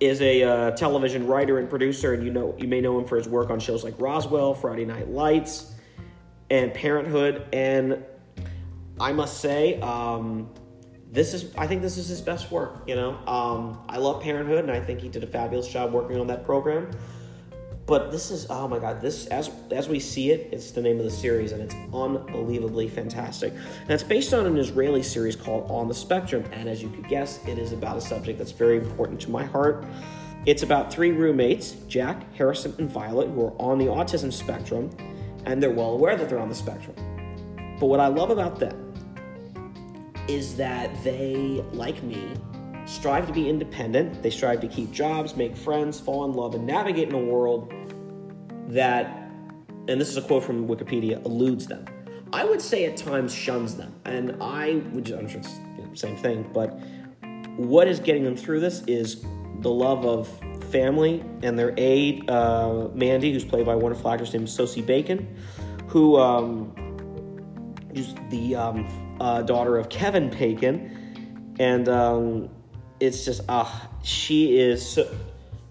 is 0.02 0.22
a 0.22 0.44
uh, 0.44 0.72
television 0.72 1.26
writer 1.26 1.60
and 1.60 1.70
producer, 1.70 2.14
and 2.14 2.26
you 2.26 2.30
know 2.30 2.54
you 2.58 2.68
may 2.68 2.82
know 2.82 3.00
him 3.00 3.06
for 3.06 3.16
his 3.16 3.30
work 3.30 3.50
on 3.50 3.60
shows 3.62 3.86
like 3.86 3.94
Roswell, 3.98 4.54
Friday 4.54 4.84
Night 4.84 5.10
Lights, 5.10 5.74
and 6.50 6.74
Parenthood. 6.74 7.48
And 7.54 8.04
I 9.00 9.14
must 9.14 9.40
say, 9.40 9.80
um, 9.80 10.50
this 11.10 11.34
is 11.34 11.56
I 11.58 11.68
think 11.68 11.82
this 11.82 11.98
is 11.98 12.10
his 12.10 12.20
best 12.20 12.52
work. 12.52 12.84
You 12.86 12.96
know, 12.96 13.18
um, 13.28 13.82
I 13.88 13.98
love 13.98 14.22
Parenthood, 14.22 14.66
and 14.66 14.72
I 14.72 14.82
think 14.82 15.00
he 15.00 15.08
did 15.08 15.24
a 15.24 15.28
fabulous 15.28 15.70
job 15.70 15.94
working 15.94 16.20
on 16.20 16.28
that 16.28 16.44
program. 16.44 16.92
But 17.86 18.12
this 18.12 18.32
is 18.32 18.48
oh 18.50 18.68
my 18.68 18.80
god, 18.80 19.02
this 19.02 19.28
as 19.28 19.52
as 19.72 19.90
we 19.90 20.00
see 20.00 20.32
it, 20.32 20.50
it's 20.54 20.72
the 20.72 20.82
name 20.82 21.00
of 21.00 21.04
the 21.04 21.12
series, 21.12 21.52
and 21.52 21.62
it's 21.62 21.76
unbelievably 21.94 22.88
fantastic. 22.90 23.54
And 23.82 23.92
it's 23.92 24.04
based 24.04 24.34
on 24.34 24.46
an 24.46 24.58
Israeli 24.58 25.04
series 25.04 25.36
called 25.36 25.70
On 25.70 25.88
the 25.88 25.94
Spectrum, 25.94 26.46
and 26.54 26.70
as 26.70 26.82
you 26.82 26.90
could 26.90 27.08
guess, 27.10 27.46
it 27.46 27.58
is 27.58 27.74
about 27.74 27.98
a 27.98 28.02
subject 28.02 28.38
that's 28.38 28.52
very 28.52 28.78
important 28.78 29.20
to 29.22 29.32
my 29.32 29.44
heart. 29.44 29.86
It's 30.46 30.64
about 30.64 30.92
three 30.92 31.12
roommates, 31.12 31.72
Jack, 31.88 32.34
Harrison, 32.36 32.74
and 32.78 32.90
Violet, 32.90 33.30
who 33.30 33.46
are 33.46 33.62
on 33.62 33.78
the 33.78 33.86
autism 33.86 34.32
spectrum, 34.32 34.90
and 35.46 35.62
they're 35.62 35.70
well 35.70 35.92
aware 35.92 36.16
that 36.16 36.30
they're 36.30 36.40
on 36.40 36.50
the 36.50 36.56
spectrum. 36.56 36.96
But 37.80 37.88
what 37.88 38.00
I 38.00 38.08
love 38.08 38.30
about 38.30 38.60
them 38.60 38.94
is 40.30 40.56
that 40.56 41.04
they, 41.04 41.64
like 41.74 42.02
me, 42.04 42.34
strive 42.86 43.28
to 43.28 43.34
be 43.34 43.50
independent. 43.50 44.22
They 44.22 44.30
strive 44.30 44.62
to 44.62 44.68
keep 44.68 44.92
jobs, 44.92 45.36
make 45.36 45.56
friends, 45.56 46.00
fall 46.00 46.26
in 46.26 46.34
love, 46.34 46.56
and 46.56 46.66
navigate 46.66 47.10
in 47.10 47.16
a 47.16 47.20
world 47.20 47.74
that, 48.68 49.06
and 49.88 50.00
this 50.00 50.10
is 50.10 50.18
a 50.18 50.22
quote 50.22 50.44
from 50.44 50.68
Wikipedia, 50.68 51.24
eludes 51.26 51.68
them. 51.68 51.86
I 52.34 52.46
would 52.46 52.62
say 52.62 52.86
at 52.86 52.98
times 52.98 53.34
shuns 53.34 53.76
them. 53.76 53.94
And 54.06 54.36
I 54.42 54.82
would, 54.92 55.10
I'm 55.12 55.28
sure 55.28 55.40
it's 55.40 55.60
the 55.92 55.98
same 55.98 56.18
thing, 56.18 56.50
but 56.54 56.80
what 57.56 57.88
is 57.88 58.00
getting 58.00 58.24
them 58.24 58.36
through 58.36 58.60
this 58.60 58.84
is 58.88 59.24
the 59.60 59.70
love 59.70 60.06
of 60.06 60.28
family 60.72 61.24
and 61.44 61.58
their 61.58 61.74
aide, 61.78 62.30
uh, 62.30 62.90
Mandy, 62.94 63.32
who's 63.32 63.46
played 63.46 63.66
by 63.66 63.76
wonderful 63.76 64.10
actress 64.10 64.34
named 64.34 64.50
Sosie 64.50 64.82
Bacon, 64.82 65.36
who 65.88 66.18
um, 66.18 66.74
is 67.94 68.16
the 68.32 68.56
um, 68.56 69.18
uh, 69.22 69.44
daughter 69.44 69.78
of 69.78 69.90
Kevin 69.90 70.30
Bacon, 70.30 71.56
and 71.60 71.88
um, 71.88 72.50
it's 73.00 73.26
just 73.26 73.42
ah, 73.50 73.90
she 74.04 74.58
is 74.58 74.88
so, 74.88 75.16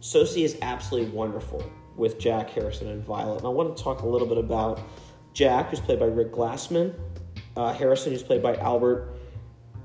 Sosie 0.01 0.45
is 0.45 0.57
absolutely 0.63 1.11
wonderful 1.11 1.63
with 1.97 2.19
Jack 2.19 2.51
Harrison 2.51 2.89
and 2.89 3.05
Violet. 3.05 3.39
And 3.39 3.47
I 3.47 3.51
want 3.51 3.77
to 3.77 3.83
talk 3.83 4.03
a 4.03 4.07
little 4.07 4.27
bit 4.27 4.39
about 4.39 4.81
Jack, 5.33 5.71
who's 5.71 5.81
played 5.81 5.99
by 5.99 6.07
Rick 6.07 6.33
Glassman, 6.33 6.95
uh, 7.57 7.73
Harrison, 7.73 8.13
who's 8.13 8.23
played 8.23 8.43
by 8.43 8.57
Albert 8.57 9.17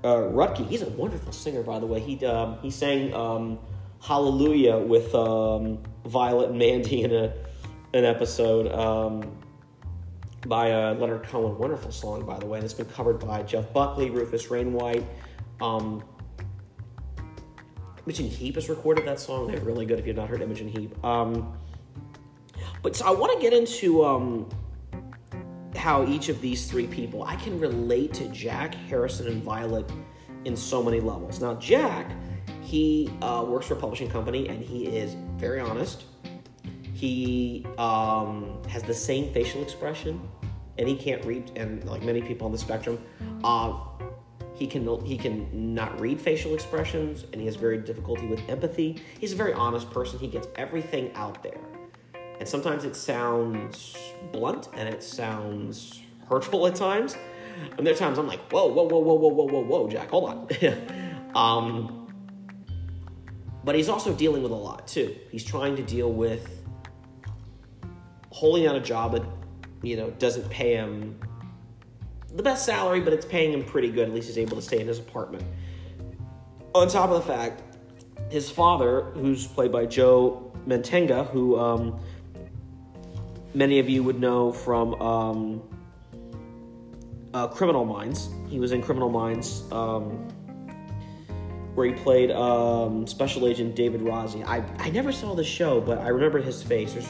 uh, 0.04 0.16
Rutecki. 0.16 0.68
He's 0.68 0.82
a 0.82 0.90
wonderful 0.90 1.32
singer, 1.32 1.64
by 1.64 1.80
the 1.80 1.86
way. 1.86 2.00
He 2.00 2.24
um, 2.26 2.58
he 2.62 2.72
sang 2.72 3.14
um, 3.14 3.60
Hallelujah 4.02 4.78
with 4.78 5.14
um, 5.16 5.80
Violet 6.06 6.50
and 6.50 6.60
Mandy 6.60 7.04
in 7.04 7.14
a 7.14 7.34
an 7.94 8.06
episode 8.06 8.72
um, 8.74 9.38
by 10.48 10.72
uh, 10.72 10.94
Leonard 10.96 11.24
Cohen. 11.24 11.58
Wonderful 11.58 11.92
song, 11.92 12.26
by 12.26 12.38
the 12.38 12.46
way. 12.46 12.58
And 12.58 12.66
it's 12.66 12.74
been 12.74 12.86
covered 12.88 13.20
by 13.20 13.44
Jeff 13.44 13.72
Buckley, 13.74 14.10
Rufus 14.10 14.50
Wainwright. 14.50 15.06
Imogen 18.08 18.30
Heap 18.30 18.55
has 18.55 18.70
recorded 18.70 19.05
that 19.05 19.20
song. 19.20 19.47
They're 19.47 19.60
really 19.60 19.86
good 19.86 19.99
if 19.99 20.08
you've 20.08 20.16
not 20.16 20.30
heard 20.30 20.41
Imogen 20.41 20.70
Heap. 20.70 21.03
Um, 21.03 21.58
but 22.82 22.95
so 22.95 23.05
I 23.05 23.12
want 23.12 23.34
to 23.34 23.41
get 23.41 23.51
into 23.51 24.05
um, 24.05 24.47
how 25.76 26.08
each 26.08 26.30
of 26.30 26.39
these 26.39 26.72
three 26.72 26.88
people, 26.88 27.24
I 27.24 27.36
can 27.36 27.60
relate 27.60 28.14
to 28.14 28.30
Jack, 28.30 28.76
Harrison, 28.76 29.28
and 29.28 29.43
Violet 29.43 29.91
in 30.45 30.55
so 30.55 30.82
many 30.82 31.01
levels. 31.01 31.41
Now, 31.41 31.55
Jack, 31.55 32.10
he 32.62 33.12
uh, 33.22 33.43
works 33.45 33.68
for 33.68 33.74
a 33.74 33.78
publishing 33.78 34.10
company 34.10 34.47
and 34.47 34.64
he 34.64 34.86
is 34.86 35.18
very 35.36 35.60
honest. 35.60 36.05
He 36.93 37.66
um, 37.78 38.64
has 38.70 38.84
the 38.84 38.93
same 38.93 39.34
facial 39.34 39.62
expression 39.62 40.30
and 40.78 40.88
he 40.88 40.95
can't 40.95 41.26
read, 41.26 41.51
and 41.58 41.84
like 41.84 42.03
many 42.03 42.22
people 42.22 42.45
on 42.45 42.53
the 42.53 42.58
spectrum, 42.58 43.03
uh, 43.43 43.78
he 44.58 44.66
can 44.66 45.05
he 45.05 45.18
can 45.18 45.76
not 45.76 45.99
read 46.01 46.20
facial 46.20 46.55
expressions 46.55 47.26
and 47.32 47.36
he 47.36 47.45
has 47.45 47.55
very 47.55 47.78
difficulty 47.78 48.26
with 48.26 48.41
empathy. 48.49 48.99
He's 49.20 49.34
a 49.34 49.36
very 49.36 49.53
honest 49.53 49.91
person. 49.91 50.18
He 50.18 50.28
gets 50.28 50.47
everything 50.55 51.14
out 51.14 51.43
there. 51.43 51.60
And 52.39 52.49
sometimes 52.49 52.84
it 52.84 52.95
sounds 52.95 53.95
blunt 54.32 54.70
and 54.74 54.89
it 54.89 55.03
sounds 55.03 56.01
hurtful 56.28 56.66
at 56.66 56.74
times. 56.74 57.16
And 57.78 57.86
there 57.86 57.93
are 57.93 57.97
times 57.97 58.18
I'm 58.18 58.28
like, 58.28 58.51
whoa, 58.51 58.66
whoa, 58.68 58.84
whoa, 58.84 58.99
whoa, 58.99 59.14
whoa, 59.14 59.30
whoa, 59.30 59.45
whoa, 59.45 59.62
whoa, 59.62 59.89
Jack, 59.89 60.10
hold 60.10 60.30
on. 60.30 60.47
um, 61.36 62.08
but 63.64 63.76
he's 63.76 63.89
also 63.89 64.14
dealing 64.14 64.41
with 64.41 64.51
a 64.51 64.55
lot 64.55 64.88
too. 64.88 65.16
He's 65.32 65.43
trying 65.43 65.76
to 65.76 65.84
deal 65.84 66.12
with 66.12 66.64
holding 68.32 68.66
out 68.66 68.76
a 68.76 68.82
job 68.82 69.12
that, 69.12 69.24
you 69.84 69.97
know, 69.97 70.10
doesn't 70.12 70.49
pay 70.49 70.74
him 70.74 71.20
the 72.36 72.43
best 72.43 72.65
salary, 72.65 72.99
but 72.99 73.13
it's 73.13 73.25
paying 73.25 73.53
him 73.53 73.63
pretty 73.63 73.89
good. 73.89 74.07
At 74.07 74.13
least 74.13 74.28
he's 74.28 74.38
able 74.38 74.57
to 74.57 74.61
stay 74.61 74.80
in 74.80 74.88
his 74.88 74.99
apartment. 74.99 75.43
On 76.75 76.88
top 76.88 77.09
of 77.09 77.25
the 77.25 77.34
fact, 77.34 77.63
his 78.30 78.49
father, 78.49 79.01
who's 79.13 79.47
played 79.47 79.71
by 79.71 79.86
Joe 79.86 80.51
Mantegna, 80.67 81.30
who 81.30 81.57
um, 81.57 81.99
many 83.53 83.80
of 83.80 83.89
you 83.89 84.03
would 84.03 84.19
know 84.19 84.51
from 84.51 84.93
um, 85.01 85.61
uh, 87.34 87.47
Criminal 87.47 87.86
Minds. 87.86 88.30
He 88.47 88.59
was 88.59 88.71
in 88.71 88.82
Criminal 88.82 89.09
Minds, 89.09 89.63
um, 89.71 90.28
where 91.73 91.88
he 91.88 91.93
played 91.93 92.32
um, 92.32 93.07
Special 93.07 93.47
Agent 93.47 93.75
David 93.75 94.01
Rossi. 94.01 94.43
I, 94.43 94.63
I 94.78 94.89
never 94.89 95.11
saw 95.11 95.36
the 95.36 95.43
show, 95.43 95.80
but 95.80 95.99
I 95.99 96.09
remember 96.09 96.39
his 96.39 96.61
face. 96.61 96.93
There's, 96.93 97.07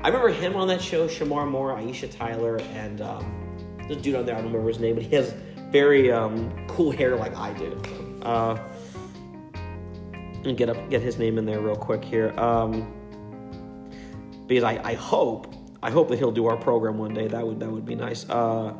I 0.00 0.08
remember 0.08 0.28
him 0.28 0.56
on 0.56 0.68
that 0.68 0.80
show, 0.80 1.06
Shemar 1.06 1.48
Moore, 1.48 1.76
Aisha 1.76 2.10
Tyler, 2.10 2.58
and 2.74 3.00
um, 3.00 3.43
the 3.88 3.96
dude 3.96 4.14
on 4.14 4.26
there, 4.26 4.34
I 4.34 4.38
don't 4.38 4.48
remember 4.48 4.68
his 4.68 4.78
name, 4.78 4.94
but 4.94 5.04
he 5.04 5.14
has 5.16 5.34
very 5.70 6.10
um, 6.10 6.52
cool 6.68 6.90
hair 6.90 7.16
like 7.16 7.36
I 7.36 7.52
do. 7.54 7.80
Uh, 8.22 8.58
and 10.44 10.56
get 10.56 10.68
up, 10.68 10.90
get 10.90 11.02
his 11.02 11.18
name 11.18 11.38
in 11.38 11.46
there 11.46 11.60
real 11.60 11.76
quick 11.76 12.04
here, 12.04 12.38
um, 12.38 12.92
because 14.46 14.64
I, 14.64 14.80
I 14.82 14.94
hope 14.94 15.54
I 15.82 15.90
hope 15.90 16.08
that 16.08 16.18
he'll 16.18 16.32
do 16.32 16.46
our 16.46 16.56
program 16.56 16.98
one 16.98 17.12
day. 17.14 17.28
That 17.28 17.46
would 17.46 17.60
that 17.60 17.70
would 17.70 17.84
be 17.84 17.94
nice. 17.94 18.28
Uh, 18.28 18.74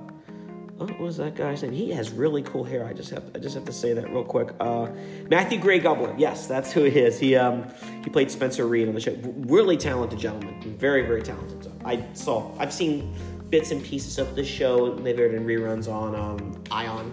what 0.76 0.98
was 0.98 1.16
that 1.18 1.34
guy's 1.34 1.62
name? 1.62 1.72
He 1.72 1.90
has 1.90 2.10
really 2.10 2.42
cool 2.42 2.64
hair. 2.64 2.86
I 2.86 2.92
just 2.92 3.10
have 3.10 3.30
I 3.34 3.38
just 3.38 3.54
have 3.54 3.64
to 3.66 3.72
say 3.72 3.92
that 3.92 4.10
real 4.10 4.24
quick. 4.24 4.50
Uh, 4.58 4.88
Matthew 5.30 5.58
Gray 5.58 5.80
Gubler. 5.80 6.18
Yes, 6.18 6.46
that's 6.46 6.72
who 6.72 6.84
he 6.84 6.98
is. 6.98 7.18
He 7.18 7.36
um 7.36 7.66
he 8.02 8.10
played 8.10 8.30
Spencer 8.30 8.66
Reid 8.66 8.88
on 8.88 8.94
the 8.94 9.00
show. 9.00 9.16
Really 9.22 9.76
talented 9.76 10.18
gentleman. 10.18 10.60
Very 10.76 11.06
very 11.06 11.22
talented. 11.22 11.70
I 11.84 12.04
saw 12.14 12.50
I've 12.58 12.72
seen 12.72 13.14
bits 13.50 13.70
and 13.70 13.82
pieces 13.82 14.18
of 14.18 14.34
the 14.34 14.44
show. 14.44 14.94
They've 14.94 15.18
aired 15.18 15.34
in 15.34 15.46
reruns 15.46 15.88
on 15.92 16.14
um, 16.14 16.62
Ion, 16.70 17.10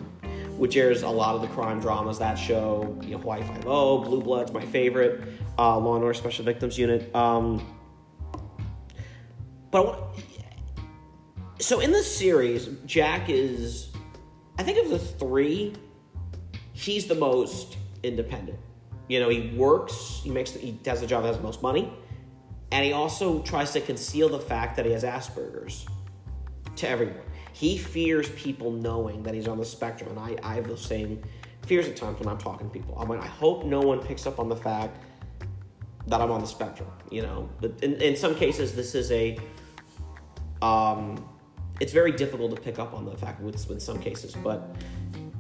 which 0.58 0.78
airs 0.78 1.04
a 1.04 1.10
lot 1.10 1.36
of 1.36 1.42
the 1.42 1.48
crime 1.50 1.80
dramas. 1.80 2.20
That 2.20 2.36
show, 2.36 2.98
you 3.02 3.12
know, 3.12 3.18
Hawaii 3.18 3.44
Five 3.44 3.68
O, 3.68 4.00
Blue 4.00 4.22
Bloods, 4.22 4.52
my 4.52 4.66
favorite. 4.66 5.22
Uh, 5.58 5.78
Law 5.78 5.96
and 5.96 6.04
Order 6.04 6.14
Special 6.14 6.46
Victims 6.46 6.78
Unit. 6.78 7.14
Um, 7.16 7.78
but 9.70 9.86
want, 9.86 10.24
so 11.60 11.80
in 11.80 11.92
this 11.92 12.14
series, 12.14 12.68
Jack 12.86 13.30
is, 13.30 13.90
I 14.58 14.64
think 14.64 14.84
of 14.84 14.90
the 14.90 15.00
three, 15.00 15.74
he's 16.74 17.06
the 17.06 17.16
most 17.16 17.78
independent. 18.04 18.58
You 19.08 19.20
know, 19.20 19.30
he 19.30 19.56
works, 19.56 20.22
he 20.24 20.30
makes, 20.30 20.54
he 20.54 20.72
does 20.72 21.02
the 21.02 21.08
job 21.08 21.24
that 21.24 21.28
has 21.28 21.38
the 21.38 21.44
most 21.44 21.62
money, 21.62 21.94
and 22.72 22.86
he 22.86 22.94
also 22.94 23.42
tries 23.44 23.72
to 23.74 23.82
conceal 23.82 24.30
the 24.30 24.40
fact 24.40 24.78
that 24.78 24.86
he 24.86 24.94
has 24.94 25.04
Asperger's 25.04 25.86
to 26.78 26.90
everyone. 26.90 27.16
He 27.54 27.78
fears 27.78 28.30
people 28.32 28.72
knowing 28.72 29.24
that 29.24 29.34
he's 29.34 29.48
on 29.48 29.58
the 29.58 29.66
spectrum, 29.66 30.10
and 30.10 30.20
I, 30.20 30.38
I 30.42 30.56
have 30.56 30.68
the 30.68 30.78
same 30.78 31.22
fears 31.66 31.88
at 31.88 31.96
times 31.96 32.20
when 32.20 32.28
I'm 32.28 32.38
talking 32.38 32.68
to 32.68 32.74
people. 32.74 32.96
Like, 33.08 33.20
I 33.20 33.28
hope 33.28 33.66
no 33.66 33.82
one 33.82 34.00
picks 34.00 34.26
up 34.26 34.40
on 34.40 34.50
the 34.50 34.56
fact 34.56 34.98
that 36.08 36.22
I'm 36.22 36.32
on 36.32 36.42
the 36.42 36.48
spectrum, 36.48 36.90
you 37.12 37.22
know. 37.22 37.50
But 37.60 37.84
in, 37.84 37.96
in 37.96 38.16
some 38.16 38.36
cases, 38.36 38.76
this 38.76 38.96
is 38.96 39.12
a 39.12 39.38
um, 40.62 41.24
it's 41.80 41.94
very 41.94 42.12
difficult 42.12 42.56
to 42.56 42.62
pick 42.62 42.78
up 42.78 42.94
on 42.94 43.06
the 43.06 43.18
fact 43.18 43.42
with, 43.42 43.82
some 43.82 44.00
cases, 44.00 44.36
but 44.36 44.76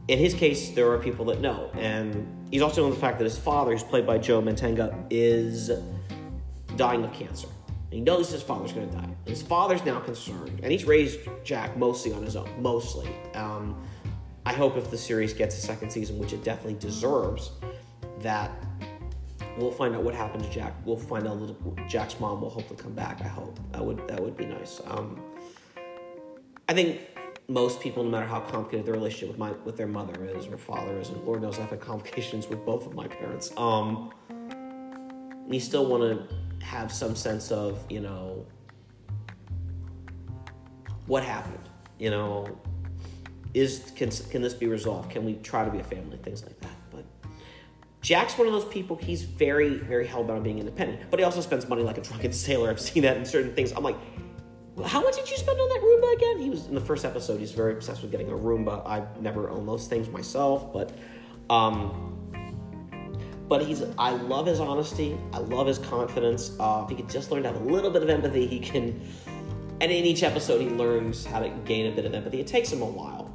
in 0.07 0.17
his 0.17 0.33
case, 0.33 0.71
there 0.71 0.91
are 0.91 0.97
people 0.97 1.23
that 1.25 1.39
know. 1.39 1.69
And 1.75 2.47
he's 2.49 2.63
also 2.63 2.83
on 2.85 2.89
the 2.89 2.97
fact 2.97 3.19
that 3.19 3.25
his 3.25 3.37
father, 3.37 3.71
who's 3.71 3.83
played 3.83 4.07
by 4.07 4.17
Joe 4.17 4.41
Mantegna, 4.41 5.05
is 5.11 5.69
dying 6.75 7.03
of 7.03 7.13
cancer. 7.13 7.47
And 7.91 7.99
he 7.99 8.01
knows 8.01 8.31
his 8.31 8.41
father's 8.41 8.71
going 8.71 8.89
to 8.89 8.95
die. 8.95 9.09
His 9.25 9.41
father's 9.41 9.83
now 9.83 9.99
concerned, 9.99 10.61
and 10.63 10.71
he's 10.71 10.85
raised 10.85 11.19
Jack 11.43 11.75
mostly 11.75 12.13
on 12.13 12.23
his 12.23 12.37
own, 12.37 12.49
mostly. 12.61 13.09
Um, 13.33 13.85
I 14.45 14.53
hope 14.53 14.77
if 14.77 14.89
the 14.89 14.97
series 14.97 15.33
gets 15.33 15.57
a 15.57 15.61
second 15.61 15.91
season, 15.91 16.17
which 16.17 16.31
it 16.31 16.41
definitely 16.41 16.79
deserves, 16.79 17.51
that 18.19 18.49
we'll 19.57 19.71
find 19.71 19.93
out 19.93 20.03
what 20.03 20.15
happened 20.15 20.45
to 20.45 20.49
Jack. 20.49 20.73
We'll 20.85 20.95
find 20.95 21.27
out 21.27 21.37
little, 21.37 21.75
Jack's 21.89 22.17
mom 22.19 22.39
will 22.39 22.49
hopefully 22.49 22.79
come 22.81 22.93
back. 22.93 23.19
I 23.21 23.27
hope 23.27 23.59
that 23.73 23.85
would 23.85 24.07
that 24.07 24.21
would 24.21 24.37
be 24.37 24.45
nice. 24.45 24.79
Um, 24.85 25.21
I 26.69 26.73
think 26.73 27.01
most 27.49 27.81
people, 27.81 28.03
no 28.05 28.09
matter 28.09 28.25
how 28.25 28.39
complicated 28.39 28.85
their 28.85 28.93
relationship 28.93 29.27
with 29.27 29.37
my 29.37 29.51
with 29.65 29.75
their 29.75 29.87
mother 29.87 30.23
is 30.23 30.47
or 30.47 30.57
father 30.57 30.97
is, 30.97 31.09
and 31.09 31.21
Lord 31.25 31.41
knows 31.41 31.59
I've 31.59 31.69
had 31.69 31.81
complications 31.81 32.47
with 32.47 32.65
both 32.65 32.85
of 32.87 32.95
my 32.95 33.07
parents. 33.07 33.51
Um, 33.57 34.13
you 35.49 35.59
still 35.59 35.85
want 35.85 36.03
to 36.03 36.35
have 36.61 36.91
some 36.91 37.15
sense 37.15 37.51
of 37.51 37.83
you 37.89 37.99
know 37.99 38.45
what 41.07 41.23
happened. 41.23 41.69
You 41.99 42.09
know, 42.09 42.57
is 43.53 43.91
can 43.95 44.09
can 44.09 44.41
this 44.41 44.53
be 44.53 44.67
resolved? 44.67 45.09
Can 45.11 45.25
we 45.25 45.35
try 45.35 45.65
to 45.65 45.71
be 45.71 45.79
a 45.79 45.83
family? 45.83 46.17
Things 46.17 46.43
like 46.43 46.59
that. 46.61 46.71
But 46.89 47.05
Jack's 48.01 48.37
one 48.37 48.47
of 48.47 48.53
those 48.53 48.65
people, 48.65 48.95
he's 48.95 49.23
very, 49.23 49.75
very 49.77 50.07
hellbound 50.07 50.37
on 50.37 50.43
being 50.43 50.59
independent, 50.59 51.11
but 51.11 51.19
he 51.19 51.23
also 51.23 51.41
spends 51.41 51.67
money 51.67 51.83
like 51.83 51.97
a 51.97 52.01
drunken 52.01 52.33
sailor. 52.33 52.69
I've 52.69 52.79
seen 52.79 53.03
that 53.03 53.17
in 53.17 53.25
certain 53.25 53.53
things. 53.53 53.71
I'm 53.73 53.83
like, 53.83 53.97
how 54.85 55.01
much 55.01 55.15
did 55.15 55.29
you 55.29 55.37
spend 55.37 55.59
on 55.59 55.69
that 55.69 55.81
Roomba 55.81 56.15
again? 56.15 56.39
He 56.39 56.49
was 56.49 56.65
in 56.67 56.75
the 56.75 56.81
first 56.81 57.05
episode, 57.05 57.39
he's 57.39 57.51
very 57.51 57.73
obsessed 57.73 58.01
with 58.01 58.11
getting 58.11 58.29
a 58.29 58.35
Roomba. 58.35 58.81
I've 58.87 59.21
never 59.21 59.49
owned 59.49 59.67
those 59.67 59.87
things 59.87 60.09
myself, 60.09 60.73
but 60.73 60.91
um 61.49 62.10
but 63.51 63.61
he's 63.61 63.83
I 63.97 64.11
love 64.11 64.45
his 64.45 64.61
honesty, 64.61 65.17
I 65.33 65.39
love 65.39 65.67
his 65.67 65.77
confidence. 65.77 66.55
Uh, 66.57 66.83
if 66.85 66.89
he 66.89 66.95
could 66.95 67.09
just 67.09 67.31
learn 67.31 67.43
to 67.43 67.51
have 67.51 67.59
a 67.59 67.65
little 67.65 67.91
bit 67.91 68.01
of 68.01 68.09
empathy, 68.09 68.47
he 68.47 68.61
can 68.61 69.01
and 69.81 69.91
in 69.91 70.05
each 70.05 70.23
episode 70.23 70.61
he 70.61 70.69
learns 70.69 71.25
how 71.25 71.39
to 71.39 71.49
gain 71.65 71.91
a 71.91 71.93
bit 71.93 72.05
of 72.05 72.13
empathy. 72.13 72.39
It 72.39 72.47
takes 72.47 72.71
him 72.71 72.81
a 72.81 72.85
while. 72.85 73.25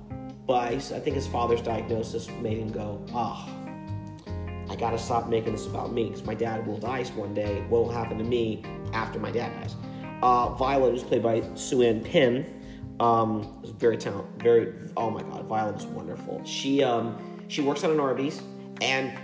But 0.46 0.72
I 0.72 0.78
think 0.78 1.16
his 1.16 1.26
father's 1.26 1.60
diagnosis 1.60 2.30
made 2.40 2.56
him 2.56 2.70
go, 2.70 3.04
ah, 3.12 3.46
oh, 3.46 4.72
I 4.72 4.76
gotta 4.76 4.96
stop 4.96 5.28
making 5.28 5.52
this 5.52 5.66
about 5.66 5.92
me 5.92 6.04
because 6.04 6.24
my 6.24 6.34
dad 6.34 6.66
will 6.66 6.78
die 6.78 7.04
one 7.14 7.34
day. 7.34 7.62
What 7.68 7.84
will 7.84 7.92
happen 7.92 8.16
to 8.16 8.24
me 8.24 8.62
after 8.94 9.18
my 9.18 9.30
dad 9.30 9.52
dies? 9.60 9.76
Uh, 10.22 10.54
Violet 10.54 10.94
was 10.94 11.02
played 11.02 11.22
by 11.22 11.42
Sue 11.56 11.82
Ann 11.82 12.02
Pien. 12.02 12.54
Um, 13.00 13.60
was 13.60 13.70
very 13.72 13.98
talented. 13.98 14.42
Very. 14.42 14.72
Oh 14.96 15.10
my 15.10 15.20
God, 15.20 15.44
Violet 15.44 15.74
was 15.74 15.84
wonderful. 15.84 16.42
She 16.46 16.82
um, 16.82 17.18
she 17.48 17.60
works 17.60 17.84
at 17.84 17.90
an 17.90 18.00
Arby's, 18.00 18.40
and 18.80 19.18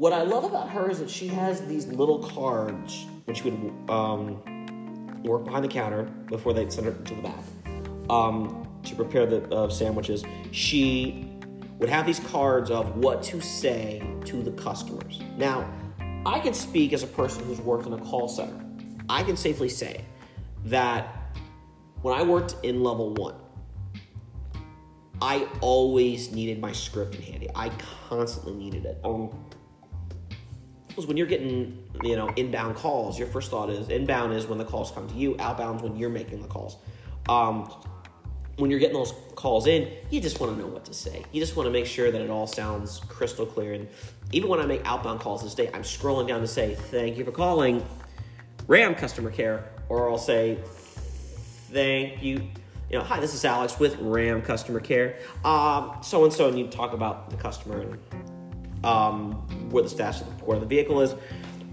what 0.00 0.14
I 0.14 0.22
love 0.22 0.44
about 0.44 0.70
her 0.70 0.90
is 0.90 0.98
that 1.00 1.10
she 1.10 1.28
has 1.28 1.60
these 1.66 1.86
little 1.86 2.20
cards 2.20 3.04
she 3.34 3.50
would 3.50 3.90
um, 3.90 5.22
work 5.22 5.44
behind 5.44 5.62
the 5.62 5.68
counter 5.68 6.04
before 6.26 6.54
they'd 6.54 6.72
send 6.72 6.86
her 6.86 6.92
to 6.94 7.14
the 7.14 7.20
back. 7.20 7.44
um, 8.08 8.66
to 8.82 8.96
prepare 8.96 9.26
the 9.26 9.46
uh, 9.54 9.68
sandwiches, 9.68 10.24
she 10.52 11.30
would 11.78 11.90
have 11.90 12.06
these 12.06 12.18
cards 12.18 12.70
of 12.70 12.96
what 12.96 13.22
to 13.24 13.42
say 13.42 14.02
to 14.24 14.42
the 14.42 14.52
customers. 14.52 15.20
Now, 15.36 15.70
I 16.24 16.40
can 16.40 16.54
speak 16.54 16.94
as 16.94 17.02
a 17.02 17.06
person 17.06 17.44
who's 17.44 17.60
worked 17.60 17.86
in 17.86 17.92
a 17.92 17.98
call 17.98 18.26
center. 18.26 18.58
I 19.10 19.22
can 19.22 19.36
safely 19.36 19.68
say 19.68 20.06
that 20.64 21.36
when 22.00 22.18
I 22.18 22.22
worked 22.22 22.56
in 22.62 22.82
level 22.82 23.12
one, 23.12 23.34
I 25.20 25.46
always 25.60 26.32
needed 26.32 26.58
my 26.58 26.72
script 26.72 27.16
in 27.16 27.20
handy. 27.20 27.50
I 27.54 27.68
constantly 28.08 28.54
needed 28.54 28.86
it. 28.86 28.98
Um, 29.04 29.30
when 30.96 31.16
you're 31.16 31.26
getting, 31.26 31.82
you 32.02 32.16
know, 32.16 32.28
inbound 32.36 32.76
calls, 32.76 33.18
your 33.18 33.28
first 33.28 33.50
thought 33.50 33.70
is 33.70 33.88
inbound 33.88 34.32
is 34.32 34.46
when 34.46 34.58
the 34.58 34.64
calls 34.64 34.90
come 34.90 35.08
to 35.08 35.14
you. 35.14 35.36
Outbound 35.38 35.76
is 35.76 35.82
when 35.82 35.96
you're 35.96 36.10
making 36.10 36.42
the 36.42 36.48
calls. 36.48 36.76
Um, 37.28 37.72
when 38.56 38.70
you're 38.70 38.80
getting 38.80 38.96
those 38.96 39.14
calls 39.36 39.66
in, 39.66 39.90
you 40.10 40.20
just 40.20 40.38
want 40.40 40.54
to 40.54 40.60
know 40.60 40.66
what 40.66 40.84
to 40.84 40.92
say. 40.92 41.24
You 41.32 41.40
just 41.40 41.56
want 41.56 41.66
to 41.66 41.70
make 41.70 41.86
sure 41.86 42.10
that 42.10 42.20
it 42.20 42.28
all 42.28 42.46
sounds 42.46 43.00
crystal 43.08 43.46
clear. 43.46 43.72
And 43.72 43.88
even 44.32 44.50
when 44.50 44.60
I 44.60 44.66
make 44.66 44.82
outbound 44.84 45.20
calls 45.20 45.42
this 45.42 45.54
day, 45.54 45.70
I'm 45.72 45.82
scrolling 45.82 46.28
down 46.28 46.40
to 46.40 46.46
say, 46.46 46.74
thank 46.74 47.16
you 47.16 47.24
for 47.24 47.32
calling 47.32 47.86
RAM 48.66 48.94
customer 48.94 49.30
care, 49.30 49.70
or 49.88 50.10
I'll 50.10 50.18
say, 50.18 50.58
thank 51.72 52.22
you. 52.22 52.48
You 52.90 52.98
know, 52.98 53.04
hi, 53.04 53.20
this 53.20 53.34
is 53.34 53.44
Alex 53.44 53.78
with 53.78 53.96
RAM 54.00 54.42
customer 54.42 54.80
care. 54.80 55.18
So 55.42 56.24
and 56.24 56.32
so, 56.32 56.48
and 56.48 56.58
you 56.58 56.66
talk 56.66 56.92
about 56.92 57.30
the 57.30 57.36
customer 57.36 57.80
and 57.80 57.98
um, 58.84 59.32
where 59.70 59.82
the 59.82 59.88
status 59.88 60.22
of 60.22 60.38
the 60.38 60.44
where 60.44 60.58
the 60.58 60.66
vehicle 60.66 61.00
is. 61.00 61.14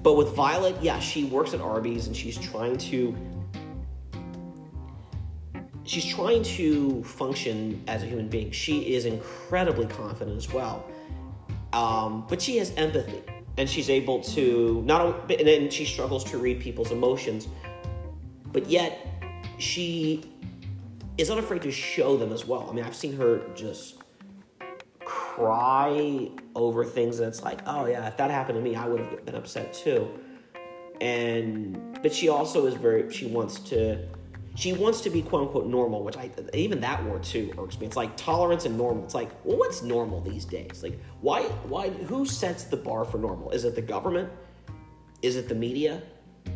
But 0.04 0.14
with 0.14 0.30
Violet, 0.36 0.76
yeah, 0.82 1.00
she 1.00 1.26
works 1.26 1.54
at 1.54 1.62
Arby's 1.62 2.08
and 2.08 2.16
she's 2.16 2.38
trying 2.38 2.78
to 2.78 3.16
she's 5.84 6.06
trying 6.06 6.44
to 6.44 7.04
function 7.04 7.84
as 7.88 8.04
a 8.04 8.06
human 8.06 8.28
being. 8.28 8.52
She 8.52 8.94
is 8.94 9.06
incredibly 9.06 9.88
confident 9.88 10.38
as 10.38 10.52
well, 10.52 10.86
um, 11.74 12.26
but 12.30 12.42
she 12.42 12.58
has 12.58 12.72
empathy 12.76 13.24
and 13.58 13.70
she's 13.70 13.90
able 13.90 14.22
to 14.22 14.82
not 14.86 15.32
and 15.32 15.48
then 15.48 15.70
she 15.70 15.86
struggles 15.86 16.24
to 16.26 16.38
read 16.38 16.60
people's 16.60 16.92
emotions, 16.92 17.48
but 18.52 18.70
yet 18.70 19.06
she 19.58 20.24
is 21.18 21.32
unafraid 21.32 21.64
to 21.64 21.72
show 21.72 22.16
them 22.18 22.32
as 22.32 22.46
well. 22.46 22.68
I 22.70 22.74
mean, 22.74 22.86
I've 22.86 22.96
seen 22.96 23.18
her 23.18 23.42
just 23.56 24.04
cry 25.38 26.30
over 26.56 26.84
things 26.84 27.20
that's 27.20 27.44
like, 27.44 27.62
oh 27.68 27.86
yeah, 27.86 28.08
if 28.08 28.18
that 28.18 28.32
happened 28.32 28.58
to 28.58 28.62
me, 28.62 28.76
I 28.76 28.88
would 28.88 29.00
have 29.00 29.26
been 29.26 29.36
upset 29.36 29.74
too. 29.74 30.10
And 31.00 32.00
but 32.02 32.14
she 32.14 32.30
also 32.30 32.66
is 32.66 32.74
very 32.74 33.12
she 33.12 33.28
wants 33.28 33.60
to 33.70 34.08
she 34.56 34.74
wants 34.74 35.02
to 35.02 35.12
be 35.12 35.22
quote 35.22 35.44
unquote 35.44 35.68
normal, 35.68 36.04
which 36.04 36.18
I 36.18 36.32
even 36.54 36.80
that 36.82 37.06
word 37.06 37.22
too 37.22 37.54
irks 37.58 37.80
me. 37.80 37.86
It's 37.86 37.96
like 37.96 38.18
tolerance 38.18 38.66
and 38.66 38.76
normal. 38.76 39.04
It's 39.04 39.14
like, 39.14 39.30
well, 39.44 39.58
what's 39.58 39.84
normal 39.84 40.22
these 40.22 40.44
days? 40.44 40.82
Like, 40.82 41.00
why 41.22 41.44
why 41.70 41.90
who 41.90 42.26
sets 42.26 42.64
the 42.64 42.78
bar 42.78 43.06
for 43.06 43.20
normal? 43.20 43.52
Is 43.52 43.64
it 43.64 43.76
the 43.76 43.82
government? 43.82 44.32
Is 45.22 45.36
it 45.36 45.48
the 45.48 45.56
media? 45.56 46.02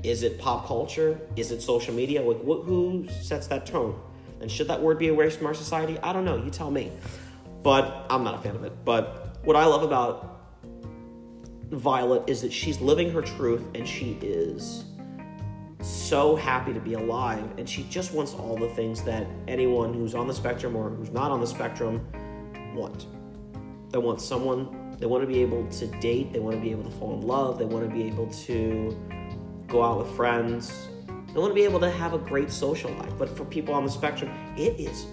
Is 0.02 0.24
it 0.24 0.40
pop 0.40 0.66
culture? 0.66 1.20
Is 1.36 1.52
it 1.52 1.62
social 1.62 1.94
media? 1.94 2.22
Like, 2.22 2.42
what, 2.42 2.64
who 2.64 3.08
sets 3.22 3.48
that 3.48 3.66
tone? 3.66 4.00
And 4.40 4.50
should 4.50 4.68
that 4.70 4.82
word 4.82 4.98
be 4.98 5.08
erased 5.08 5.38
from 5.38 5.48
our 5.48 5.54
society? 5.54 6.00
I 6.02 6.14
don't 6.14 6.26
know. 6.26 6.38
You 6.38 6.50
tell 6.50 6.72
me. 6.72 6.92
But 7.64 8.08
I'm 8.10 8.24
not 8.24 8.36
a 8.36 8.38
fan 8.40 8.56
of 8.56 8.64
it. 8.64 8.74
But 8.84 9.38
what 9.44 9.56
I 9.56 9.66
love 9.66 9.84
about 9.84 10.32
Violet 11.70 12.24
is 12.28 12.42
that 12.42 12.52
she's 12.52 12.82
living 12.82 13.12
her 13.12 13.22
truth 13.22 13.64
and 13.76 13.88
she 13.88 14.18
is 14.22 14.86
so 15.82 16.36
happy 16.36 16.74
to 16.74 16.80
be 16.80 16.94
alive 16.94 17.44
and 17.58 17.68
she 17.68 17.84
just 17.84 18.14
wants 18.14 18.34
all 18.34 18.56
the 18.58 18.70
things 18.70 19.02
that 19.04 19.26
anyone 19.48 19.94
who's 19.94 20.14
on 20.14 20.28
the 20.28 20.34
spectrum 20.34 20.76
or 20.76 20.90
who's 20.90 21.12
not 21.12 21.32
on 21.32 21.40
the 21.40 21.48
spectrum 21.48 22.06
want. 22.76 23.08
They 23.90 23.98
want 23.98 24.22
someone, 24.22 24.96
they 25.00 25.06
want 25.06 25.24
to 25.24 25.28
be 25.28 25.42
able 25.42 25.66
to 25.68 25.88
date, 26.00 26.34
they 26.34 26.40
want 26.40 26.56
to 26.56 26.62
be 26.62 26.72
able 26.72 26.84
to 26.84 26.92
fall 26.92 27.14
in 27.14 27.22
love, 27.22 27.58
they 27.58 27.66
want 27.66 27.88
to 27.88 27.94
be 27.94 28.04
able 28.04 28.28
to 28.28 28.98
go 29.68 29.84
out 29.84 30.00
with 30.00 30.16
friends, 30.16 30.90
they 31.34 31.40
want 31.40 31.52
to 31.52 31.56
be 31.56 31.64
able 31.64 31.80
to 31.80 31.90
have 31.90 32.14
a 32.14 32.18
great 32.18 32.52
social 32.52 32.92
life. 32.92 33.14
But 33.18 33.30
for 33.30 33.46
people 33.46 33.74
on 33.74 33.86
the 33.86 33.92
spectrum, 33.92 34.30
it 34.58 34.80
is 34.80 35.06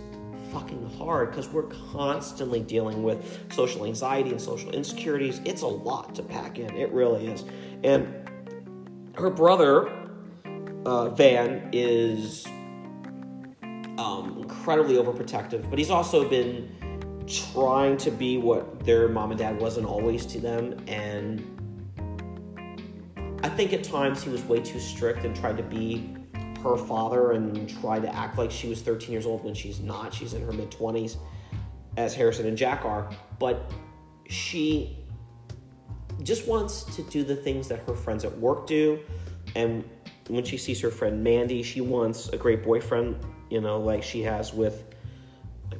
fucking 0.52 0.90
hard 0.98 1.30
because 1.30 1.48
we're 1.48 1.70
constantly 1.92 2.60
dealing 2.60 3.02
with 3.02 3.52
social 3.52 3.84
anxiety 3.84 4.30
and 4.30 4.40
social 4.40 4.70
insecurities. 4.70 5.40
It's 5.44 5.62
a 5.62 5.66
lot 5.66 6.14
to 6.16 6.22
pack 6.22 6.58
in. 6.58 6.76
It 6.76 6.90
really 6.92 7.26
is. 7.26 7.44
And 7.84 8.28
her 9.14 9.30
brother, 9.30 9.88
uh, 10.84 11.10
Van, 11.10 11.70
is 11.72 12.46
um, 13.98 14.38
incredibly 14.38 14.94
overprotective, 14.96 15.68
but 15.68 15.78
he's 15.78 15.90
also 15.90 16.28
been 16.28 16.70
trying 17.26 17.96
to 17.98 18.10
be 18.10 18.38
what 18.38 18.80
their 18.84 19.08
mom 19.08 19.30
and 19.30 19.38
dad 19.38 19.60
wasn't 19.60 19.86
always 19.86 20.24
to 20.26 20.40
them. 20.40 20.82
And 20.86 21.44
I 23.42 23.48
think 23.48 23.72
at 23.72 23.84
times 23.84 24.22
he 24.22 24.30
was 24.30 24.42
way 24.44 24.60
too 24.60 24.80
strict 24.80 25.24
and 25.24 25.34
tried 25.36 25.56
to 25.58 25.62
be 25.62 26.14
her 26.62 26.76
father 26.76 27.32
and 27.32 27.68
try 27.80 27.98
to 27.98 28.14
act 28.14 28.38
like 28.38 28.50
she 28.50 28.68
was 28.68 28.82
13 28.82 29.10
years 29.10 29.26
old 29.26 29.44
when 29.44 29.54
she's 29.54 29.80
not. 29.80 30.12
She's 30.12 30.34
in 30.34 30.44
her 30.44 30.52
mid 30.52 30.70
20s, 30.70 31.16
as 31.96 32.14
Harrison 32.14 32.46
and 32.46 32.56
Jack 32.56 32.84
are. 32.84 33.10
But 33.38 33.70
she 34.28 34.98
just 36.22 36.46
wants 36.46 36.84
to 36.96 37.02
do 37.02 37.24
the 37.24 37.36
things 37.36 37.68
that 37.68 37.80
her 37.80 37.94
friends 37.94 38.24
at 38.24 38.36
work 38.38 38.66
do. 38.66 39.00
And 39.54 39.84
when 40.28 40.44
she 40.44 40.58
sees 40.58 40.80
her 40.80 40.90
friend 40.90 41.22
Mandy, 41.22 41.62
she 41.62 41.80
wants 41.80 42.28
a 42.30 42.36
great 42.36 42.62
boyfriend, 42.62 43.16
you 43.50 43.60
know, 43.60 43.80
like 43.80 44.02
she 44.02 44.22
has 44.22 44.52
with, 44.52 44.84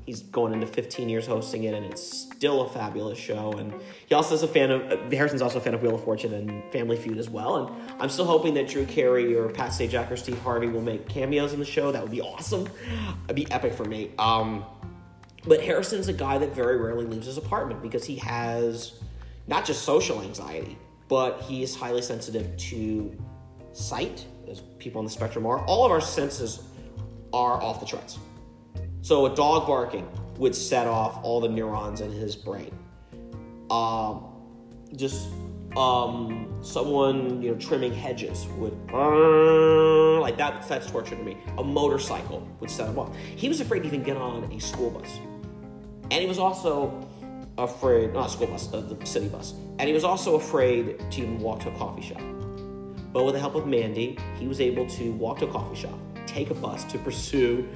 he's 0.06 0.22
going 0.22 0.52
into 0.52 0.66
15 0.66 1.08
years 1.08 1.26
hosting 1.26 1.64
it, 1.64 1.74
and 1.74 1.84
it's 1.84 2.02
still 2.02 2.62
a 2.62 2.68
fabulous 2.68 3.18
show. 3.18 3.52
And 3.52 3.72
he 4.06 4.14
also 4.14 4.34
is 4.34 4.42
a 4.42 4.48
fan 4.48 4.70
of 4.70 5.12
Harrison's 5.12 5.42
also 5.42 5.58
a 5.58 5.60
fan 5.60 5.74
of 5.74 5.82
Wheel 5.82 5.94
of 5.94 6.04
Fortune 6.04 6.34
and 6.34 6.72
Family 6.72 6.96
Feud 6.96 7.18
as 7.18 7.28
well. 7.28 7.56
And 7.56 7.92
I'm 8.00 8.08
still 8.08 8.24
hoping 8.24 8.54
that 8.54 8.68
Drew 8.68 8.84
Carey 8.84 9.36
or 9.36 9.48
Pat 9.48 9.70
Sajak 9.70 10.10
or 10.10 10.16
Steve 10.16 10.38
Harvey 10.40 10.68
will 10.68 10.80
make 10.80 11.08
cameos 11.08 11.52
in 11.52 11.58
the 11.58 11.64
show. 11.64 11.92
That 11.92 12.02
would 12.02 12.10
be 12.10 12.20
awesome. 12.20 12.68
It'd 13.24 13.36
be 13.36 13.50
epic 13.50 13.74
for 13.74 13.84
me. 13.84 14.10
Um, 14.18 14.64
but 15.44 15.60
Harrison's 15.60 16.08
a 16.08 16.12
guy 16.12 16.38
that 16.38 16.54
very 16.54 16.76
rarely 16.76 17.04
leaves 17.04 17.26
his 17.26 17.36
apartment 17.36 17.82
because 17.82 18.04
he 18.04 18.16
has 18.16 19.00
not 19.48 19.64
just 19.64 19.82
social 19.82 20.22
anxiety, 20.22 20.78
but 21.12 21.42
he 21.42 21.62
is 21.62 21.76
highly 21.76 22.00
sensitive 22.00 22.56
to 22.56 23.14
sight, 23.74 24.24
as 24.48 24.62
people 24.78 24.98
on 24.98 25.04
the 25.04 25.10
spectrum 25.10 25.44
are. 25.44 25.58
All 25.66 25.84
of 25.84 25.92
our 25.92 26.00
senses 26.00 26.62
are 27.34 27.62
off 27.62 27.80
the 27.80 27.84
charts. 27.84 28.18
So 29.02 29.26
a 29.26 29.34
dog 29.34 29.66
barking 29.66 30.08
would 30.38 30.54
set 30.54 30.86
off 30.86 31.22
all 31.22 31.38
the 31.38 31.50
neurons 31.50 32.00
in 32.00 32.10
his 32.10 32.34
brain. 32.34 32.72
Um, 33.68 34.24
just 34.96 35.28
um, 35.76 36.58
someone 36.62 37.42
you 37.42 37.50
know 37.50 37.58
trimming 37.58 37.92
hedges 37.92 38.46
would 38.56 38.72
like 38.90 40.38
that. 40.38 40.66
That's 40.66 40.90
torture 40.90 41.14
to 41.14 41.22
me. 41.22 41.36
A 41.58 41.62
motorcycle 41.62 42.48
would 42.60 42.70
set 42.70 42.88
him 42.88 42.98
off. 42.98 43.14
He 43.14 43.50
was 43.50 43.60
afraid 43.60 43.80
to 43.80 43.86
even 43.86 44.02
get 44.02 44.16
on 44.16 44.50
a 44.50 44.58
school 44.58 44.88
bus, 44.88 45.18
and 46.04 46.22
he 46.22 46.26
was 46.26 46.38
also 46.38 47.06
afraid 47.58 48.12
not 48.12 48.30
school 48.30 48.46
bus, 48.46 48.72
uh, 48.72 48.80
the 48.80 49.06
city 49.06 49.28
bus, 49.28 49.54
and 49.78 49.82
he 49.82 49.92
was 49.92 50.04
also 50.04 50.36
afraid 50.36 50.98
to 51.10 51.22
even 51.22 51.38
walk 51.38 51.60
to 51.60 51.68
a 51.68 51.76
coffee 51.76 52.02
shop. 52.02 52.22
But 53.12 53.24
with 53.24 53.34
the 53.34 53.40
help 53.40 53.54
of 53.54 53.66
Mandy, 53.66 54.18
he 54.38 54.46
was 54.46 54.60
able 54.60 54.86
to 54.90 55.12
walk 55.12 55.38
to 55.40 55.46
a 55.46 55.52
coffee 55.52 55.76
shop, 55.76 55.98
take 56.26 56.50
a 56.50 56.54
bus 56.54 56.84
to 56.84 56.98
pursue 56.98 57.68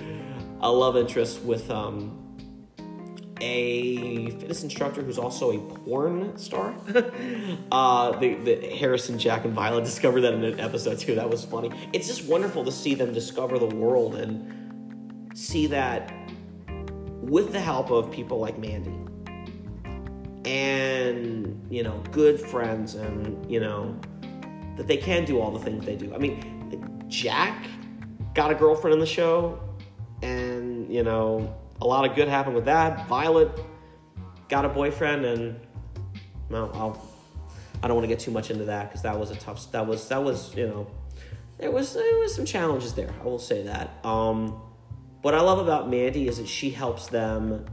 a 0.61 0.71
love 0.71 0.97
interest 0.97 1.43
with 1.43 1.71
um, 1.71 2.27
a 3.41 4.31
fitness 4.31 4.63
instructor 4.63 5.03
who's 5.03 5.19
also 5.19 5.53
a 5.53 5.59
porn 5.59 6.37
star. 6.39 6.75
uh, 7.71 8.19
the, 8.19 8.35
the 8.35 8.77
Harrison, 8.77 9.19
Jack, 9.19 9.45
and 9.45 9.53
Violet 9.53 9.85
discovered 9.85 10.23
that 10.23 10.33
in 10.33 10.43
an 10.43 10.59
episode 10.59 10.99
too. 10.99 11.15
That 11.15 11.29
was 11.29 11.45
funny. 11.45 11.71
It's 11.93 12.07
just 12.07 12.25
wonderful 12.25 12.65
to 12.65 12.73
see 12.73 12.95
them 12.95 13.13
discover 13.13 13.59
the 13.59 13.67
world 13.67 14.15
and 14.15 15.37
see 15.37 15.67
that 15.67 16.15
with 17.21 17.53
the 17.53 17.61
help 17.61 17.91
of 17.91 18.11
people 18.11 18.39
like 18.39 18.59
Mandy 18.59 19.06
and 20.47 21.67
you 21.69 21.83
know 21.83 22.03
good 22.13 22.41
friends 22.41 22.95
and 22.95 23.51
you 23.51 23.61
know 23.61 23.99
that 24.77 24.87
they 24.87 24.97
can 24.97 25.25
do 25.25 25.41
all 25.41 25.51
the 25.51 25.59
things 25.59 25.85
they 25.85 25.97
do. 25.97 26.15
I 26.15 26.19
mean, 26.19 27.05
Jack 27.09 27.67
got 28.35 28.51
a 28.51 28.55
girlfriend 28.55 28.95
in 28.95 29.01
the 29.01 29.07
show, 29.07 29.59
and 30.23 30.93
you 30.93 31.03
know 31.03 31.55
a 31.81 31.87
lot 31.87 32.09
of 32.09 32.15
good 32.15 32.29
happened 32.29 32.55
with 32.55 32.67
that. 32.67 33.07
Violet 33.09 33.51
got 34.49 34.65
a 34.65 34.69
boyfriend, 34.69 35.25
and 35.25 35.61
well, 36.49 36.71
I'll, 36.75 37.11
I 37.83 37.89
don't 37.89 37.97
want 37.97 38.05
to 38.05 38.09
get 38.09 38.21
too 38.21 38.31
much 38.31 38.51
into 38.51 38.65
that 38.67 38.89
because 38.89 39.03
that 39.03 39.19
was 39.19 39.31
a 39.31 39.37
tough. 39.37 39.71
That 39.73 39.87
was 39.87 40.09
that 40.09 40.23
was 40.23 40.55
you 40.55 40.69
know 40.69 40.87
there 41.59 41.71
was 41.71 41.95
there 41.95 42.19
was 42.19 42.35
some 42.35 42.45
challenges 42.45 42.95
there. 42.95 43.11
I 43.21 43.25
will 43.25 43.39
say 43.39 43.63
that. 43.65 44.05
Um, 44.05 44.61
what 45.23 45.35
I 45.35 45.41
love 45.41 45.59
about 45.59 45.91
Mandy 45.91 46.29
is 46.29 46.37
that 46.37 46.47
she 46.47 46.71
helps 46.71 47.09
them, 47.09 47.65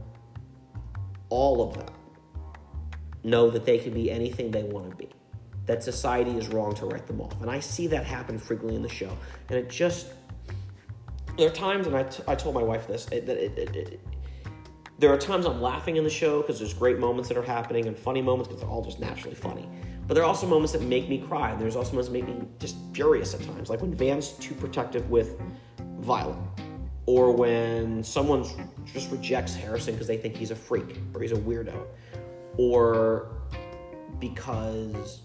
all 1.28 1.68
of 1.68 1.76
them, 1.76 1.94
know 3.24 3.50
that 3.50 3.64
they 3.64 3.78
can 3.78 3.92
be 3.92 4.10
anything 4.10 4.50
they 4.50 4.62
want 4.62 4.90
to 4.90 4.96
be. 4.96 5.08
That 5.66 5.82
society 5.82 6.32
is 6.32 6.48
wrong 6.48 6.74
to 6.74 6.86
write 6.86 7.06
them 7.06 7.20
off. 7.20 7.40
And 7.40 7.50
I 7.50 7.58
see 7.58 7.86
that 7.88 8.04
happen 8.04 8.38
frequently 8.38 8.76
in 8.76 8.82
the 8.82 8.88
show. 8.88 9.16
And 9.48 9.58
it 9.58 9.70
just, 9.70 10.08
there 11.38 11.48
are 11.48 11.52
times, 11.52 11.86
and 11.86 11.96
I, 11.96 12.02
t- 12.02 12.22
I 12.28 12.34
told 12.34 12.54
my 12.54 12.62
wife 12.62 12.86
this, 12.86 13.06
that 13.06 13.28
it, 13.28 13.58
it, 13.58 13.76
it, 13.76 14.00
there 14.98 15.10
are 15.12 15.18
times 15.18 15.46
I'm 15.46 15.60
laughing 15.60 15.96
in 15.96 16.04
the 16.04 16.10
show 16.10 16.42
because 16.42 16.58
there's 16.58 16.74
great 16.74 16.98
moments 16.98 17.28
that 17.28 17.38
are 17.38 17.42
happening 17.42 17.86
and 17.86 17.98
funny 17.98 18.22
moments 18.22 18.48
because 18.48 18.60
they're 18.60 18.70
all 18.70 18.84
just 18.84 19.00
naturally 19.00 19.34
funny. 19.34 19.68
But 20.06 20.14
there 20.14 20.22
are 20.22 20.26
also 20.26 20.46
moments 20.46 20.72
that 20.74 20.82
make 20.82 21.08
me 21.08 21.18
cry. 21.18 21.50
And 21.50 21.60
there's 21.60 21.76
also 21.76 21.92
moments 21.92 22.10
that 22.10 22.12
make 22.12 22.28
me 22.28 22.46
just 22.58 22.76
furious 22.92 23.34
at 23.34 23.42
times. 23.42 23.70
Like 23.70 23.80
when 23.80 23.94
Van's 23.94 24.32
too 24.32 24.54
protective 24.54 25.08
with 25.10 25.40
Violet. 26.00 26.36
Or 27.06 27.32
when 27.32 28.02
someone 28.02 28.44
just 28.86 29.10
rejects 29.10 29.54
Harrison 29.54 29.94
because 29.94 30.06
they 30.06 30.16
think 30.16 30.36
he's 30.36 30.50
a 30.50 30.56
freak 30.56 30.98
or 31.14 31.22
he's 31.22 31.32
a 31.32 31.36
weirdo. 31.36 31.86
Or 32.56 33.28
because 34.20 35.22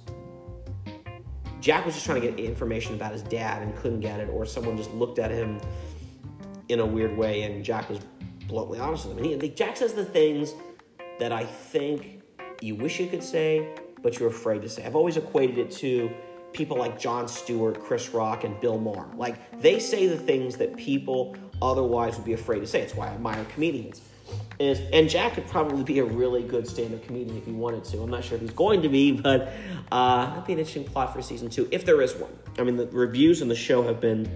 Jack 1.61 1.85
was 1.85 1.95
just 1.95 2.05
trying 2.05 2.21
to 2.21 2.27
get 2.27 2.39
information 2.39 2.95
about 2.95 3.11
his 3.11 3.21
dad 3.23 3.61
and 3.61 3.75
couldn't 3.75 3.99
get 3.99 4.19
it, 4.19 4.29
or 4.29 4.45
someone 4.45 4.77
just 4.77 4.93
looked 4.93 5.19
at 5.19 5.31
him 5.31 5.59
in 6.69 6.79
a 6.79 6.85
weird 6.85 7.17
way 7.17 7.43
and 7.43 7.63
Jack 7.63 7.89
was 7.89 7.99
bluntly 8.47 8.79
honest 8.79 9.07
with 9.07 9.17
him. 9.17 9.23
And 9.23 9.41
he, 9.41 9.49
Jack 9.49 9.77
says 9.77 9.93
the 9.93 10.05
things 10.05 10.53
that 11.19 11.31
I 11.31 11.45
think 11.45 12.21
you 12.61 12.75
wish 12.75 12.99
you 12.99 13.07
could 13.07 13.23
say, 13.23 13.73
but 14.01 14.19
you're 14.19 14.29
afraid 14.29 14.61
to 14.61 14.69
say. 14.69 14.85
I've 14.85 14.95
always 14.95 15.17
equated 15.17 15.57
it 15.57 15.71
to 15.71 16.09
people 16.53 16.77
like 16.77 16.99
Jon 16.99 17.27
Stewart, 17.27 17.79
Chris 17.79 18.09
Rock, 18.09 18.43
and 18.43 18.59
Bill 18.59 18.77
Maher. 18.77 19.07
Like, 19.15 19.59
they 19.59 19.79
say 19.79 20.07
the 20.07 20.17
things 20.17 20.57
that 20.57 20.75
people 20.75 21.35
otherwise 21.61 22.15
would 22.15 22.25
be 22.25 22.33
afraid 22.33 22.59
to 22.61 22.67
say. 22.67 22.81
It's 22.81 22.95
why 22.95 23.07
I 23.07 23.11
admire 23.11 23.45
comedians. 23.53 24.01
And, 24.59 24.77
and 24.93 25.09
Jack 25.09 25.35
could 25.35 25.47
probably 25.47 25.83
be 25.83 25.99
a 25.99 26.05
really 26.05 26.43
good 26.43 26.67
stand-up 26.67 27.03
comedian 27.05 27.37
if 27.37 27.45
he 27.45 27.51
wanted 27.51 27.83
to. 27.85 28.01
I'm 28.01 28.09
not 28.09 28.23
sure 28.23 28.35
if 28.35 28.41
he's 28.41 28.51
going 28.51 28.81
to 28.81 28.89
be, 28.89 29.11
but 29.13 29.53
uh, 29.91 30.25
that'd 30.27 30.45
be 30.45 30.53
an 30.53 30.59
interesting 30.59 30.83
plot 30.83 31.13
for 31.13 31.21
season 31.21 31.49
two, 31.49 31.67
if 31.71 31.85
there 31.85 32.01
is 32.01 32.13
one. 32.15 32.31
I 32.57 32.63
mean, 32.63 32.75
the 32.75 32.87
reviews 32.87 33.41
on 33.41 33.47
the 33.47 33.55
show 33.55 33.83
have 33.83 34.01
been 34.01 34.29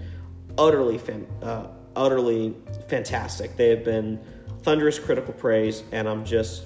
utterly, 0.56 0.96
fan, 0.96 1.26
uh, 1.42 1.66
utterly 1.94 2.54
fantastic. 2.88 3.56
They 3.56 3.68
have 3.68 3.84
been 3.84 4.18
thunderous 4.62 4.98
critical 4.98 5.34
praise, 5.34 5.82
and 5.92 6.08
I'm 6.08 6.24
just, 6.24 6.64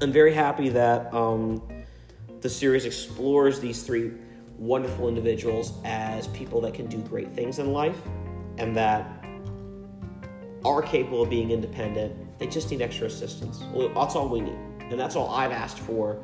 I'm 0.00 0.10
very 0.10 0.34
happy 0.34 0.70
that 0.70 1.14
um, 1.14 1.62
the 2.40 2.48
series 2.48 2.84
explores 2.84 3.60
these 3.60 3.84
three 3.84 4.10
wonderful 4.58 5.08
individuals 5.08 5.72
as 5.84 6.26
people 6.28 6.60
that 6.62 6.74
can 6.74 6.86
do 6.86 6.98
great 6.98 7.32
things 7.32 7.60
in 7.60 7.72
life, 7.72 8.00
and 8.58 8.76
that 8.76 9.19
are 10.64 10.82
capable 10.82 11.22
of 11.22 11.30
being 11.30 11.50
independent. 11.50 12.38
They 12.38 12.46
just 12.46 12.70
need 12.70 12.82
extra 12.82 13.06
assistance. 13.06 13.62
Well, 13.72 13.88
that's 13.94 14.14
all 14.14 14.28
we 14.28 14.40
need. 14.40 14.58
And 14.90 14.98
that's 14.98 15.16
all 15.16 15.30
I've 15.30 15.52
asked 15.52 15.78
for 15.78 16.22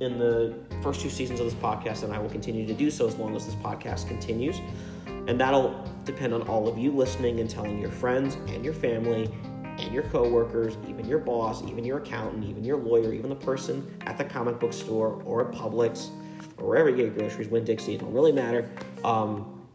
in 0.00 0.18
the 0.18 0.54
first 0.82 1.00
two 1.00 1.10
seasons 1.10 1.38
of 1.38 1.46
this 1.46 1.54
podcast, 1.54 2.02
and 2.02 2.12
I 2.12 2.18
will 2.18 2.28
continue 2.28 2.66
to 2.66 2.74
do 2.74 2.90
so 2.90 3.06
as 3.06 3.16
long 3.16 3.36
as 3.36 3.46
this 3.46 3.54
podcast 3.56 4.08
continues. 4.08 4.58
And 5.06 5.40
that'll 5.40 5.88
depend 6.04 6.34
on 6.34 6.42
all 6.42 6.66
of 6.66 6.76
you 6.76 6.90
listening 6.90 7.38
and 7.38 7.48
telling 7.48 7.78
your 7.78 7.90
friends 7.90 8.34
and 8.48 8.64
your 8.64 8.74
family 8.74 9.30
and 9.78 9.92
your 9.92 10.02
coworkers, 10.04 10.76
even 10.88 11.06
your 11.06 11.18
boss, 11.18 11.62
even 11.62 11.84
your 11.84 11.98
accountant, 11.98 12.44
even 12.44 12.64
your 12.64 12.76
lawyer, 12.76 13.12
even 13.12 13.30
the 13.30 13.36
person 13.36 13.96
at 14.06 14.18
the 14.18 14.24
comic 14.24 14.58
book 14.58 14.72
store 14.72 15.22
or 15.24 15.48
at 15.48 15.54
Publix 15.54 16.10
or 16.58 16.66
wherever 16.68 16.90
you 16.90 16.96
get 16.96 17.16
groceries, 17.16 17.48
Winn 17.48 17.64
Dixie, 17.64 17.94
it 17.94 18.00
don't 18.00 18.12
really 18.12 18.32
matter. 18.32 18.68
Um, 19.04 19.66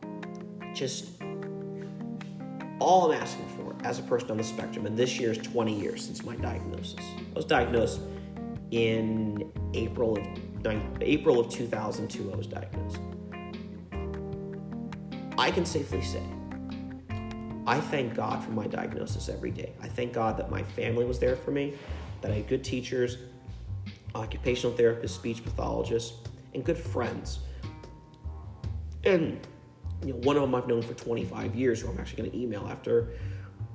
just 0.73 1.11
all 2.79 3.11
I'm 3.11 3.19
asking 3.19 3.47
for 3.49 3.56
as 3.83 3.99
a 3.99 4.03
person 4.03 4.31
on 4.31 4.37
the 4.37 4.43
spectrum, 4.43 4.85
and 4.85 4.97
this 4.97 5.19
year 5.19 5.31
is 5.31 5.37
20 5.37 5.79
years 5.79 6.05
since 6.05 6.23
my 6.23 6.35
diagnosis. 6.35 6.99
I 6.99 7.35
was 7.35 7.45
diagnosed 7.45 8.01
in 8.71 9.51
April 9.73 10.17
of 10.17 10.27
April 11.01 11.39
of 11.39 11.49
2002. 11.49 12.31
I 12.31 12.35
was 12.35 12.47
diagnosed. 12.47 12.99
I 15.37 15.51
can 15.51 15.65
safely 15.65 16.01
say 16.01 16.23
I 17.67 17.81
thank 17.81 18.15
God 18.15 18.41
for 18.43 18.51
my 18.51 18.65
diagnosis 18.65 19.27
every 19.27 19.51
day. 19.51 19.73
I 19.81 19.89
thank 19.89 20.13
God 20.13 20.37
that 20.37 20.49
my 20.49 20.63
family 20.63 21.03
was 21.03 21.19
there 21.19 21.35
for 21.35 21.51
me, 21.51 21.73
that 22.21 22.31
I 22.31 22.35
had 22.35 22.47
good 22.47 22.63
teachers, 22.63 23.17
occupational 24.15 24.75
therapists, 24.75 25.09
speech 25.09 25.43
pathologists, 25.43 26.17
and 26.53 26.63
good 26.63 26.77
friends. 26.77 27.39
And 29.03 29.45
you 30.01 30.13
know, 30.13 30.19
one 30.19 30.37
of 30.37 30.43
them 30.43 30.55
I've 30.55 30.67
known 30.67 30.81
for 30.81 30.93
25 30.93 31.55
years, 31.55 31.81
who 31.81 31.89
I'm 31.89 31.99
actually 31.99 32.17
going 32.23 32.31
to 32.31 32.37
email 32.37 32.67
after 32.71 33.09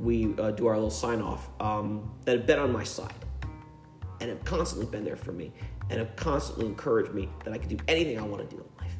we 0.03 0.35
uh, 0.39 0.51
do 0.51 0.67
our 0.67 0.75
little 0.75 0.91
sign 0.91 1.23
off, 1.23 1.49
um, 1.61 2.11
that 2.25 2.37
have 2.37 2.47
been 2.47 2.59
on 2.59 2.73
my 2.73 2.85
side 2.85 3.15
and 4.21 4.29
have 4.31 4.45
constantly 4.45 4.87
been 4.87 5.05
there 5.05 5.17
for 5.17 5.33
me 5.33 5.53
and 5.91 5.99
have 5.99 6.15
constantly 6.17 6.67
encouraged 6.67 7.13
me 7.13 7.29
that 7.45 7.53
I 7.53 7.59
can 7.59 7.69
do 7.69 7.77
anything 7.89 8.19
I 8.19 8.23
want 8.23 8.49
to 8.49 8.57
do 8.57 8.63
in 8.63 8.85
life. 8.85 8.95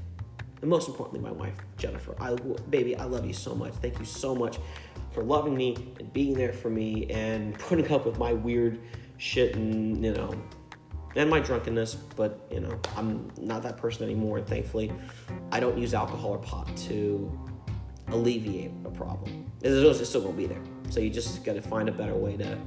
And 0.61 0.71
most 0.71 0.89
importantly, 0.89 1.21
my 1.21 1.33
wife, 1.33 1.55
Jennifer. 1.77 2.15
I, 2.21 2.37
baby, 2.71 2.97
I 2.97 3.05
love 3.05 3.27
you 3.27 3.33
so 3.33 3.55
much. 3.55 3.73
Thank 3.75 3.99
you 3.99 4.05
so 4.05 4.35
much 4.35 4.59
for 5.11 5.23
loving 5.23 5.57
me 5.57 5.95
and 5.99 6.13
being 6.13 6.35
there 6.35 6.53
for 6.53 6.71
me 6.71 7.07
and 7.11 7.59
putting 7.59 7.91
up 7.93 8.07
with 8.07 8.19
my 8.19 8.33
weird 8.33 8.81
shit 9.19 9.57
and, 9.57 10.05
you 10.05 10.13
know, 10.13 10.35
and 11.15 11.29
my 11.29 11.41
drunkenness, 11.41 11.95
but 11.95 12.47
you 12.51 12.61
know, 12.61 12.79
I'm 12.97 13.31
not 13.39 13.63
that 13.65 13.77
person 13.77 14.05
anymore. 14.05 14.39
And 14.39 14.47
thankfully, 14.47 14.93
I 15.51 15.61
don't 15.61 15.77
use 15.77 15.95
alcohol 15.95 16.31
or 16.31 16.39
pot 16.39 16.75
to 16.89 17.39
alleviate 18.09 18.71
a 18.85 18.91
problem. 18.91 19.51
It's 19.63 20.09
still 20.09 20.23
gonna 20.23 20.35
be 20.35 20.47
there. 20.47 20.63
So 20.93 21.01
you 21.01 21.09
just 21.09 21.43
got 21.43 21.55
to 21.55 21.63
find 21.63 21.89
a 21.89 21.93
better 21.93 22.15
way 22.15 22.37
to 22.37 22.59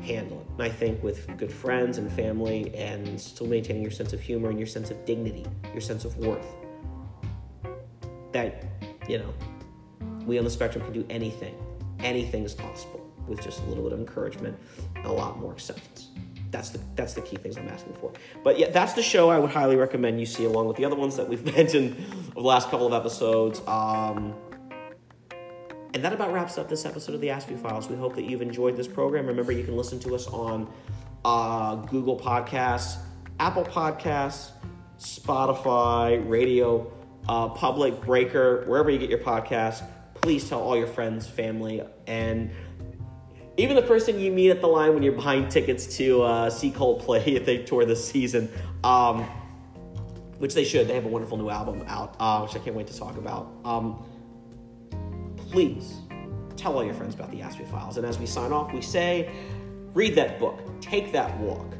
handle 0.00 0.40
it. 0.40 0.46
And 0.54 0.62
I 0.62 0.70
think 0.70 1.02
with 1.02 1.36
good 1.36 1.52
friends 1.52 1.98
and 1.98 2.10
family, 2.10 2.74
and 2.74 3.20
still 3.20 3.46
maintaining 3.46 3.82
your 3.82 3.90
sense 3.90 4.14
of 4.14 4.20
humor 4.22 4.48
and 4.48 4.58
your 4.58 4.66
sense 4.66 4.90
of 4.90 5.04
dignity, 5.04 5.44
your 5.72 5.82
sense 5.82 6.06
of 6.06 6.16
worth, 6.16 6.46
that 8.32 8.64
you 9.06 9.18
know, 9.18 9.34
we 10.24 10.38
on 10.38 10.44
the 10.44 10.50
spectrum 10.50 10.84
can 10.84 10.94
do 10.94 11.04
anything. 11.10 11.54
Anything 11.98 12.44
is 12.44 12.54
possible 12.54 13.06
with 13.28 13.42
just 13.42 13.60
a 13.60 13.66
little 13.66 13.84
bit 13.84 13.92
of 13.92 14.00
encouragement 14.00 14.56
and 14.94 15.04
a 15.04 15.12
lot 15.12 15.38
more 15.38 15.52
acceptance. 15.52 16.08
That's 16.50 16.70
the 16.70 16.80
that's 16.94 17.12
the 17.12 17.20
key 17.20 17.36
things 17.36 17.58
I'm 17.58 17.68
asking 17.68 17.92
for. 18.00 18.10
But 18.42 18.58
yeah, 18.58 18.70
that's 18.70 18.94
the 18.94 19.02
show 19.02 19.28
I 19.28 19.38
would 19.38 19.50
highly 19.50 19.76
recommend 19.76 20.18
you 20.18 20.24
see, 20.24 20.46
along 20.46 20.66
with 20.68 20.78
the 20.78 20.86
other 20.86 20.96
ones 20.96 21.14
that 21.16 21.28
we've 21.28 21.44
mentioned 21.56 21.94
over 22.28 22.40
the 22.40 22.40
last 22.40 22.70
couple 22.70 22.86
of 22.86 22.94
episodes. 22.94 23.60
Um, 23.66 24.34
and 25.96 26.04
that 26.04 26.12
about 26.12 26.30
wraps 26.30 26.58
up 26.58 26.68
this 26.68 26.84
episode 26.84 27.14
of 27.14 27.22
the 27.22 27.30
Ask 27.30 27.48
Aspie 27.48 27.58
Files. 27.58 27.88
We 27.88 27.96
hope 27.96 28.14
that 28.16 28.24
you've 28.24 28.42
enjoyed 28.42 28.76
this 28.76 28.86
program. 28.86 29.26
Remember, 29.26 29.50
you 29.50 29.64
can 29.64 29.74
listen 29.74 29.98
to 30.00 30.14
us 30.14 30.26
on 30.26 30.70
uh, 31.24 31.76
Google 31.76 32.20
Podcasts, 32.20 32.98
Apple 33.40 33.64
Podcasts, 33.64 34.50
Spotify, 34.98 36.22
Radio 36.28 36.92
uh, 37.30 37.48
Public, 37.48 38.02
Breaker, 38.02 38.66
wherever 38.66 38.90
you 38.90 38.98
get 38.98 39.08
your 39.08 39.20
podcasts. 39.20 39.88
Please 40.12 40.46
tell 40.46 40.60
all 40.60 40.76
your 40.76 40.86
friends, 40.86 41.26
family, 41.26 41.82
and 42.06 42.50
even 43.56 43.74
the 43.74 43.80
person 43.80 44.20
you 44.20 44.30
meet 44.30 44.50
at 44.50 44.60
the 44.60 44.66
line 44.66 44.92
when 44.92 45.02
you're 45.02 45.14
buying 45.14 45.48
tickets 45.48 45.96
to 45.96 46.20
uh, 46.20 46.50
see 46.50 46.70
Coldplay 46.70 47.26
if 47.36 47.46
they 47.46 47.62
tour 47.62 47.86
this 47.86 48.06
season, 48.06 48.50
um, 48.84 49.22
which 50.36 50.52
they 50.52 50.64
should. 50.64 50.88
They 50.88 50.94
have 50.94 51.06
a 51.06 51.08
wonderful 51.08 51.38
new 51.38 51.48
album 51.48 51.84
out, 51.86 52.16
uh, 52.20 52.40
which 52.40 52.54
I 52.54 52.58
can't 52.58 52.76
wait 52.76 52.88
to 52.88 52.98
talk 52.98 53.16
about. 53.16 53.50
Um, 53.64 54.04
please 55.50 55.96
tell 56.56 56.74
all 56.74 56.84
your 56.84 56.94
friends 56.94 57.14
about 57.14 57.30
the 57.30 57.40
Aspie 57.40 57.68
Files. 57.70 57.96
And 57.96 58.06
as 58.06 58.18
we 58.18 58.26
sign 58.26 58.52
off, 58.52 58.72
we 58.72 58.80
say, 58.80 59.30
read 59.94 60.14
that 60.14 60.38
book, 60.38 60.60
take 60.80 61.12
that 61.12 61.36
walk, 61.38 61.74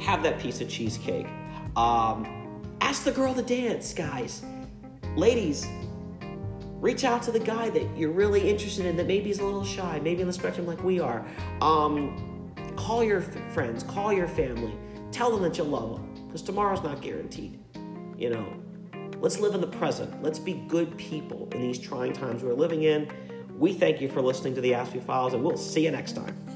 have 0.00 0.22
that 0.22 0.38
piece 0.38 0.60
of 0.60 0.68
cheesecake. 0.68 1.26
Um, 1.76 2.62
ask 2.80 3.04
the 3.04 3.12
girl 3.12 3.34
to 3.34 3.42
dance, 3.42 3.92
guys. 3.94 4.42
Ladies, 5.16 5.66
reach 6.74 7.04
out 7.04 7.22
to 7.22 7.32
the 7.32 7.40
guy 7.40 7.70
that 7.70 7.96
you're 7.96 8.12
really 8.12 8.48
interested 8.50 8.86
in 8.86 8.96
that 8.96 9.06
maybe 9.06 9.30
is 9.30 9.38
a 9.38 9.44
little 9.44 9.64
shy, 9.64 10.00
maybe 10.02 10.20
on 10.22 10.26
the 10.26 10.32
spectrum 10.32 10.66
like 10.66 10.82
we 10.82 11.00
are. 11.00 11.26
Um, 11.60 12.32
Call 12.76 13.02
your 13.02 13.20
f- 13.20 13.52
friends, 13.52 13.82
call 13.82 14.12
your 14.12 14.28
family, 14.28 14.74
tell 15.10 15.30
them 15.30 15.42
that 15.42 15.56
you 15.56 15.64
love 15.64 15.94
them, 15.94 16.26
because 16.26 16.42
tomorrow's 16.42 16.82
not 16.82 17.00
guaranteed. 17.00 17.58
You 18.18 18.30
know, 18.30 18.46
let's 19.20 19.40
live 19.40 19.54
in 19.54 19.60
the 19.60 19.66
present. 19.66 20.22
Let's 20.22 20.38
be 20.38 20.54
good 20.68 20.96
people 20.96 21.48
in 21.52 21.60
these 21.60 21.78
trying 21.78 22.12
times 22.12 22.42
we're 22.42 22.54
living 22.54 22.82
in. 22.82 23.08
We 23.58 23.72
thank 23.72 24.00
you 24.00 24.08
for 24.08 24.20
listening 24.20 24.54
to 24.54 24.60
the 24.60 24.72
Aspie 24.72 25.02
Files, 25.02 25.34
and 25.34 25.42
we'll 25.42 25.56
see 25.56 25.84
you 25.84 25.90
next 25.90 26.12
time. 26.12 26.55